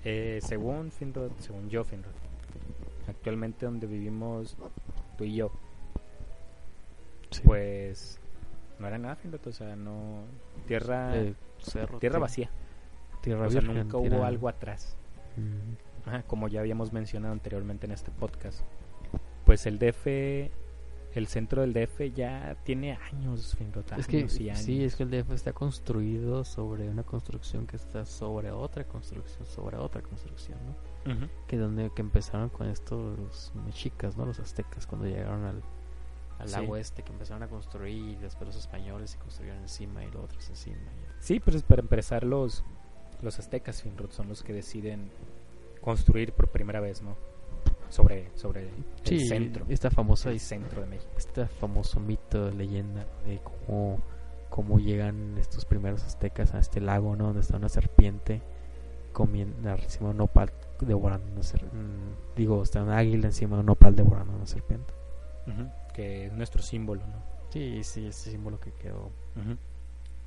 Eh, 0.06 0.40
según 0.42 0.92
Finrod, 0.92 1.32
según 1.40 1.70
yo, 1.70 1.86
Finrod, 1.86 2.12
actualmente 3.08 3.66
donde 3.66 3.88
vivimos 3.88 4.56
tú 5.18 5.24
y 5.26 5.36
yo, 5.36 5.52
Sí. 7.32 7.42
pues 7.46 8.20
no 8.80 8.88
era 8.88 8.98
nada, 8.98 9.16
Finrod, 9.16 9.46
o 9.48 9.52
sea, 9.52 9.76
no. 9.76 10.24
Tierra, 10.68 11.16
Eh, 11.18 11.34
cerro, 11.60 11.98
tierra 12.00 12.20
vacía, 12.20 12.50
Tierra 13.22 13.48
o 13.48 13.50
sea, 13.50 13.62
virgen, 13.62 13.78
nunca 13.84 13.98
hubo 13.98 14.24
algo 14.24 14.48
atrás. 14.50 14.96
Ajá, 16.06 16.24
como 16.24 16.48
ya 16.48 16.60
habíamos 16.60 16.92
mencionado 16.94 17.34
anteriormente 17.34 17.86
en 17.88 17.94
este 17.94 18.12
podcast, 18.12 18.62
pues 19.46 19.66
el 19.66 19.80
DF, 19.80 20.52
el 21.16 21.28
centro 21.28 21.62
del 21.62 21.74
DF 21.74 22.12
ya 22.14 22.56
tiene 22.64 22.94
años, 23.12 23.56
Finrod, 23.58 23.86
Es 23.98 24.08
que 24.08 24.18
años 24.20 24.40
y 24.40 24.50
años. 24.50 24.60
sí, 24.62 24.84
es 24.84 24.96
que 24.96 25.04
el 25.04 25.10
DF 25.10 25.32
está 25.34 25.54
construido 25.54 26.44
sobre 26.44 26.88
una 26.90 27.04
construcción 27.04 27.66
que 27.66 27.78
está 27.78 28.06
sobre 28.06 28.52
otra 28.52 28.84
construcción, 28.84 29.46
sobre 29.48 29.78
otra 29.78 30.02
construcción, 30.02 30.60
¿no? 30.66 30.93
Ujú. 31.06 31.28
Que 31.48 31.58
donde 31.58 31.90
que 31.92 32.02
empezaron 32.02 32.50
con 32.50 32.68
esto 32.68 33.16
los 33.18 33.52
mexicas, 33.66 34.16
¿no? 34.18 34.26
Los 34.26 34.40
aztecas 34.40 34.88
cuando 34.88 35.08
llegaron 35.08 35.44
al 35.46 35.62
al 36.40 36.50
Sí. 36.50 36.56
lago 36.56 36.76
este 36.78 37.04
que 37.04 37.12
empezaron 37.14 37.44
a 37.44 37.48
construir 37.48 37.96
y 37.96 38.16
después 38.16 38.48
los 38.48 38.56
españoles 38.58 39.12
se 39.12 39.18
construyeron 39.20 39.62
encima 39.62 40.04
y 40.04 40.08
los 40.12 40.24
otros 40.26 40.50
encima. 40.50 40.78
Sí, 41.20 41.40
pero 41.40 41.56
es 41.56 41.64
para 41.64 41.82
empezar 41.82 42.24
los, 42.24 42.64
los 43.22 43.38
aztecas, 43.40 43.82
Finrod, 43.84 44.10
son 44.12 44.28
los 44.28 44.42
que 44.44 44.52
deciden 44.52 45.10
construir 45.82 46.34
por 46.34 46.50
primera 46.50 46.80
vez, 46.82 47.02
¿no? 47.02 47.16
Sobre, 47.90 48.30
sobre 48.36 48.70
Sí, 49.04 49.16
el 49.22 49.28
centro, 49.28 49.66
esta 49.70 49.92
famosa 49.92 50.32
el 50.32 50.40
centro 50.40 50.82
de 50.82 50.88
México. 50.88 51.12
este 51.16 51.46
famoso 51.46 52.00
mito, 52.00 52.50
leyenda 52.50 53.06
de 53.26 53.40
cómo, 53.68 54.00
cómo 54.50 54.80
llegan 54.80 55.38
estos 55.38 55.66
primeros 55.66 56.04
aztecas 56.04 56.56
a 56.56 56.60
este 56.60 56.82
lago, 56.82 57.16
¿no? 57.16 57.26
Donde 57.26 57.42
está 57.42 57.58
una 57.58 57.70
serpiente 57.70 58.42
comiendo 59.14 59.70
encima 59.70 60.08
de 60.08 60.12
un 60.12 60.18
nopal 60.18 60.52
devorando 60.86 61.32
una 61.32 61.44
serpiente. 61.44 61.78
digo, 62.36 62.64
está 62.64 62.82
una 62.84 62.98
águila 62.98 63.28
encima 63.28 63.56
de 63.56 63.62
un 63.62 63.66
nopal 63.68 63.96
devorando 63.96 64.34
una 64.36 64.46
serpiente. 64.48 64.94
Que 65.94 66.26
es 66.28 66.34
nuestro 66.34 66.62
símbolo, 66.64 67.06
¿no? 67.06 67.22
Sí, 67.50 67.84
sí, 67.84 68.08
ese 68.08 68.32
símbolo 68.32 68.60
que 68.60 68.72
quedó. 68.72 69.12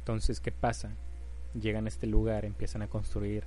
Entonces, 0.00 0.40
¿qué 0.40 0.52
pasa? 0.52 0.92
Llegan 1.60 1.86
a 1.86 1.88
este 1.88 2.06
lugar, 2.06 2.44
empiezan 2.44 2.82
a 2.82 2.88
construir. 2.88 3.44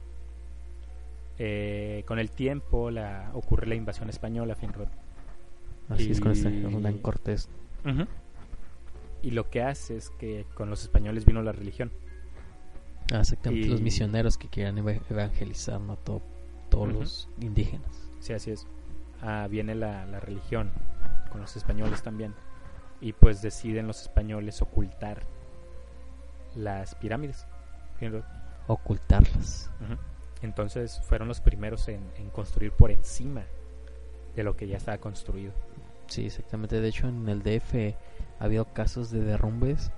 Eh, 1.37 2.03
con 2.05 2.19
el 2.19 2.31
tiempo 2.31 2.91
la, 2.91 3.31
ocurre 3.33 3.65
la 3.67 3.75
invasión 3.75 4.09
española, 4.09 4.55
Finrod. 4.55 4.89
Así 5.87 6.11
es 6.11 6.19
con 6.19 6.31
este 6.33 6.49
Hernán 6.49 6.97
Cortés. 6.97 7.47
Y 9.21 9.31
lo 9.31 9.49
que 9.49 9.61
hace 9.61 9.95
es 9.97 10.09
que 10.11 10.45
con 10.55 10.69
los 10.69 10.81
españoles 10.83 11.25
vino 11.25 11.41
la 11.41 11.51
religión. 11.51 11.91
Ah, 13.13 13.21
exactamente, 13.21 13.67
los 13.67 13.81
misioneros 13.81 14.37
que 14.37 14.47
quieran 14.49 14.77
eva- 14.77 14.99
evangelizar, 15.09 15.79
¿no? 15.81 15.95
Todo- 15.97 16.21
todos 16.69 16.91
los 16.91 17.29
indígenas. 17.39 18.09
Sí, 18.19 18.33
así 18.33 18.51
es. 18.51 18.67
Ah, 19.21 19.47
viene 19.49 19.75
la, 19.75 20.05
la 20.05 20.19
religión 20.19 20.71
con 21.31 21.41
los 21.41 21.55
españoles 21.55 22.01
también. 22.03 22.33
Y 23.01 23.13
pues 23.13 23.41
deciden 23.41 23.87
los 23.87 24.01
españoles 24.01 24.61
ocultar 24.61 25.23
las 26.55 26.95
pirámides. 26.95 27.47
Ocultarlas. 28.67 29.69
Entonces 30.41 31.01
fueron 31.03 31.27
los 31.27 31.41
primeros 31.41 31.87
en, 31.87 32.01
en 32.17 32.29
construir 32.29 32.71
por 32.71 32.91
encima 32.91 33.43
de 34.35 34.43
lo 34.43 34.55
que 34.55 34.67
ya 34.67 34.77
estaba 34.77 34.97
construido. 34.97 35.53
Sí, 36.07 36.25
exactamente. 36.25 36.79
De 36.79 36.87
hecho, 36.87 37.07
en 37.07 37.27
el 37.27 37.43
DF 37.43 37.95
ha 38.39 38.43
habido 38.43 38.65
casos 38.65 39.11
de 39.11 39.21
derrumbes 39.21 39.91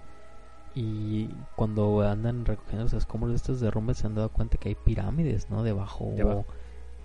y 0.75 1.27
cuando 1.55 2.01
andan 2.01 2.45
recogiendo 2.45 2.84
los 2.86 2.93
escombros 2.93 3.31
de 3.31 3.36
estos 3.38 3.60
derrumbes 3.60 3.97
se 3.97 4.07
han 4.07 4.15
dado 4.15 4.29
cuenta 4.29 4.57
que 4.57 4.69
hay 4.69 4.75
pirámides, 4.75 5.49
¿no? 5.49 5.63
Debajo, 5.63 6.12
Debajo. 6.15 6.45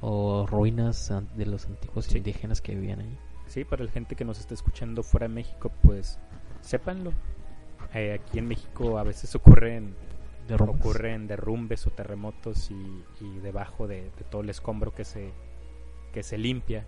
O, 0.01 0.41
o 0.43 0.47
ruinas 0.47 1.13
de 1.37 1.47
los 1.47 1.67
antiguos 1.67 2.05
Sí. 2.07 2.19
indígenas 2.19 2.61
que 2.61 2.75
vivían 2.75 3.01
ahí. 3.01 3.19
Sí, 3.47 3.65
para 3.65 3.85
la 3.85 3.91
gente 3.91 4.15
que 4.17 4.25
nos 4.25 4.39
está 4.41 4.55
escuchando 4.55 5.03
fuera 5.03 5.29
de 5.29 5.35
México, 5.35 5.71
pues 5.83 6.19
sépanlo. 6.61 7.13
Eh, 7.95 8.13
aquí 8.21 8.39
en 8.39 8.49
México 8.49 8.99
a 8.99 9.05
veces 9.05 9.35
ocurren, 9.35 9.95
Derrumbes. 10.49 10.81
ocurren 10.81 11.27
derrumbes 11.27 11.87
o 11.87 11.91
terremotos 11.91 12.71
y, 12.71 13.05
y 13.21 13.39
debajo 13.39 13.87
de, 13.87 14.03
de 14.17 14.25
todo 14.31 14.43
el 14.43 14.51
escombro 14.51 14.93
que 14.95 15.05
se, 15.05 15.33
que 16.13 16.23
se 16.23 16.39
limpia, 16.39 16.87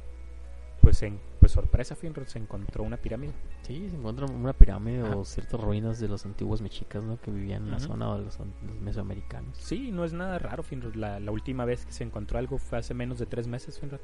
pues, 0.82 1.02
en, 1.02 1.18
pues 1.48 1.54
sorpresa, 1.54 1.96
Finrod, 1.96 2.26
se 2.26 2.38
encontró 2.38 2.84
una 2.84 2.96
pirámide. 2.98 3.32
Sí, 3.62 3.88
se 3.88 3.96
encuentra 3.96 4.26
una 4.26 4.52
pirámide 4.52 5.02
o 5.02 5.24
ciertas 5.24 5.58
ruinas 5.60 5.98
de 5.98 6.06
los 6.08 6.26
antiguos 6.26 6.60
mexicas, 6.60 7.02
¿no? 7.02 7.18
Que 7.20 7.30
vivían 7.30 7.64
en 7.64 7.70
la 7.70 7.78
zona 7.78 8.14
de 8.16 8.24
los, 8.24 8.38
an- 8.38 8.52
los 8.66 8.76
mesoamericanos. 8.80 9.56
Sí, 9.56 9.90
no 9.90 10.04
es 10.04 10.12
nada 10.12 10.38
raro, 10.38 10.62
Finrod. 10.62 10.94
La, 10.94 11.18
la 11.20 11.30
última 11.30 11.64
vez 11.64 11.86
que 11.86 11.92
se 11.92 12.04
encontró 12.04 12.38
algo 12.38 12.58
fue 12.58 12.78
hace 12.78 12.92
menos 12.92 13.18
de 13.18 13.26
tres 13.26 13.46
meses, 13.46 13.78
Finrod. 13.80 14.00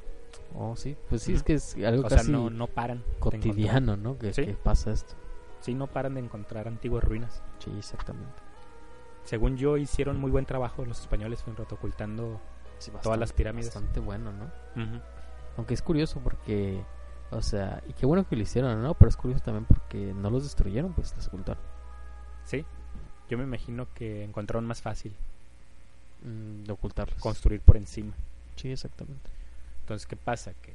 Oh, 0.54 0.74
sí. 0.74 0.96
Pues 1.11 1.22
sí, 1.22 1.35
es 1.35 1.42
que 1.42 1.54
es 1.54 1.76
algo 1.85 2.07
O 2.07 2.09
sea, 2.09 2.18
casi 2.18 2.33
no, 2.33 2.48
no 2.50 2.66
paran. 2.66 3.02
cotidiano, 3.20 3.96
¿no? 3.96 4.18
Que, 4.18 4.33
Sí. 4.33 4.46
que 4.46 4.54
pasa 4.54 4.90
esto. 4.92 5.14
Sí, 5.61 5.74
no 5.74 5.87
paran 5.87 6.14
de 6.14 6.20
encontrar 6.20 6.66
antiguas 6.66 7.04
ruinas. 7.04 7.42
Sí, 7.59 7.70
exactamente. 7.76 8.33
Según 9.24 9.57
yo, 9.57 9.76
hicieron 9.76 10.18
muy 10.18 10.30
buen 10.30 10.46
trabajo 10.46 10.85
los 10.85 11.00
españoles, 11.00 11.42
Finrod, 11.42 11.70
ocultando... 11.72 12.40
Sí, 12.78 12.90
Todas 13.02 13.18
las 13.18 13.33
pirámides. 13.33 13.66
Bastante 13.74 14.00
bueno, 14.00 14.33
¿no? 14.33 14.50
Aunque 15.57 15.74
es 15.74 15.80
curioso 15.83 16.20
porque, 16.22 16.83
o 17.35 17.42
sea, 17.42 17.83
y 17.88 17.92
qué 17.92 18.07
bueno 18.07 18.27
que 18.27 18.37
lo 18.37 18.42
hicieron, 18.42 18.83
¿no? 18.83 18.94
Pero 18.94 19.09
es 19.09 19.16
curioso 19.16 19.42
también 19.44 19.64
porque 19.66 20.12
no 20.14 20.31
los 20.31 20.44
destruyeron, 20.44 20.92
pues 20.92 21.14
los 21.16 21.27
ocultaron. 21.29 21.62
Sí, 22.44 22.64
yo 23.29 23.38
me 23.38 23.44
imagino 23.44 23.87
que 23.94 24.25
encontraron 24.25 24.66
más 24.66 24.81
fácil 24.83 25.14
Mm, 26.23 26.64
de 26.64 26.73
ocultarlos. 26.73 27.18
construir 27.20 27.61
por 27.61 27.77
encima. 27.77 28.14
sí, 28.57 28.70
exactamente. 28.70 29.29
Entonces, 29.81 30.07
¿qué 30.07 30.16
pasa? 30.16 30.55
Que 30.62 30.73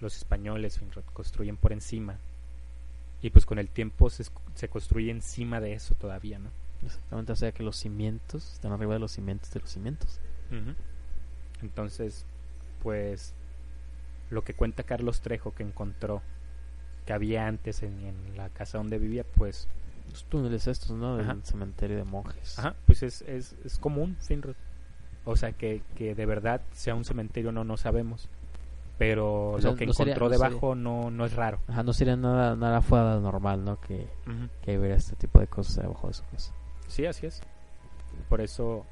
los 0.00 0.16
españoles 0.16 0.78
construyen 1.14 1.56
por 1.56 1.72
encima 1.72 2.16
y 3.22 3.30
pues 3.30 3.46
con 3.46 3.58
el 3.58 3.68
tiempo 3.70 4.10
se, 4.10 4.24
se 4.54 4.68
construye 4.68 5.10
encima 5.10 5.60
de 5.60 5.72
eso 5.72 5.94
todavía, 5.94 6.38
¿no? 6.38 6.50
Exactamente, 6.84 7.32
o 7.32 7.36
sea 7.36 7.52
que 7.52 7.62
los 7.62 7.76
cimientos 7.76 8.52
están 8.52 8.72
arriba 8.72 8.94
de 8.94 8.98
los 8.98 9.12
cimientos 9.12 9.50
de 9.52 9.60
los 9.60 9.70
cimientos. 9.70 10.20
Entonces, 11.62 12.26
pues 12.82 13.32
lo 14.32 14.42
que 14.44 14.54
cuenta 14.54 14.82
Carlos 14.82 15.20
Trejo 15.20 15.54
que 15.54 15.62
encontró 15.62 16.22
que 17.06 17.12
había 17.12 17.46
antes 17.46 17.82
en, 17.82 18.04
en 18.04 18.36
la 18.36 18.48
casa 18.48 18.78
donde 18.78 18.98
vivía, 18.98 19.24
pues, 19.24 19.68
Los 20.10 20.24
túneles 20.24 20.66
estos, 20.66 20.90
¿no? 20.92 21.16
Del 21.16 21.44
cementerio 21.44 21.96
de 21.96 22.04
monjes. 22.04 22.58
ajá, 22.58 22.74
pues 22.86 23.02
es, 23.02 23.22
es, 23.22 23.54
es 23.64 23.78
común, 23.78 24.16
Finrod. 24.20 24.54
O 25.24 25.36
sea, 25.36 25.52
que, 25.52 25.82
que 25.96 26.14
de 26.14 26.26
verdad 26.26 26.60
sea 26.72 26.94
un 26.94 27.04
cementerio 27.04 27.52
no 27.52 27.62
no 27.64 27.76
sabemos. 27.76 28.28
Pero 28.98 29.58
lo 29.60 29.74
que 29.74 29.86
no 29.86 29.92
sería- 29.94 30.12
encontró 30.14 30.28
no 30.28 30.34
sería- 30.34 30.48
debajo 30.48 30.74
no, 30.74 31.10
no 31.10 31.24
es 31.24 31.32
raro. 31.34 31.60
Ajá, 31.66 31.82
no 31.82 31.92
sería 31.92 32.16
nada, 32.16 32.54
nada 32.56 32.80
fuera 32.82 33.18
normal, 33.18 33.64
¿no? 33.64 33.80
Que, 33.80 34.06
que 34.62 34.78
hubiera 34.78 34.96
este 34.96 35.16
tipo 35.16 35.40
de 35.40 35.46
cosas 35.48 35.76
debajo 35.76 36.08
de 36.08 36.14
su 36.14 36.24
casa. 36.26 36.52
Sí, 36.86 37.06
así 37.06 37.26
es. 37.26 37.40
Por 38.28 38.40
eso, 38.40 38.84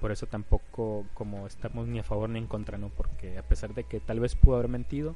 Por 0.00 0.12
eso 0.12 0.26
tampoco 0.26 1.04
como 1.14 1.46
estamos 1.46 1.86
ni 1.86 1.98
a 1.98 2.02
favor 2.02 2.28
ni 2.30 2.38
en 2.38 2.46
contra, 2.46 2.78
¿no? 2.78 2.88
Porque 2.88 3.36
a 3.38 3.42
pesar 3.42 3.74
de 3.74 3.84
que 3.84 4.00
tal 4.00 4.20
vez 4.20 4.34
pudo 4.34 4.56
haber 4.56 4.68
mentido, 4.68 5.14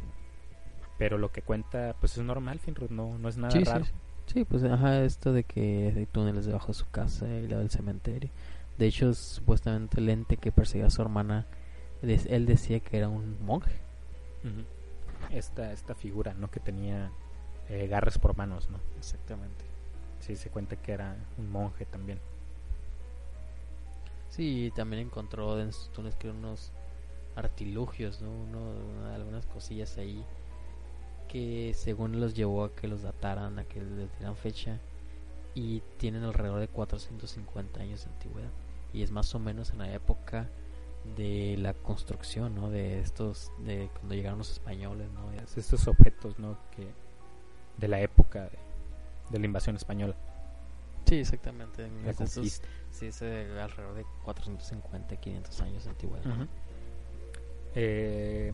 pero 0.98 1.18
lo 1.18 1.32
que 1.32 1.42
cuenta 1.42 1.96
pues 2.00 2.16
es 2.16 2.24
normal, 2.24 2.58
Finrod, 2.60 2.90
no, 2.90 3.18
no 3.18 3.28
es 3.28 3.36
nada 3.36 3.54
Sí, 3.54 3.64
sí, 3.64 3.64
raro. 3.64 3.84
sí. 3.84 3.92
Sí, 4.26 4.44
pues 4.44 4.64
ajá, 4.64 5.04
esto 5.04 5.32
de 5.32 5.44
que 5.44 5.92
hay 5.94 6.06
túneles 6.06 6.46
debajo 6.46 6.68
de 6.68 6.74
su 6.74 6.88
casa 6.90 7.28
y 7.28 7.46
la 7.46 7.58
del 7.58 7.70
cementerio. 7.70 8.30
De 8.78 8.86
hecho, 8.86 9.12
supuestamente 9.14 10.00
el 10.00 10.08
ente 10.08 10.36
que 10.38 10.50
perseguía 10.50 10.86
a 10.86 10.90
su 10.90 11.02
hermana, 11.02 11.46
él 12.02 12.46
decía 12.46 12.80
que 12.80 12.96
era 12.98 13.08
un 13.08 13.36
monje. 13.44 13.72
Esta, 15.30 15.72
esta 15.72 15.94
figura, 15.94 16.34
¿no? 16.34 16.50
Que 16.50 16.60
tenía 16.60 17.10
eh, 17.68 17.86
garras 17.86 18.18
por 18.18 18.36
manos, 18.36 18.70
¿no? 18.70 18.78
Exactamente. 18.98 19.64
Sí, 20.20 20.36
se 20.36 20.50
cuenta 20.50 20.76
que 20.76 20.92
era 20.92 21.16
un 21.38 21.50
monje 21.50 21.84
también. 21.86 22.18
Sí, 24.34 24.72
también 24.74 25.06
encontró 25.06 25.60
en 25.60 25.72
sus 25.72 25.90
túneles 25.92 26.16
que 26.16 26.28
unos 26.28 26.72
artilugios, 27.36 28.20
¿no? 28.20 28.30
Uno- 28.30 29.12
algunas 29.14 29.46
cosillas 29.46 29.96
ahí 29.96 30.24
que 31.28 31.72
según 31.74 32.20
los 32.20 32.34
llevó 32.34 32.64
a 32.64 32.74
que 32.74 32.88
los 32.88 33.02
dataran, 33.02 33.58
a 33.58 33.64
que 33.64 33.80
les 33.80 34.10
dieran 34.18 34.36
fecha 34.36 34.80
y 35.54 35.82
tienen 35.98 36.24
alrededor 36.24 36.58
de 36.60 36.68
450 36.68 37.80
años 37.80 38.04
de 38.04 38.10
antigüedad 38.10 38.50
y 38.92 39.02
es 39.02 39.10
más 39.12 39.32
o 39.34 39.38
menos 39.38 39.70
en 39.70 39.78
la 39.78 39.92
época 39.92 40.48
de 41.16 41.56
la 41.58 41.74
construcción, 41.74 42.54
¿no? 42.56 42.70
De 42.70 42.98
estos, 43.00 43.52
de 43.58 43.88
cuando 43.94 44.14
llegaron 44.16 44.38
los 44.38 44.50
españoles, 44.50 45.08
¿no? 45.12 45.30
Es 45.32 45.56
Estos 45.56 45.86
objetos, 45.86 46.38
¿no? 46.40 46.58
Que 46.74 46.88
de 47.78 47.88
la 47.88 48.00
época 48.00 48.48
de 49.30 49.38
la 49.38 49.46
invasión 49.46 49.76
española, 49.76 50.16
Sí, 51.06 51.16
exactamente. 51.16 51.88
la 52.04 52.10
esos- 52.10 52.34
conquista. 52.34 52.68
sí, 52.90 53.06
es 53.06 53.20
de 53.20 53.60
alrededor 53.60 53.94
de 53.94 54.04
450, 54.24 55.16
500 55.16 55.60
años 55.60 55.84
de 55.84 55.90
antigüedad. 55.90 56.24
Eh, 57.74 58.52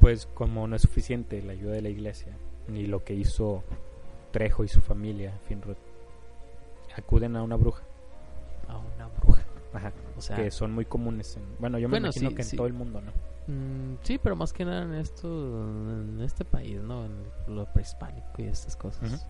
pues 0.00 0.26
como 0.26 0.66
no 0.66 0.76
es 0.76 0.82
suficiente 0.82 1.40
la 1.42 1.52
ayuda 1.52 1.72
de 1.72 1.82
la 1.82 1.88
iglesia, 1.88 2.36
ni 2.68 2.86
lo 2.86 3.04
que 3.04 3.14
hizo 3.14 3.62
Trejo 4.32 4.64
y 4.64 4.68
su 4.68 4.80
familia, 4.80 5.32
Finrod, 5.48 5.76
acuden 6.96 7.36
a 7.36 7.42
una 7.42 7.56
bruja, 7.56 7.82
A 8.68 8.78
una 8.78 9.08
bruja. 9.20 9.42
Ajá, 9.72 9.92
O 10.16 10.20
sea, 10.20 10.36
que 10.36 10.50
son 10.50 10.72
muy 10.72 10.84
comunes. 10.86 11.36
En, 11.36 11.42
bueno, 11.58 11.78
yo 11.78 11.88
me 11.88 11.92
Bueno, 11.92 12.06
imagino 12.08 12.30
sí, 12.30 12.34
que 12.36 12.42
en 12.42 12.48
sí. 12.48 12.56
todo 12.56 12.66
el 12.66 12.72
mundo, 12.72 13.00
¿no? 13.00 13.12
Mm, 13.46 13.98
sí, 14.02 14.18
pero 14.18 14.34
más 14.34 14.52
que 14.52 14.64
nada 14.64 14.82
en 14.82 14.94
esto, 14.94 15.28
en 15.28 16.20
este 16.22 16.44
país, 16.44 16.80
¿no? 16.80 17.04
En 17.04 17.12
lo 17.46 17.66
prehispánico 17.72 18.26
y 18.38 18.44
estas 18.44 18.74
cosas. 18.76 19.12
Ujú. 19.12 19.22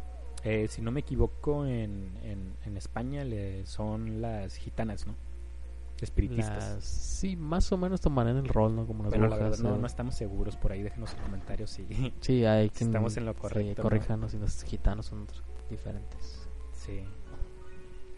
Eh, 0.48 0.68
si 0.68 0.80
no 0.80 0.90
me 0.92 1.00
equivoco, 1.00 1.66
en, 1.66 2.16
en, 2.22 2.54
en 2.64 2.76
España 2.76 3.24
le, 3.24 3.66
son 3.66 4.20
las 4.22 4.54
gitanas, 4.56 5.06
¿no? 5.06 5.14
Espiritistas. 6.00 6.74
Las- 6.74 6.84
sí, 6.84 7.36
más 7.36 7.72
o 7.72 7.78
menos 7.78 8.00
tomarán 8.02 8.36
el 8.36 8.48
rol, 8.48 8.76
¿no? 8.76 8.86
Como 8.86 9.04
las 9.04 9.12
la 9.12 9.18
verdad 9.28 9.58
no, 9.58 9.74
o- 9.74 9.76
no 9.78 9.86
estamos 9.86 10.14
seguros 10.14 10.56
por 10.56 10.72
ahí, 10.72 10.82
déjenos 10.82 11.14
en 11.14 11.20
comentarios 11.20 11.70
si 11.70 11.86
Sí, 12.20 12.44
hay 12.44 12.68
que 12.70 12.84
estamos 12.84 13.16
en 13.16 13.24
lo 13.24 13.34
correcto, 13.34 13.82
¿no? 13.82 13.88
corríjanos 13.88 14.34
y 14.34 14.38
los 14.38 14.62
gitanos 14.62 15.06
son 15.06 15.22
otros 15.22 15.42
diferentes. 15.70 16.46
Sí. 16.72 17.00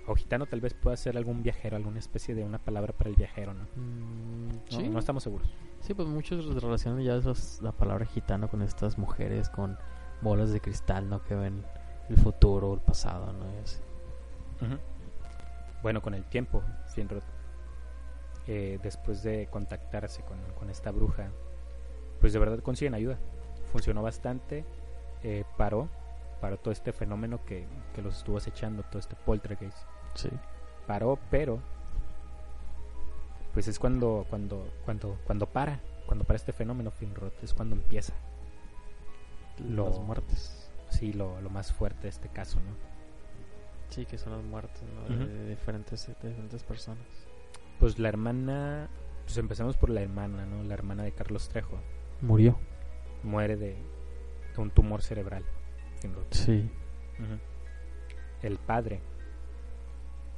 O 0.08 0.14
gitano 0.16 0.46
tal 0.46 0.60
vez 0.60 0.74
pueda 0.74 0.96
ser 0.96 1.16
algún 1.16 1.42
viajero, 1.42 1.76
alguna 1.76 1.98
especie 1.98 2.34
de 2.34 2.42
una 2.42 2.58
palabra 2.58 2.92
para 2.94 3.10
el 3.10 3.16
viajero, 3.16 3.54
¿no? 3.54 3.64
Mm, 3.76 4.48
No, 4.48 4.62
sí, 4.80 4.88
no 4.88 4.98
estamos 4.98 5.22
seguros. 5.22 5.48
sí, 5.80 5.94
pues 5.94 6.08
muchos 6.08 6.44
relacionan 6.62 7.02
ya 7.02 7.16
esos- 7.16 7.60
la 7.62 7.72
palabra 7.72 8.06
gitano 8.06 8.48
con 8.48 8.62
estas 8.62 8.98
mujeres 8.98 9.48
con 9.50 9.78
bolas 10.20 10.50
de 10.50 10.60
cristal, 10.60 11.08
¿no? 11.08 11.22
Que 11.22 11.34
ven 11.36 11.62
el 12.08 12.16
futuro, 12.16 12.74
el 12.74 12.80
pasado, 12.80 13.32
¿no? 13.32 13.44
Así. 13.62 13.78
Bueno, 15.82 16.02
con 16.02 16.14
el 16.14 16.24
tiempo, 16.24 16.62
Finrod, 16.94 17.22
eh, 18.46 18.78
después 18.82 19.22
de 19.22 19.46
contactarse 19.50 20.22
con, 20.22 20.38
con 20.58 20.70
esta 20.70 20.90
bruja, 20.90 21.28
pues 22.20 22.32
de 22.32 22.38
verdad 22.38 22.60
consiguen 22.60 22.94
ayuda. 22.94 23.18
Funcionó 23.72 24.02
bastante, 24.02 24.64
eh, 25.22 25.44
paró, 25.56 25.88
paró 26.40 26.56
todo 26.56 26.72
este 26.72 26.92
fenómeno 26.92 27.44
que, 27.44 27.66
que 27.94 28.02
los 28.02 28.16
estuvo 28.18 28.38
acechando, 28.38 28.82
todo 28.84 28.98
este 28.98 29.14
poltergeist. 29.14 29.76
Sí. 30.14 30.30
Paró, 30.86 31.18
pero 31.30 31.58
pues 33.52 33.68
es 33.68 33.78
cuando, 33.78 34.26
cuando, 34.30 34.66
cuando, 34.84 35.18
cuando 35.24 35.46
para, 35.46 35.80
cuando 36.06 36.24
para 36.24 36.36
este 36.36 36.52
fenómeno, 36.52 36.90
Finrod, 36.90 37.32
es 37.42 37.52
cuando 37.54 37.74
empieza. 37.76 38.14
Lo- 39.68 39.88
Las 39.90 39.98
muertes. 40.00 40.57
Sí, 40.90 41.12
lo, 41.12 41.40
lo 41.40 41.50
más 41.50 41.72
fuerte 41.72 42.02
de 42.04 42.08
este 42.08 42.28
caso, 42.28 42.58
¿no? 42.60 42.74
Sí, 43.90 44.04
que 44.06 44.18
son 44.18 44.32
las 44.32 44.42
muertes, 44.44 44.82
¿no? 44.82 45.16
De, 45.16 45.26
de 45.26 45.48
diferentes, 45.50 46.06
de 46.06 46.28
diferentes 46.28 46.62
personas. 46.64 47.04
Pues 47.78 47.98
la 47.98 48.08
hermana, 48.08 48.88
pues 49.24 49.38
empezamos 49.38 49.76
por 49.76 49.90
la 49.90 50.02
hermana, 50.02 50.44
¿no? 50.46 50.62
La 50.64 50.74
hermana 50.74 51.04
de 51.04 51.12
Carlos 51.12 51.48
Trejo. 51.48 51.78
Murió. 52.20 52.58
muere 53.22 53.56
de, 53.56 53.76
de 54.54 54.60
un 54.60 54.70
tumor 54.70 55.02
cerebral. 55.02 55.44
Sí. 56.30 56.70
El 58.42 58.58
padre 58.58 59.00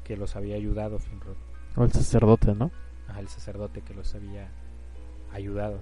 que 0.04 0.16
los 0.16 0.36
había 0.36 0.56
ayudado, 0.56 0.98
Finrod. 0.98 1.36
O 1.76 1.84
el 1.84 1.92
sacerdote, 1.92 2.54
¿no? 2.54 2.70
Ajá, 3.08 3.20
el 3.20 3.28
sacerdote 3.28 3.82
que 3.82 3.94
los 3.94 4.14
había 4.14 4.50
ayudado. 5.32 5.80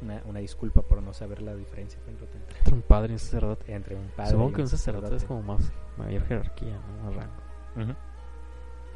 Una, 0.00 0.22
una 0.26 0.38
disculpa 0.38 0.82
por 0.82 1.02
no 1.02 1.12
saber 1.12 1.42
la 1.42 1.54
diferencia, 1.56 1.98
entre, 2.06 2.28
un 2.72 2.82
padre 2.82 3.10
y 3.10 3.14
un 3.14 3.18
sacerdote. 3.18 3.74
entre 3.74 3.96
un 3.96 4.06
padre 4.16 4.30
Supongo 4.30 4.52
que 4.52 4.62
un 4.62 4.68
sacerdote 4.68 5.16
es 5.16 5.24
como 5.24 5.42
más 5.42 5.72
mayor 5.96 6.22
jerarquía, 6.24 6.78
¿no? 6.78 7.04
Más 7.04 7.14
rango. 7.16 7.32
Ujú. 7.76 7.94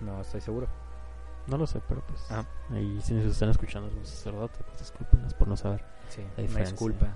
No 0.04 0.20
estoy 0.20 0.40
seguro. 0.40 0.68
No 1.48 1.58
lo 1.58 1.66
sé, 1.66 1.80
pero 1.88 2.02
pues. 2.06 2.30
Ajá. 2.30 2.46
Ahí, 2.70 3.00
si 3.02 3.14
nos 3.14 3.24
están 3.26 3.48
escuchando 3.50 3.88
algún 3.88 4.06
sacerdote, 4.06 4.58
pues 4.64 4.78
discúlpenos 4.78 5.34
por 5.34 5.48
no 5.48 5.56
saber 5.56 5.84
Sí, 6.08 6.20
La 6.20 6.26
una 6.26 6.36
diferencia. 6.42 6.72
disculpa. 6.72 7.08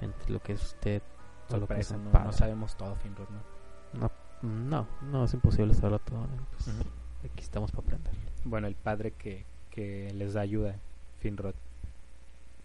entre 0.00 0.30
lo 0.32 0.40
que 0.40 0.52
es 0.54 0.62
usted 0.62 1.02
o 1.50 1.56
lo 1.58 1.66
que 1.68 1.80
es 1.80 1.90
un 1.90 2.04
no, 2.04 2.10
padre. 2.12 2.26
no 2.26 2.32
sabemos 2.32 2.76
todo, 2.76 2.94
Finrod, 2.96 3.28
¿no? 3.28 4.00
No, 4.00 4.10
no, 4.42 4.86
no, 5.02 5.24
es 5.24 5.34
imposible 5.34 5.74
saberlo 5.74 5.98
todo. 5.98 6.20
¿no? 6.20 6.46
Pues, 6.52 6.68
Ujú. 6.68 6.84
Aquí 7.26 7.42
estamos 7.42 7.70
para 7.72 7.82
aprender. 7.86 8.12
Bueno, 8.44 8.66
el 8.68 8.74
padre 8.74 9.12
que, 9.12 9.44
que 9.70 10.12
les 10.14 10.32
da 10.34 10.40
ayuda, 10.40 10.76
Finrod, 11.18 11.54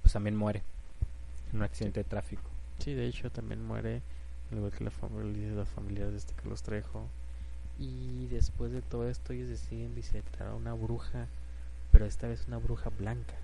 pues 0.10 0.14
también 0.14 0.36
muere 0.38 0.64
en 1.52 1.58
un 1.58 1.64
accidente 1.64 2.00
de 2.00 2.04
tráfico. 2.04 2.42
Sí, 2.80 2.96
de 2.96 3.06
hecho 3.06 3.30
también 3.30 3.64
muere, 3.64 4.02
al 4.50 4.58
igual 4.58 4.72
que 4.72 4.84
la 4.84 4.90
familia, 4.90 5.64
familiares 5.66 6.14
de 6.14 6.18
este 6.18 6.34
Carlos 6.34 6.64
Trejo. 6.64 7.08
Y 7.78 8.26
después 8.26 8.72
de 8.72 8.82
todo 8.82 9.08
esto 9.08 9.34
ellos 9.34 9.50
deciden 9.50 9.94
visitar 9.94 10.48
a 10.48 10.56
una 10.56 10.74
bruja, 10.74 11.28
pero 11.92 12.08
esta 12.08 12.28
vez 12.28 12.48
una 12.48 12.58
bruja 12.58 12.90
blanca, 12.90 13.36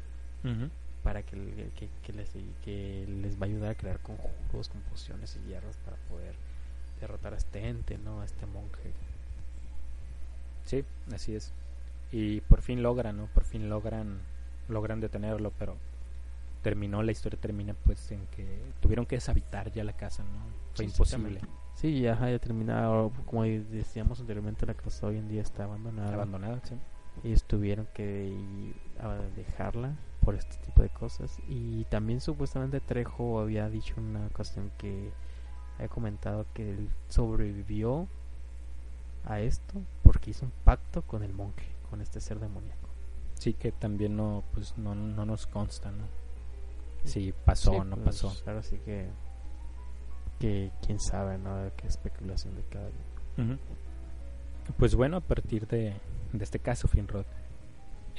para 1.03 1.21
que, 1.21 1.37
que, 1.75 1.87
que 2.01 2.13
les, 2.13 2.31
que 2.63 3.05
les 3.21 3.39
va 3.39 3.45
a 3.45 3.49
ayudar 3.49 3.69
a 3.69 3.75
crear 3.75 3.99
conjuros, 3.99 4.69
composiciones 4.69 5.37
y 5.37 5.47
hierbas 5.47 5.77
para 5.85 5.97
poder 6.09 6.33
derrotar 6.99 7.35
a 7.35 7.37
este 7.37 7.67
ente, 7.67 7.99
¿no? 7.99 8.21
A 8.21 8.25
este 8.25 8.47
monje. 8.47 8.91
Sí, 10.65 10.83
así 11.13 11.35
es. 11.35 11.51
Y 12.11 12.41
por 12.41 12.63
fin 12.63 12.81
logran, 12.81 13.17
¿no? 13.17 13.27
Por 13.27 13.43
fin 13.43 13.69
logran 13.69 14.17
logran 14.67 14.99
detenerlo, 14.99 15.51
pero 15.59 15.77
terminó 16.65 17.03
la 17.03 17.11
historia 17.11 17.39
termina 17.39 17.75
pues 17.75 18.11
en 18.11 18.25
que 18.25 18.59
tuvieron 18.79 19.05
que 19.05 19.17
deshabitar 19.17 19.71
ya 19.71 19.83
la 19.83 19.93
casa, 19.93 20.23
¿no? 20.23 20.39
Fue 20.73 20.85
Sí, 20.85 20.91
imposible. 20.91 21.39
Sí, 21.75 22.01
ya, 22.01 22.19
ya 22.27 22.39
terminado. 22.39 23.11
Como 23.27 23.43
decíamos 23.43 24.19
anteriormente, 24.19 24.65
la 24.65 24.73
casa 24.73 25.05
hoy 25.05 25.17
en 25.17 25.27
día 25.27 25.43
está 25.43 25.65
abandonada. 25.65 26.15
abandonada, 26.15 26.59
sí. 26.63 26.73
ellos 27.23 27.43
tuvieron 27.43 27.87
que 27.93 28.35
dejarla 29.35 29.93
por 30.21 30.33
este 30.33 30.57
tipo 30.65 30.81
de 30.81 30.89
cosas 30.89 31.37
y 31.47 31.83
también 31.85 32.19
supuestamente 32.19 32.79
Trejo 32.79 33.39
había 33.39 33.69
dicho 33.69 33.93
una 33.97 34.25
ocasión 34.25 34.71
que 34.79 35.11
había 35.75 35.87
comentado 35.89 36.47
que 36.55 36.71
él 36.71 36.89
sobrevivió 37.09 38.07
a 39.23 39.39
esto 39.39 39.83
porque 40.01 40.31
hizo 40.31 40.45
un 40.45 40.51
pacto 40.63 41.03
con 41.03 41.21
el 41.21 41.31
monje 41.31 41.67
con 41.91 42.01
este 42.01 42.19
ser 42.19 42.39
demoníaco 42.39 42.89
Sí 43.35 43.53
que 43.53 43.71
también 43.71 44.15
no 44.15 44.43
pues 44.51 44.75
no, 44.79 44.95
no 44.95 45.25
nos 45.27 45.45
consta, 45.45 45.91
¿no? 45.91 46.24
Si 47.05 47.33
pasó 47.45 47.71
Sí, 47.71 47.77
o 47.77 47.83
no 47.83 47.95
pues, 47.97 48.21
pasó. 48.21 48.33
ahora 48.47 48.61
sí 48.63 48.77
que 48.83 49.09
que 50.39 50.69
quién 50.85 50.99
sabe 50.99 51.37
no 51.37 51.71
qué 51.77 51.87
especulación 51.87 52.55
de 52.55 52.63
cada 52.63 52.87
día. 52.87 53.57
Pues 54.77 54.95
bueno, 54.95 55.17
a 55.17 55.21
partir 55.21 55.65
de, 55.67 55.93
de 56.33 56.43
este 56.43 56.59
caso, 56.59 56.87
Finrod, 56.87 57.25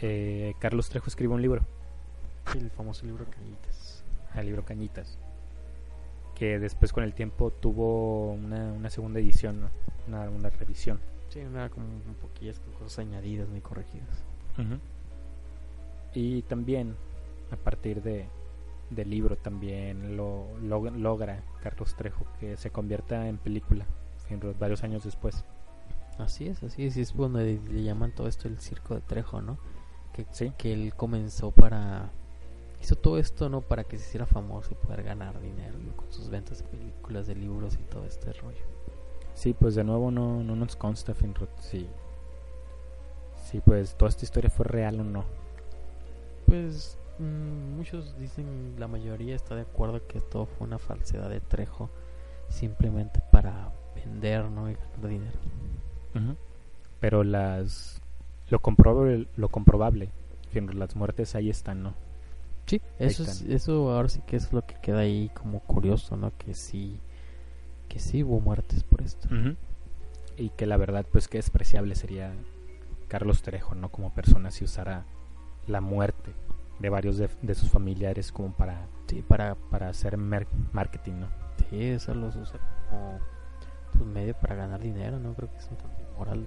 eh, 0.01 0.55
Carlos 0.59 0.89
Trejo 0.89 1.09
escribe 1.09 1.35
un 1.35 1.43
libro, 1.43 1.67
el 2.55 2.71
famoso 2.71 3.05
libro 3.05 3.27
Cañitas 3.29 4.05
el 4.41 4.47
libro 4.47 4.65
Cañitas, 4.65 5.19
que 6.35 6.59
después 6.59 6.93
con 6.93 7.05
el 7.05 7.15
tiempo 7.15 7.51
tuvo 7.51 8.33
una, 8.33 8.73
una 8.73 8.91
segunda 8.91 9.21
edición, 9.21 9.61
¿no? 9.63 9.71
una, 10.07 10.29
una 10.31 10.51
revisión. 10.51 11.01
sí 11.31 11.41
una 11.41 11.69
como 11.71 11.87
un 11.87 12.15
poquillas 12.21 12.59
con 12.61 12.73
cosas 12.75 12.99
añadidas 13.01 13.49
ni 13.49 13.61
corregidas. 13.61 14.25
Y 16.15 16.43
también, 16.43 16.97
a 17.51 17.57
partir 17.57 18.03
de, 18.03 18.27
del 18.91 19.11
libro, 19.11 19.37
también 19.37 20.17
lo, 20.17 20.47
lo- 20.63 20.91
logra 20.91 21.43
Carlos 21.63 21.95
Trejo 21.97 22.25
que 22.41 22.57
se 22.57 22.71
convierta 22.71 23.29
en 23.29 23.39
película, 23.39 23.85
Finrod, 24.29 24.57
varios 24.59 24.83
años 24.85 25.05
después. 25.05 25.45
Así 26.19 26.47
es, 26.49 26.63
así 26.63 26.87
es, 26.87 26.97
y 26.97 27.03
es 27.03 27.15
donde 27.17 27.61
le 27.71 27.83
llaman 27.83 28.13
todo 28.13 28.27
esto 28.29 28.49
el 28.49 28.59
circo 28.59 28.95
de 28.95 29.01
Trejo, 29.03 29.43
¿no? 29.43 29.59
que, 30.13 30.25
Sí. 30.31 30.53
que 30.57 30.73
él 30.73 30.95
comenzó 30.97 31.51
para... 31.51 32.11
Hizo 32.81 32.95
todo 32.97 33.19
esto, 33.19 33.49
¿no? 33.49 33.61
Para 33.63 33.85
que 33.85 33.99
se 33.99 34.05
hiciera 34.07 34.27
famoso 34.27 34.71
y 34.73 34.75
poder 34.87 35.03
ganar 35.03 35.41
dinero 35.41 35.77
¿no? 35.79 35.97
con 35.97 36.11
sus 36.13 36.29
ventas 36.29 36.59
de 36.59 36.65
películas, 36.65 37.27
de 37.27 37.35
libros 37.35 37.75
y 37.75 37.83
todo 37.91 38.05
este 38.05 38.33
rollo. 38.35 38.65
Sí, 39.35 39.55
pues 39.59 39.75
de 39.75 39.83
nuevo 39.85 40.11
no, 40.11 40.43
no 40.43 40.57
nos 40.57 40.77
consta, 40.77 41.13
Finrod, 41.15 41.49
si, 41.61 41.87
si 43.51 43.61
pues 43.61 43.95
toda 43.97 44.09
esta 44.11 44.25
historia 44.25 44.49
fue 44.51 44.65
real 44.67 45.01
o 45.01 45.05
no. 45.05 45.25
Pues 46.47 46.97
muchos 47.19 48.19
dicen, 48.19 48.75
la 48.79 48.89
mayoría 48.89 49.35
está 49.35 49.55
de 49.55 49.63
acuerdo 49.63 50.07
que 50.07 50.21
todo 50.21 50.47
fue 50.47 50.67
una 50.67 50.79
falsedad 50.79 51.31
de 51.31 51.41
Trejo, 51.41 51.91
simplemente 52.49 53.21
para 53.33 53.73
vender, 53.95 54.45
¿no? 54.45 54.71
Y 54.71 54.75
ganar 54.75 55.09
dinero. 55.09 55.39
Pero 57.01 57.25
las 57.25 58.01
lo 58.49 58.61
comprobable, 58.61 59.29
lo 59.37 59.49
comprobable, 59.49 60.11
las 60.53 60.97
muertes 60.97 61.35
ahí 61.35 61.51
están, 61.51 61.83
¿no? 61.83 61.95
Sí, 62.67 62.81
eso, 62.99 63.23
es, 63.23 63.43
eso 63.43 63.93
ahora 63.93 64.09
sí 64.09 64.21
que 64.27 64.37
es 64.37 64.53
lo 64.53 64.67
que 64.67 64.75
queda 64.81 65.01
ahí 65.01 65.31
como 65.35 65.61
curioso, 65.61 66.17
¿no? 66.17 66.33
Que 66.37 66.55
sí, 66.55 67.01
que 67.89 67.99
sí 67.99 68.25
hubo 68.25 68.41
muertes 68.41 68.83
por 68.83 69.03
esto. 69.03 69.29
Y 70.37 70.51
que 70.51 70.67
la 70.67 70.77
verdad, 70.77 71.07
pues 71.11 71.29
qué 71.29 71.39
despreciable 71.39 71.95
sería 71.95 72.33
Carlos 73.09 73.43
Trejo, 73.43 73.75
¿no? 73.75 73.91
Como 73.91 74.13
persona 74.13 74.51
si 74.51 74.65
usara 74.65 75.05
la 75.67 75.81
muerte 75.81 76.33
de 76.79 76.89
varios 76.91 77.17
de, 77.19 77.29
de 77.43 77.55
sus 77.55 77.71
familiares 77.71 78.33
como 78.33 78.53
para, 78.53 78.87
Sí, 79.07 79.23
para, 79.23 79.55
para 79.55 79.89
hacer 79.89 80.17
mer- 80.17 80.47
marketing, 80.73 81.21
¿no? 81.21 81.29
sí, 81.71 81.83
eso 81.83 82.15
los 82.15 82.37
usa 82.37 82.59
como 82.91 83.19
pues, 83.93 84.05
medio 84.05 84.35
para 84.35 84.55
ganar 84.57 84.81
dinero, 84.81 85.19
¿no? 85.19 85.33
Creo 85.35 85.51
que 85.51 85.59
es 85.59 85.69
un 85.71 85.77
tanto 85.79 86.03
inmoral 86.13 86.47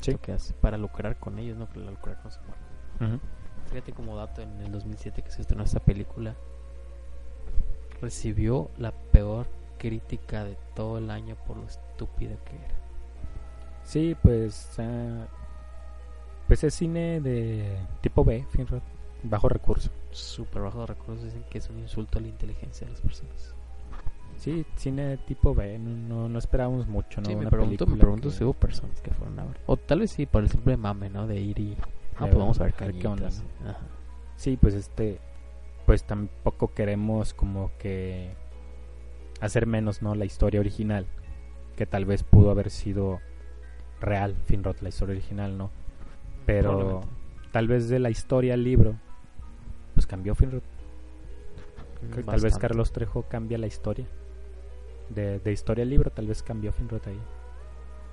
Sí. 0.00 0.12
lo 0.12 0.20
que 0.20 0.32
hace 0.32 0.52
para 0.54 0.76
lucrar 0.78 1.16
con 1.18 1.38
ellos, 1.38 1.56
¿no? 1.56 1.66
Para 1.66 1.80
lucrar 1.90 2.20
con 2.22 2.30
su 2.32 2.40
muerte. 2.40 3.20
Fíjate 3.68 3.92
como 3.92 4.16
dato, 4.16 4.42
en 4.42 4.60
el 4.60 4.72
2007 4.72 5.22
que 5.22 5.30
se 5.30 5.42
estrenó 5.42 5.62
esta 5.64 5.80
película, 5.80 6.34
recibió 8.00 8.70
la 8.78 8.92
peor 8.92 9.46
crítica 9.78 10.44
de 10.44 10.56
todo 10.74 10.98
el 10.98 11.10
año 11.10 11.36
por 11.46 11.56
lo 11.56 11.66
estúpida 11.66 12.36
que 12.44 12.56
era. 12.56 12.74
Sí, 13.84 14.16
pues 14.22 14.74
ah, 14.78 15.26
pues 16.46 16.64
es 16.64 16.74
cine 16.74 17.20
de 17.20 17.78
tipo 18.00 18.24
B, 18.24 18.44
Finrod, 18.50 18.82
bajo 19.22 19.48
recurso. 19.48 19.90
Súper 20.10 20.62
bajo 20.62 20.80
de 20.80 20.86
recursos, 20.86 21.24
dicen 21.24 21.44
que 21.50 21.58
es 21.58 21.68
un 21.70 21.78
insulto 21.78 22.18
a 22.18 22.22
la 22.22 22.28
inteligencia 22.28 22.86
de 22.86 22.92
las 22.92 23.00
personas. 23.00 23.54
Sí, 24.38 24.64
cine 24.76 25.18
tipo 25.18 25.54
B, 25.54 25.78
no, 25.78 26.28
no, 26.28 26.38
esperábamos 26.38 26.88
mucho, 26.88 27.20
¿no? 27.20 27.26
Sí, 27.26 27.34
me 27.34 27.42
Una 27.42 27.50
pregunto, 27.50 27.86
me 27.86 27.96
pregunto 27.96 28.28
que- 28.28 28.34
si 28.34 28.42
hubo 28.44 28.54
personas 28.54 29.00
que 29.00 29.12
fueron 29.12 29.38
a 29.38 29.44
ver. 29.44 29.56
O 29.66 29.76
tal 29.76 30.00
vez 30.00 30.10
sí, 30.10 30.26
por 30.26 30.42
el 30.42 30.50
simple 30.50 30.76
mame, 30.76 31.08
¿no? 31.10 31.26
De 31.26 31.40
ir 31.40 31.58
y... 31.60 31.76
Ah, 32.16 32.26
pues 32.26 32.34
vamos 32.36 32.60
a 32.60 32.64
ver 32.64 32.74
qué 32.74 33.06
onda. 33.06 33.28
Ajá. 33.28 33.78
Sí, 34.36 34.56
pues 34.60 34.74
este, 34.74 35.20
pues 35.86 36.02
tampoco 36.04 36.74
queremos 36.74 37.34
como 37.34 37.70
que 37.78 38.34
hacer 39.40 39.66
menos, 39.66 40.02
¿no? 40.02 40.14
La 40.16 40.24
historia 40.24 40.58
original, 40.60 41.06
que 41.76 41.86
tal 41.86 42.04
vez 42.04 42.22
pudo 42.24 42.50
haber 42.50 42.70
sido 42.70 43.20
real, 44.00 44.34
Finrod, 44.46 44.76
la 44.80 44.88
historia 44.88 45.12
original, 45.14 45.56
¿no? 45.56 45.70
Pero 46.46 47.02
tal 47.52 47.68
vez 47.68 47.88
de 47.88 48.00
la 48.00 48.10
historia 48.10 48.54
al 48.54 48.64
libro, 48.64 48.96
cambió 50.12 50.34
Finrod. 50.34 50.60
Que 52.14 52.22
Tal 52.22 52.40
vez. 52.40 52.58
Carlos 52.58 52.92
Trejo 52.92 53.22
cambia 53.22 53.56
la 53.56 53.66
historia. 53.66 54.06
De, 55.08 55.38
de 55.38 55.52
historia 55.52 55.84
al 55.84 55.88
libro, 55.90 56.10
tal 56.10 56.26
vez 56.26 56.42
cambió 56.42 56.70
Finrod 56.70 57.00
ahí. 57.08 57.18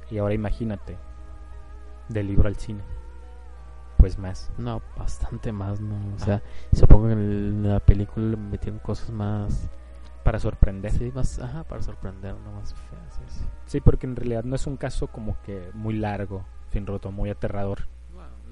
Y 0.10 0.18
ahora 0.18 0.34
imagínate, 0.34 0.98
del 2.08 2.28
libro 2.28 2.48
al 2.48 2.56
cine. 2.56 2.82
Pues 3.98 4.18
más. 4.18 4.50
No, 4.58 4.82
bastante 4.98 5.52
más, 5.52 5.82
¿no? 5.82 5.96
O 5.96 6.16
Ah. 6.22 6.26
sea, 6.26 6.42
supongo 6.72 7.08
que 7.08 7.14
en, 7.14 7.68
la 7.70 7.82
película 7.82 8.28
le 8.28 8.38
metieron 8.38 8.80
cosas 8.80 9.10
más... 9.10 9.70
Para 10.24 10.40
sorprender. 10.40 10.92
Sí, 10.92 11.12
más... 11.14 11.38
Ajá, 11.40 11.64
para 11.66 11.82
sorprender, 11.82 12.34
no 12.46 12.54
más 12.54 12.74
feas. 12.74 13.14
sí, 13.16 13.40
sí. 13.40 13.46
Sí, 13.66 13.82
porque 13.82 14.08
en 14.08 14.16
realidad 14.16 14.46
no 14.46 14.56
es 14.56 14.68
un 14.68 14.78
caso 14.78 15.08
como 15.08 15.36
que 15.42 15.70
muy 15.74 15.96
largo, 15.96 16.46
Finrod, 16.70 17.06
o 17.06 17.12
muy 17.12 17.30
aterrador. 17.30 17.88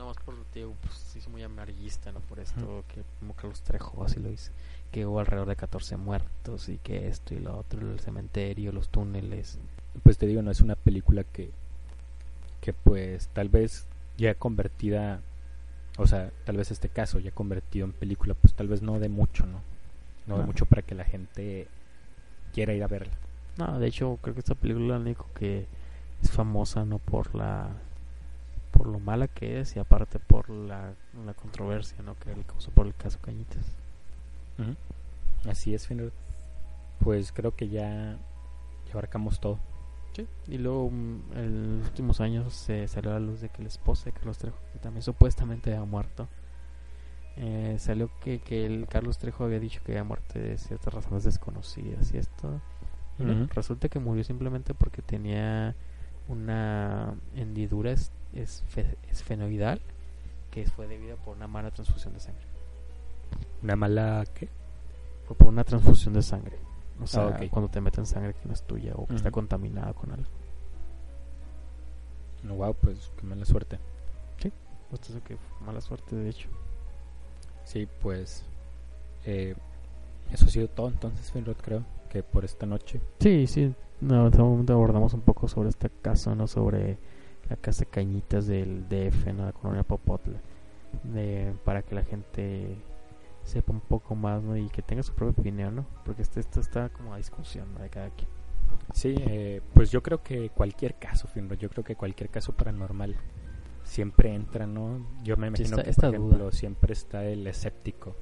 Más 0.07 0.17
por 0.23 0.35
digo, 0.53 0.73
pues 0.81 0.93
se 0.93 1.19
hizo 1.19 1.29
muy 1.29 1.43
amarillista, 1.43 2.13
¿no? 2.13 2.21
Por 2.21 2.39
esto 2.39 2.61
Ujú. 2.61 2.83
que 2.87 3.03
como 3.19 3.33
Carlos 3.35 3.61
Trejo 3.61 4.05
así 4.05 4.21
lo 4.21 4.31
hizo. 4.31 4.53
Que 4.91 5.05
hubo 5.05 5.19
alrededor 5.19 5.49
de 5.49 5.57
14 5.57 5.97
muertos 5.97 6.69
y 6.69 6.77
que 6.77 7.09
esto 7.09 7.33
y 7.33 7.39
lo 7.39 7.57
otro, 7.57 7.91
el 7.91 7.99
cementerio, 7.99 8.71
los 8.71 8.87
túneles. 8.87 9.59
Pues 10.03 10.17
te 10.17 10.25
digo, 10.25 10.41
no 10.41 10.51
es 10.51 10.61
una 10.61 10.75
película 10.75 11.25
que, 11.25 11.51
que 12.61 12.71
pues 12.71 13.27
tal 13.33 13.49
vez 13.49 13.85
ya 14.17 14.33
convertida, 14.35 15.19
o 15.97 16.07
sea, 16.07 16.31
tal 16.45 16.55
vez 16.55 16.71
este 16.71 16.87
caso 16.87 17.19
ya 17.19 17.31
convertido 17.31 17.85
en 17.85 17.91
película, 17.91 18.33
pues 18.33 18.53
tal 18.53 18.69
vez 18.69 18.81
no 18.81 18.99
de 18.99 19.09
mucho, 19.09 19.45
¿no? 19.45 19.61
No 20.25 20.37
de 20.37 20.45
mucho 20.45 20.65
para 20.65 20.83
que 20.83 20.95
la 20.95 21.03
gente 21.03 21.67
quiera 22.53 22.73
ir 22.73 22.83
a 22.83 22.87
verla. 22.87 23.13
No, 23.57 23.77
de 23.77 23.87
hecho, 23.87 24.19
creo 24.21 24.33
que 24.33 24.39
esta 24.39 24.55
película 24.55 24.95
lo 24.95 25.01
único 25.01 25.27
que 25.33 25.67
es 26.21 26.31
famosa, 26.31 26.85
¿no? 26.85 26.99
Por 26.99 27.35
la... 27.35 27.71
Por 28.77 28.87
lo 28.87 28.99
mala 28.99 29.27
que 29.27 29.59
es 29.59 29.75
y 29.75 29.79
aparte 29.79 30.19
por 30.19 30.49
la, 30.49 30.93
la 31.25 31.33
controversia, 31.33 31.97
¿no? 32.03 32.15
Que 32.19 32.35
le 32.35 32.43
causó 32.43 32.71
por 32.71 32.85
el 32.85 32.93
caso 32.93 33.17
Cañitas. 33.21 33.65
Así 35.49 35.73
es, 35.73 35.87
Finrod. 35.87 36.11
Pues 36.99 37.31
creo 37.31 37.55
que 37.55 37.69
ya, 37.69 38.17
ya 38.85 38.91
abarcamos 38.91 39.39
todo. 39.39 39.59
Sí. 40.13 40.27
Y 40.47 40.57
luego 40.57 40.89
mm, 40.89 41.21
en 41.35 41.79
los 41.79 41.87
últimos 41.87 42.21
años 42.21 42.53
se 42.53 42.87
salió 42.87 43.11
a 43.11 43.13
la 43.15 43.19
luz 43.19 43.41
de 43.41 43.49
que 43.49 43.61
la 43.61 43.67
esposa 43.67 44.05
de 44.05 44.13
Carlos 44.13 44.37
Trejo, 44.37 44.57
que 44.73 44.79
también 44.79 45.03
supuestamente 45.03 45.71
había 45.73 45.85
muerto, 45.85 46.27
eh, 47.35 47.75
salió 47.79 48.09
que, 48.19 48.39
que 48.39 48.65
el 48.65 48.87
Carlos 48.87 49.19
Trejo 49.19 49.43
había 49.43 49.59
dicho 49.59 49.81
que 49.85 49.91
había 49.91 50.03
muerto 50.03 50.39
de 50.39 50.57
ciertas 50.57 50.93
razones 50.93 51.23
desconocidas 51.23 52.13
y 52.13 52.17
esto. 52.17 52.61
Ujú. 53.19 53.47
resulta 53.51 53.89
que 53.89 53.97
murió 53.97 54.23
simplemente 54.23 54.75
porque 54.75 55.01
tenía 55.01 55.75
una 56.27 57.15
hendidura 57.35 57.91
esfenoidal 58.33 59.81
que 60.51 60.65
fue 60.67 60.87
debida 60.87 61.15
por 61.15 61.35
una 61.35 61.47
mala 61.47 61.71
transfusión 61.71 62.13
de 62.13 62.19
sangre. 62.19 62.45
Una 63.63 63.75
mala 63.75 64.23
que 64.33 64.49
Fue 65.25 65.35
por 65.35 65.47
una 65.47 65.63
transfusión 65.65 66.13
de 66.13 66.21
sangre. 66.21 66.57
O 67.01 67.05
sea, 67.07 67.23
Ah, 67.23 67.27
ok. 67.27 67.49
cuando 67.49 67.69
te 67.69 67.81
meten 67.81 68.05
sangre 68.05 68.33
que 68.33 68.47
no 68.47 68.53
es 68.53 68.63
tuya 68.63 68.93
o 68.95 69.05
que 69.05 69.15
está 69.15 69.29
contaminada 69.29 69.93
con 69.93 70.11
algo. 70.11 70.29
wow, 72.43 72.73
pues 72.73 73.11
qué 73.17 73.25
mala 73.25 73.45
suerte. 73.45 73.77
Esto 74.93 75.17
es 75.17 75.21
que 75.23 75.37
mala 75.65 75.81
suerte, 75.81 76.15
de 76.15 76.29
hecho. 76.29 76.47
Sí, 77.65 77.89
pues 78.01 78.45
eh, 79.25 79.53
eso 80.31 80.45
ha 80.45 80.47
sido 80.47 80.69
todo 80.69 80.87
entonces, 80.87 81.29
Finrod, 81.29 81.57
creo 81.57 81.83
que 82.09 82.23
por 82.23 82.45
esta 82.45 82.65
noche. 82.65 83.01
Sí, 83.19 83.47
sí. 83.47 83.75
No, 83.99 84.21
en 84.21 84.27
este 84.27 84.41
momento 84.41 84.71
abordamos 84.71 85.13
un 85.13 85.19
poco 85.21 85.49
sobre 85.49 85.67
este 85.69 85.89
caso, 85.89 86.33
¿no? 86.35 86.47
Sobre 86.47 86.97
la 87.49 87.55
casa 87.55 87.85
Cañitas 87.85 88.47
del 88.47 88.87
DF, 88.89 89.27
¿no? 89.33 89.45
La 89.45 89.53
colonia 89.53 89.83
Popotla. 89.83 90.39
De, 91.03 91.53
para 91.65 91.81
que 91.81 91.95
la 91.95 92.03
gente 92.03 92.75
sepa 93.43 93.71
un 93.71 93.79
poco 93.81 94.15
más, 94.15 94.41
¿no? 94.41 94.57
Y 94.57 94.69
que 94.69 94.81
tenga 94.81 95.03
su 95.03 95.13
propia 95.13 95.39
opinión, 95.41 95.75
¿no? 95.75 95.85
Porque 96.05 96.21
este, 96.21 96.39
esto 96.39 96.59
está 96.59 96.89
como 96.89 97.13
a 97.13 97.17
discusión, 97.17 97.73
¿no? 97.73 97.79
De 97.81 97.89
cada 97.89 98.09
quien. 98.09 98.29
Sí, 98.93 99.15
eh, 99.19 99.61
pues 99.73 99.91
yo 99.91 100.03
creo 100.03 100.21
que 100.23 100.49
cualquier 100.49 100.95
caso, 100.95 101.27
yo 101.59 101.69
creo 101.69 101.83
que 101.83 101.95
cualquier 101.95 102.29
caso 102.29 102.51
paranormal 102.53 103.15
siempre 103.83 104.33
entra, 104.33 104.67
¿no? 104.67 105.05
Yo 105.23 105.37
me 105.37 105.47
Sí, 105.55 105.63
imagino 105.63 105.77
está- 105.77 105.83
que, 105.83 105.93
por 105.93 106.15
ejemplo, 106.15 106.37
duda. 106.45 106.51
siempre 106.51 106.93
está 106.93 107.23
el 107.25 107.47
escéptico, 107.47 108.15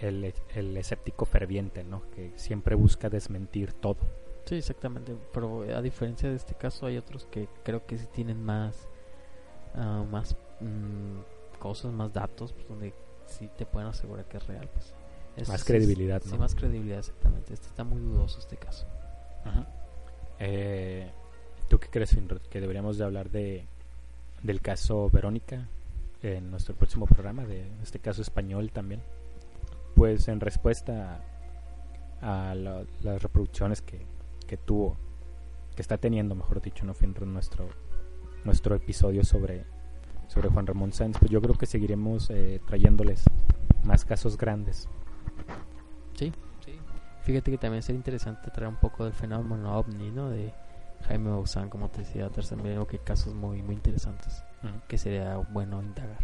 el, 0.00 0.32
el 0.54 0.76
escéptico 0.76 1.24
ferviente, 1.24 1.82
¿no? 1.82 2.02
Que 2.14 2.32
siempre 2.36 2.76
busca 2.76 3.10
desmentir 3.10 3.72
todo. 3.72 3.98
Sí, 4.44 4.56
exactamente. 4.56 5.14
Pero 5.32 5.62
a 5.62 5.80
diferencia 5.82 6.28
de 6.28 6.36
este 6.36 6.54
caso, 6.54 6.86
hay 6.86 6.96
otros 6.98 7.24
que 7.30 7.48
creo 7.62 7.86
que 7.86 7.96
sí 7.98 8.06
tienen 8.12 8.42
más, 8.44 8.88
ah, 9.74 10.04
más 10.10 10.36
mm, 10.60 11.58
cosas, 11.58 11.92
más 11.92 12.12
datos, 12.12 12.52
pues, 12.52 12.68
donde 12.68 12.92
sí 13.26 13.48
te 13.56 13.64
pueden 13.66 13.88
asegurar 13.88 14.26
que 14.26 14.36
es 14.36 14.46
real. 14.46 14.68
Pues. 14.72 14.94
Es- 15.36 15.48
Más 15.48 15.64
credibilidad, 15.64 16.22
Sí, 16.22 16.30
¿no? 16.32 16.38
más 16.38 16.54
credibilidad, 16.54 16.98
exactamente. 17.00 17.54
Este 17.54 17.66
está 17.66 17.82
muy 17.84 18.00
dudoso, 18.00 18.38
este 18.38 18.56
caso. 18.56 18.86
Eh, 20.38 21.10
¿Tú 21.68 21.78
qué 21.78 21.88
crees, 21.88 22.10
Finrod? 22.10 22.40
Que 22.42 22.60
deberíamos 22.60 22.98
de 22.98 23.04
hablar 23.04 23.30
de 23.30 23.66
del 24.42 24.60
caso 24.60 25.08
Verónica 25.08 25.66
en 26.22 26.50
nuestro 26.50 26.74
próximo 26.74 27.06
programa, 27.06 27.44
de 27.46 27.66
este 27.82 27.98
caso 27.98 28.20
español 28.22 28.70
también. 28.72 29.00
Pues 29.94 30.28
en 30.28 30.40
respuesta 30.40 31.20
a, 32.20 32.50
a 32.50 32.54
la- 32.54 32.84
las 33.02 33.22
reproducciones 33.22 33.80
que, 33.80 34.04
que 34.46 34.56
tuvo, 34.56 34.96
que 35.74 35.82
está 35.82 35.98
teniendo, 35.98 36.34
mejor 36.34 36.60
dicho, 36.60 36.84
no 36.84 36.94
nuestro 37.26 37.68
nuestro 38.44 38.74
episodio 38.74 39.24
sobre 39.24 39.64
sobre 40.28 40.48
Juan 40.48 40.66
Ramón 40.66 40.92
Sáenz, 40.92 41.18
pues 41.18 41.30
yo 41.30 41.40
creo 41.40 41.54
que 41.54 41.66
seguiremos 41.66 42.30
eh, 42.30 42.60
trayéndoles 42.66 43.24
más 43.84 44.04
casos 44.04 44.36
grandes. 44.38 44.88
Sí, 46.14 46.32
sí. 46.64 46.78
Fíjate 47.22 47.50
que 47.50 47.58
también 47.58 47.82
sería 47.82 47.98
interesante 47.98 48.50
traer 48.50 48.68
un 48.68 48.76
poco 48.76 49.04
del 49.04 49.12
fenómeno 49.12 49.76
ovni, 49.78 50.10
¿no? 50.10 50.30
De 50.30 50.52
Jaime 51.08 51.30
Maussan, 51.30 51.68
como 51.68 51.88
te 51.90 52.00
decía, 52.00 52.26
también 52.48 52.74
creo 52.76 52.86
que 52.86 52.98
casos 52.98 53.34
muy, 53.34 53.62
muy 53.62 53.74
interesantes 53.74 54.42
que 54.88 54.96
sería 54.96 55.36
bueno 55.36 55.82
indagar. 55.82 56.18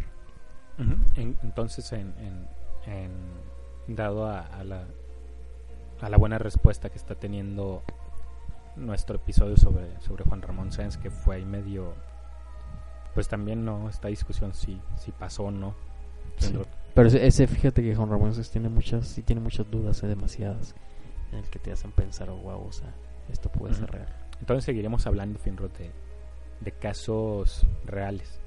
En- 1.17 1.37
entonces, 1.43 1.93
en, 1.93 2.15
en- 2.19 2.49
en- 2.87 3.95
dado 3.95 4.27
a, 4.27 4.41
a 4.41 4.65
la, 4.65 4.87
a 6.01 6.09
la 6.09 6.17
buena 6.17 6.39
respuesta 6.39 6.89
que 6.89 6.97
está 6.97 7.15
teniendo 7.17 7.83
nuestro 8.77 9.17
episodio 9.17 9.57
sobre, 9.57 10.01
sobre 10.01 10.25
Juan 10.25 10.43
Ramón 10.43 10.73
Sáenz, 10.73 10.97
que 10.97 11.11
fue 11.11 11.37
ahí 11.37 11.45
medio, 11.45 11.95
pues 13.15 13.29
también 13.29 13.65
no, 13.65 13.89
esta 13.89 14.09
discusión 14.09 14.55
si, 14.55 14.81
si 14.97 15.13
pasó 15.13 15.45
o 15.45 15.51
no. 15.51 15.75
Sí. 16.39 16.59
Pero 16.95 17.09
ese, 17.09 17.47
fíjate 17.47 17.83
que 17.83 17.95
Juan 17.95 18.11
Ramón 18.11 18.33
Sáenz 18.33 18.51
tiene 18.51 18.69
muchas, 18.69 19.07
sí 19.07 19.23
tiene 19.23 19.41
muchas 19.41 19.71
dudas, 19.71 20.03
eh, 20.03 20.07
demasiadas, 20.07 20.75
en 21.33 21.39
el 21.39 21.45
que 21.49 21.59
te 21.59 21.73
hacen 21.73 21.93
pensar, 21.93 22.31
oh, 22.31 22.37
wow, 22.37 22.67
o 22.67 22.73
sea, 22.73 22.93
esto 23.31 23.51
puede 23.51 23.75
ser 23.75 23.91
real. 23.91 24.09
Entonces 24.41 24.65
seguiremos 24.65 25.07
hablando, 25.07 25.39
Finrod, 25.39 25.71
de, 25.73 25.91
de 26.61 26.73
casos 26.73 27.67
reales. 27.85 28.41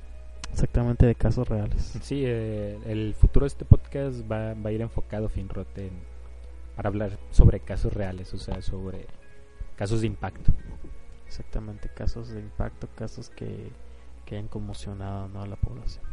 Exactamente 0.51 1.05
de 1.05 1.15
casos 1.15 1.47
reales. 1.47 1.97
Sí, 2.01 2.23
eh, 2.25 2.79
el 2.85 3.15
futuro 3.15 3.45
de 3.45 3.47
este 3.47 3.65
podcast 3.65 4.19
va, 4.29 4.53
va 4.53 4.69
a 4.69 4.71
ir 4.71 4.81
enfocado, 4.81 5.29
Finrod, 5.29 5.67
en, 5.77 5.91
para 6.75 6.89
hablar 6.89 7.17
sobre 7.31 7.59
casos 7.59 7.93
reales, 7.93 8.33
o 8.33 8.37
sea, 8.37 8.61
sobre 8.61 9.07
casos 9.75 10.01
de 10.01 10.07
impacto. 10.07 10.53
Exactamente, 11.25 11.89
casos 11.89 12.29
de 12.29 12.39
impacto, 12.39 12.87
casos 12.95 13.29
que, 13.29 13.71
que 14.25 14.35
hayan 14.35 14.47
conmocionado 14.47 15.27
¿no? 15.29 15.41
a 15.41 15.47
la 15.47 15.55
población. 15.55 16.05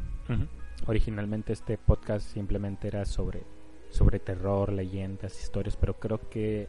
Originalmente 0.87 1.53
este 1.53 1.77
podcast 1.77 2.27
simplemente 2.27 2.87
era 2.89 3.05
sobre, 3.05 3.43
sobre 3.91 4.21
terror, 4.21 4.73
leyendas, 4.73 5.39
historias, 5.41 5.77
pero 5.77 5.99
creo 5.99 6.29
que 6.31 6.69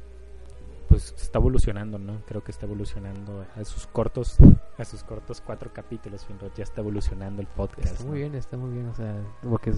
pues 0.89 1.13
está 1.17 1.39
evolucionando, 1.39 1.97
¿no? 1.97 2.21
Creo 2.25 2.43
que 2.43 2.51
está 2.51 2.65
evolucionando 2.65 3.45
a 3.55 3.63
sus 3.63 3.87
cortos, 3.87 4.35
a 4.77 4.83
sus 4.83 5.03
cortos 5.05 5.39
cuatro 5.39 5.71
capítulos, 5.71 6.25
Finrod, 6.25 6.51
ya 6.53 6.63
está 6.63 6.81
evolucionando 6.81 7.41
el 7.41 7.47
podcast. 7.47 7.93
Está 7.93 8.03
muy 8.03 8.11
¿no? 8.11 8.17
bien, 8.17 8.35
está 8.35 8.57
muy 8.57 8.73
bien, 8.73 8.87
o 8.87 8.93
sea, 8.93 9.15
porque 9.41 9.71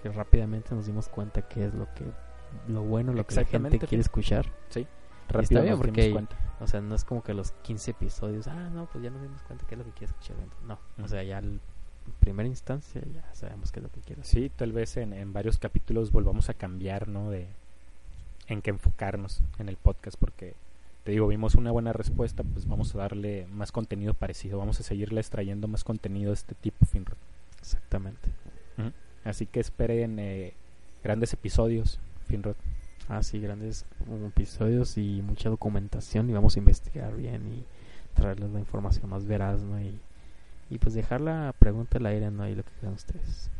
que 0.00 0.08
rápidamente 0.10 0.72
nos 0.72 0.86
dimos 0.86 1.08
cuenta 1.08 1.42
que 1.42 1.64
es 1.64 1.74
lo 1.74 1.92
que 1.94 2.04
lo 2.68 2.82
bueno, 2.82 3.12
lo 3.12 3.26
que 3.26 3.34
la 3.34 3.44
gente 3.44 3.80
quiere 3.80 4.02
escuchar. 4.02 4.46
Rápido 5.30 5.42
Está 5.42 5.60
bien, 5.62 5.70
nos 5.72 5.80
dimos 5.82 5.96
porque- 5.96 6.12
cuenta. 6.12 6.36
O 6.60 6.66
sea, 6.66 6.80
no 6.80 6.94
es 6.94 7.04
como 7.04 7.22
que 7.22 7.32
los 7.34 7.52
15 7.62 7.92
episodios, 7.92 8.46
ah, 8.48 8.68
no, 8.70 8.86
pues 8.86 9.02
ya 9.02 9.10
nos 9.10 9.22
dimos 9.22 9.40
cuenta 9.42 9.66
que 9.66 9.74
es 9.74 9.78
lo 9.78 9.84
que 9.84 9.92
quiere 9.92 10.12
escuchar. 10.12 10.36
No, 10.66 10.74
o 10.74 10.78
Ujú. 11.00 11.08
sea, 11.08 11.22
ya 11.22 11.38
en 11.38 11.60
primera 12.18 12.46
instancia 12.48 13.00
ya 13.14 13.34
sabemos 13.34 13.72
qué 13.72 13.80
es 13.80 13.84
lo 13.84 13.90
que 13.90 14.00
quiere. 14.00 14.24
Sí, 14.24 14.50
tal 14.54 14.72
vez 14.72 14.96
en, 14.96 15.12
en 15.12 15.32
varios 15.32 15.58
capítulos 15.58 16.12
volvamos 16.12 16.48
a 16.50 16.54
cambiar, 16.54 17.08
¿no? 17.08 17.30
De 17.30 17.46
en 18.48 18.62
qué 18.62 18.70
enfocarnos 18.70 19.42
en 19.58 19.68
el 19.68 19.76
podcast, 19.76 20.16
porque 20.18 20.54
te 21.04 21.12
digo, 21.12 21.28
vimos 21.28 21.54
una 21.54 21.70
buena 21.70 21.92
respuesta, 21.92 22.42
pues 22.42 22.66
vamos 22.66 22.94
a 22.94 22.98
darle 22.98 23.46
más 23.46 23.70
contenido 23.72 24.12
parecido, 24.12 24.58
vamos 24.58 24.80
a 24.80 24.82
seguirles 24.82 25.30
trayendo 25.30 25.68
más 25.68 25.84
contenido 25.84 26.30
de 26.30 26.34
este 26.34 26.54
tipo, 26.56 26.84
Finrod. 26.84 27.16
Exactamente. 27.60 28.28
Así 29.24 29.44
que 29.46 29.60
esperen 29.60 30.18
eh, 30.18 30.54
grandes 31.04 31.32
episodios, 31.34 32.00
Finrod. 32.26 32.56
Ah, 33.12 33.22
sí, 33.24 33.40
grandes 33.40 33.84
episodios 34.26 34.96
y 34.96 35.20
mucha 35.22 35.48
documentación 35.50 36.30
y 36.30 36.32
vamos 36.32 36.54
a 36.54 36.60
investigar 36.60 37.14
bien 37.16 37.44
y 37.52 37.64
traerles 38.14 38.50
la 38.50 38.60
información 38.60 39.10
más 39.10 39.26
veraz, 39.26 39.60
¿no? 39.62 39.80
Y, 39.80 39.98
y 40.70 40.78
pues 40.78 40.94
dejar 40.94 41.20
la 41.20 41.52
pregunta 41.58 41.98
al 41.98 42.06
aire, 42.06 42.30
¿no? 42.30 42.48
Y 42.48 42.54
lo 42.54 42.62
que 42.62 42.70
crean 42.78 42.94
ustedes. 42.94 43.50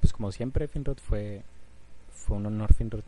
Pues 0.00 0.12
como 0.12 0.30
siempre, 0.32 0.68
Finrod, 0.68 0.98
fue, 0.98 1.42
fue 2.10 2.36
un 2.36 2.46
honor, 2.46 2.74
Finrod, 2.74 3.02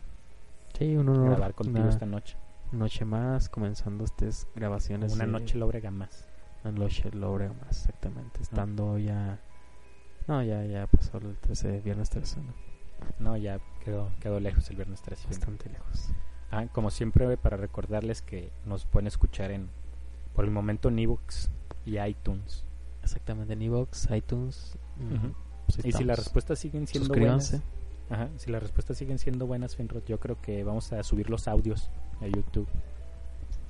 Sí, 0.79 0.97
un 0.97 1.09
honor. 1.11 1.31
grabar 1.31 1.55
contigo 1.55 1.89
esta 1.89 2.07
noche. 2.07 2.37
noche 2.73 3.05
más, 3.05 3.49
comenzando 3.51 4.05
estas 4.05 4.47
grabaciones. 4.55 5.13
Una 5.15 5.27
de- 5.27 5.33
noche 5.33 5.59
lóbrega 5.59 5.91
más. 5.91 6.25
Una 6.65 6.73
noche 6.79 7.11
logra 7.13 7.53
más, 7.53 7.81
exactamente. 7.87 8.41
Estando 8.41 8.97
ya... 8.99 9.39
No, 10.29 10.43
ya, 10.43 10.65
ya 10.65 10.87
pasó 10.87 11.19
el 11.19 11.37
13, 11.37 11.81
viernes 11.81 12.09
13, 12.09 12.41
¿no? 12.41 12.53
No, 13.19 13.37
ya 13.37 13.59
quedó, 13.85 14.11
quedó 14.21 14.41
lejos 14.41 14.69
el 14.71 14.77
viernes 14.77 15.03
13. 15.03 15.23
Finrod. 15.23 15.39
Bastante 15.39 15.71
lejos. 15.71 16.09
Ah, 16.51 16.67
como 16.73 16.91
siempre, 16.91 17.37
para 17.37 17.57
recordarles 17.57 18.23
que 18.23 18.51
nos 18.67 18.85
pueden 18.85 19.07
escuchar 19.07 19.51
en 19.51 19.69
por 20.35 20.45
el 20.45 20.51
momento 20.51 20.89
en 20.89 20.99
ebooks 20.99 21.51
y 21.85 21.99
iTunes. 21.99 22.65
Exactamente, 23.03 23.53
en 23.53 23.63
Evox, 23.63 24.09
iTunes. 24.11 24.77
mm, 24.97 25.33
pues 25.67 25.85
Y 25.85 25.93
si 25.93 26.05
las 26.05 26.19
respuestas 26.19 26.59
siguen 26.59 26.87
siendo 26.87 27.15
buenas, 27.15 27.61
ajá, 28.11 28.29
si 28.37 28.51
las 28.51 28.63
respuestas 28.63 28.97
siguen 28.97 29.19
siendo 29.19 29.47
buenas, 29.47 29.77
Finrod, 29.77 30.05
yo 30.07 30.21
creo 30.21 30.41
que 30.41 30.63
vamos 30.65 30.93
a 30.93 31.03
subir 31.03 31.29
los 31.29 31.49
audios 31.49 31.91
a 32.21 32.27
YouTube. 32.27 32.69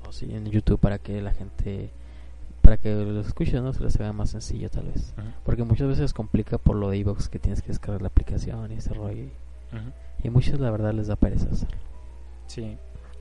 O 0.06 0.12
sí, 0.12 0.26
en 0.34 0.46
YouTube 0.46 0.78
para 0.78 0.98
que 0.98 1.22
la 1.22 1.32
gente... 1.32 1.90
Para 2.60 2.76
que 2.76 2.94
los 2.94 3.26
escuchen, 3.26 3.64
¿no? 3.64 3.72
Se 3.72 3.82
les 3.82 3.96
haga 3.96 4.12
más 4.12 4.30
sencillo, 4.30 4.70
tal 4.70 4.84
vez. 4.86 5.14
Ajá, 5.16 5.34
Porque 5.44 5.64
muchas 5.64 5.88
veces 5.88 6.12
complica 6.12 6.58
por 6.58 6.76
lo 6.76 6.90
de 6.90 6.98
Evox 6.98 7.28
que 7.28 7.40
tienes 7.40 7.60
que 7.60 7.68
descargar 7.68 8.02
la 8.02 8.08
aplicación 8.08 8.70
y 8.70 8.76
ese 8.76 8.94
rollo. 8.94 9.24
Y, 10.22 10.30
muchos, 10.30 10.60
la 10.60 10.70
verdad, 10.70 10.92
les 10.92 11.06
da 11.08 11.16
pereza 11.16 11.48
hacerlo. 11.50 11.76
Sí, 12.46 12.76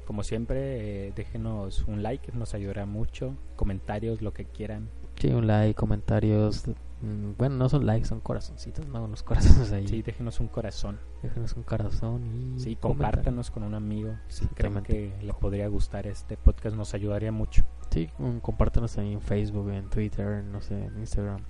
como 0.05 0.23
siempre, 0.23 1.07
eh, 1.07 1.13
déjenos 1.15 1.85
un 1.87 2.03
like, 2.03 2.31
nos 2.33 2.53
ayudará 2.53 2.85
mucho. 2.85 3.35
Comentarios, 3.55 4.21
lo 4.21 4.33
que 4.33 4.45
quieran. 4.45 4.89
Sí, 5.15 5.27
un 5.29 5.47
like, 5.47 5.75
comentarios. 5.75 6.67
mm, 7.01 7.33
Bueno, 7.37 7.55
no 7.55 7.69
son 7.69 7.85
likes, 7.85 8.07
son 8.07 8.19
corazoncitos, 8.19 8.85
¿no? 8.87 9.03
Unos 9.03 9.23
corazones 9.23 9.71
ahí. 9.71 9.87
Sí, 9.87 10.01
déjenos 10.01 10.39
un 10.39 10.47
corazón. 10.47 10.99
Déjenos 11.23 11.53
un 11.55 11.63
corazón 11.63 12.25
y. 12.25 12.59
Sí, 12.59 12.75
compártanos 12.75 13.51
con 13.51 13.63
un 13.63 13.73
amigo. 13.73 14.13
Si 14.27 14.45
creen 14.47 14.81
que 14.83 15.13
le 15.21 15.33
podría 15.33 15.67
gustar 15.67 16.07
este 16.07 16.37
podcast, 16.37 16.75
nos 16.75 16.93
ayudaría 16.93 17.31
mucho. 17.31 17.63
Sí, 17.91 18.09
um, 18.19 18.39
compártanos 18.39 18.97
ahí 18.97 19.13
en 19.13 19.21
Facebook, 19.21 19.69
en 19.69 19.89
Twitter, 19.89 20.43
no 20.43 20.61
sé, 20.61 20.85
en 20.85 20.99
Instagram. 20.99 21.41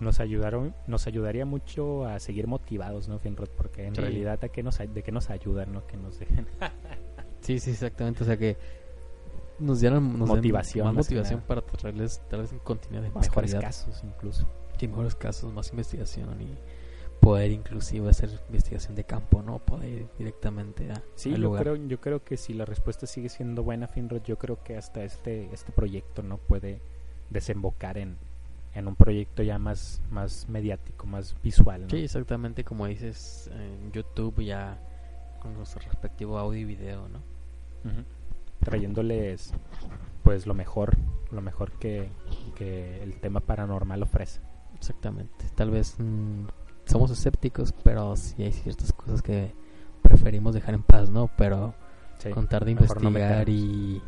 Nos 0.00 0.20
ayudaron 0.20 0.74
nos 0.86 1.06
ayudaría 1.06 1.46
mucho 1.46 2.04
a 2.06 2.18
seguir 2.18 2.46
motivados 2.46 3.08
no 3.08 3.18
Finrod 3.18 3.48
porque 3.56 3.86
en 3.86 3.94
Sí. 3.94 4.00
realidad 4.00 4.42
a 4.44 4.48
qué 4.48 4.62
nos 4.62 4.78
de 4.78 5.02
qué 5.02 5.12
nos 5.12 5.30
ayudan 5.30 5.72
no 5.72 5.86
que 5.86 5.96
nos 5.96 6.18
dejen 6.18 6.46
Sí, 7.40 7.58
sí, 7.60 7.70
exactamente. 7.72 8.22
O 8.22 8.26
sea 8.26 8.36
que 8.38 8.56
nos 9.58 9.78
dieran 9.80 10.18
nos 10.18 10.28
Motivación, 10.30 10.86
más 10.86 10.94
motivación 10.94 11.42
para 11.42 11.60
traerles 11.60 12.20
tal 12.30 12.40
vez 12.40 12.52
un 12.52 12.58
contenido 12.60 13.02
de 13.02 13.10
más 13.10 13.28
mejores 13.28 13.52
calidad. 13.52 13.68
casos 13.68 14.02
incluso 14.02 14.48
Sí, 14.78 14.88
mejores 14.88 15.14
casos, 15.14 15.52
más 15.52 15.70
investigación 15.70 16.40
y 16.40 16.56
poder 17.20 17.52
inclusive 17.52 18.08
hacer 18.10 18.28
investigación 18.48 18.94
de 18.96 19.04
campo, 19.04 19.40
¿no? 19.42 19.58
Poder 19.60 19.88
ir 19.88 20.06
directamente 20.18 20.90
a, 20.90 21.02
sí 21.14 21.30
al 21.32 21.36
yo 21.40 21.42
lugar. 21.48 21.62
creo 21.62 21.76
yo 21.76 22.00
creo 22.00 22.24
que 22.24 22.36
si 22.36 22.52
la 22.54 22.64
respuesta 22.64 23.06
sigue 23.06 23.28
siendo 23.28 23.62
buena 23.62 23.86
Finrod 23.88 24.22
yo 24.24 24.36
creo 24.38 24.62
que 24.64 24.76
hasta 24.76 25.04
este 25.04 25.48
este 25.52 25.70
proyecto 25.70 26.22
no 26.22 26.38
puede 26.38 26.80
desembocar 27.30 27.98
en 27.98 28.16
en 28.74 28.88
un 28.88 28.96
proyecto 28.96 29.42
ya 29.42 29.58
más 29.58 30.02
más 30.10 30.48
mediático 30.48 31.06
más 31.06 31.36
visual 31.42 31.82
¿no? 31.82 31.90
Sí, 31.90 31.98
exactamente 31.98 32.64
como 32.64 32.86
dices 32.86 33.50
en 33.52 33.92
YouTube 33.92 34.42
ya 34.42 34.78
con 35.40 35.54
nuestro 35.54 35.80
respectivo 35.82 36.38
audio 36.38 36.60
y 36.60 36.64
video, 36.64 37.08
¿no? 37.08 37.20
Trayéndoles 38.60 39.52
pues 40.22 40.46
lo 40.46 40.54
mejor 40.54 40.96
lo 41.30 41.40
mejor 41.42 41.72
que, 41.72 42.08
que 42.54 43.02
el 43.02 43.20
tema 43.20 43.40
paranormal 43.40 44.02
ofrece 44.02 44.40
Exactamente. 44.74 45.46
Tal 45.54 45.70
vez 45.70 45.96
mm, 45.98 46.44
somos 46.84 47.10
escépticos, 47.10 47.72
pero 47.82 48.16
sí 48.16 48.42
hay 48.42 48.52
ciertas 48.52 48.92
cosas 48.92 49.22
que 49.22 49.54
preferimos 50.02 50.54
dejar 50.54 50.74
en 50.74 50.82
paz, 50.82 51.08
¿no? 51.08 51.30
Pero 51.38 51.74
Sí, 52.18 52.30
contar 52.30 52.64
de 52.64 52.74
no 52.74 52.82
investigar 52.82 53.48
y, 53.48 54.02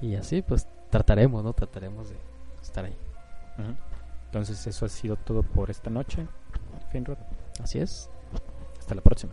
y 0.00 0.14
así, 0.14 0.42
pues 0.42 0.66
trataremos, 0.90 1.42
¿no? 1.42 1.52
Trataremos 1.52 2.08
de 2.08 2.16
estar 2.62 2.84
ahí. 2.84 2.96
Entonces 4.26 4.66
eso 4.66 4.86
ha 4.86 4.88
sido 4.88 5.16
todo 5.16 5.42
por 5.42 5.70
esta 5.70 5.90
noche, 5.90 6.26
Finrod. 6.90 7.18
Así 7.62 7.78
es. 7.78 8.10
Hasta 8.78 8.94
la 8.94 9.02
próxima. 9.02 9.32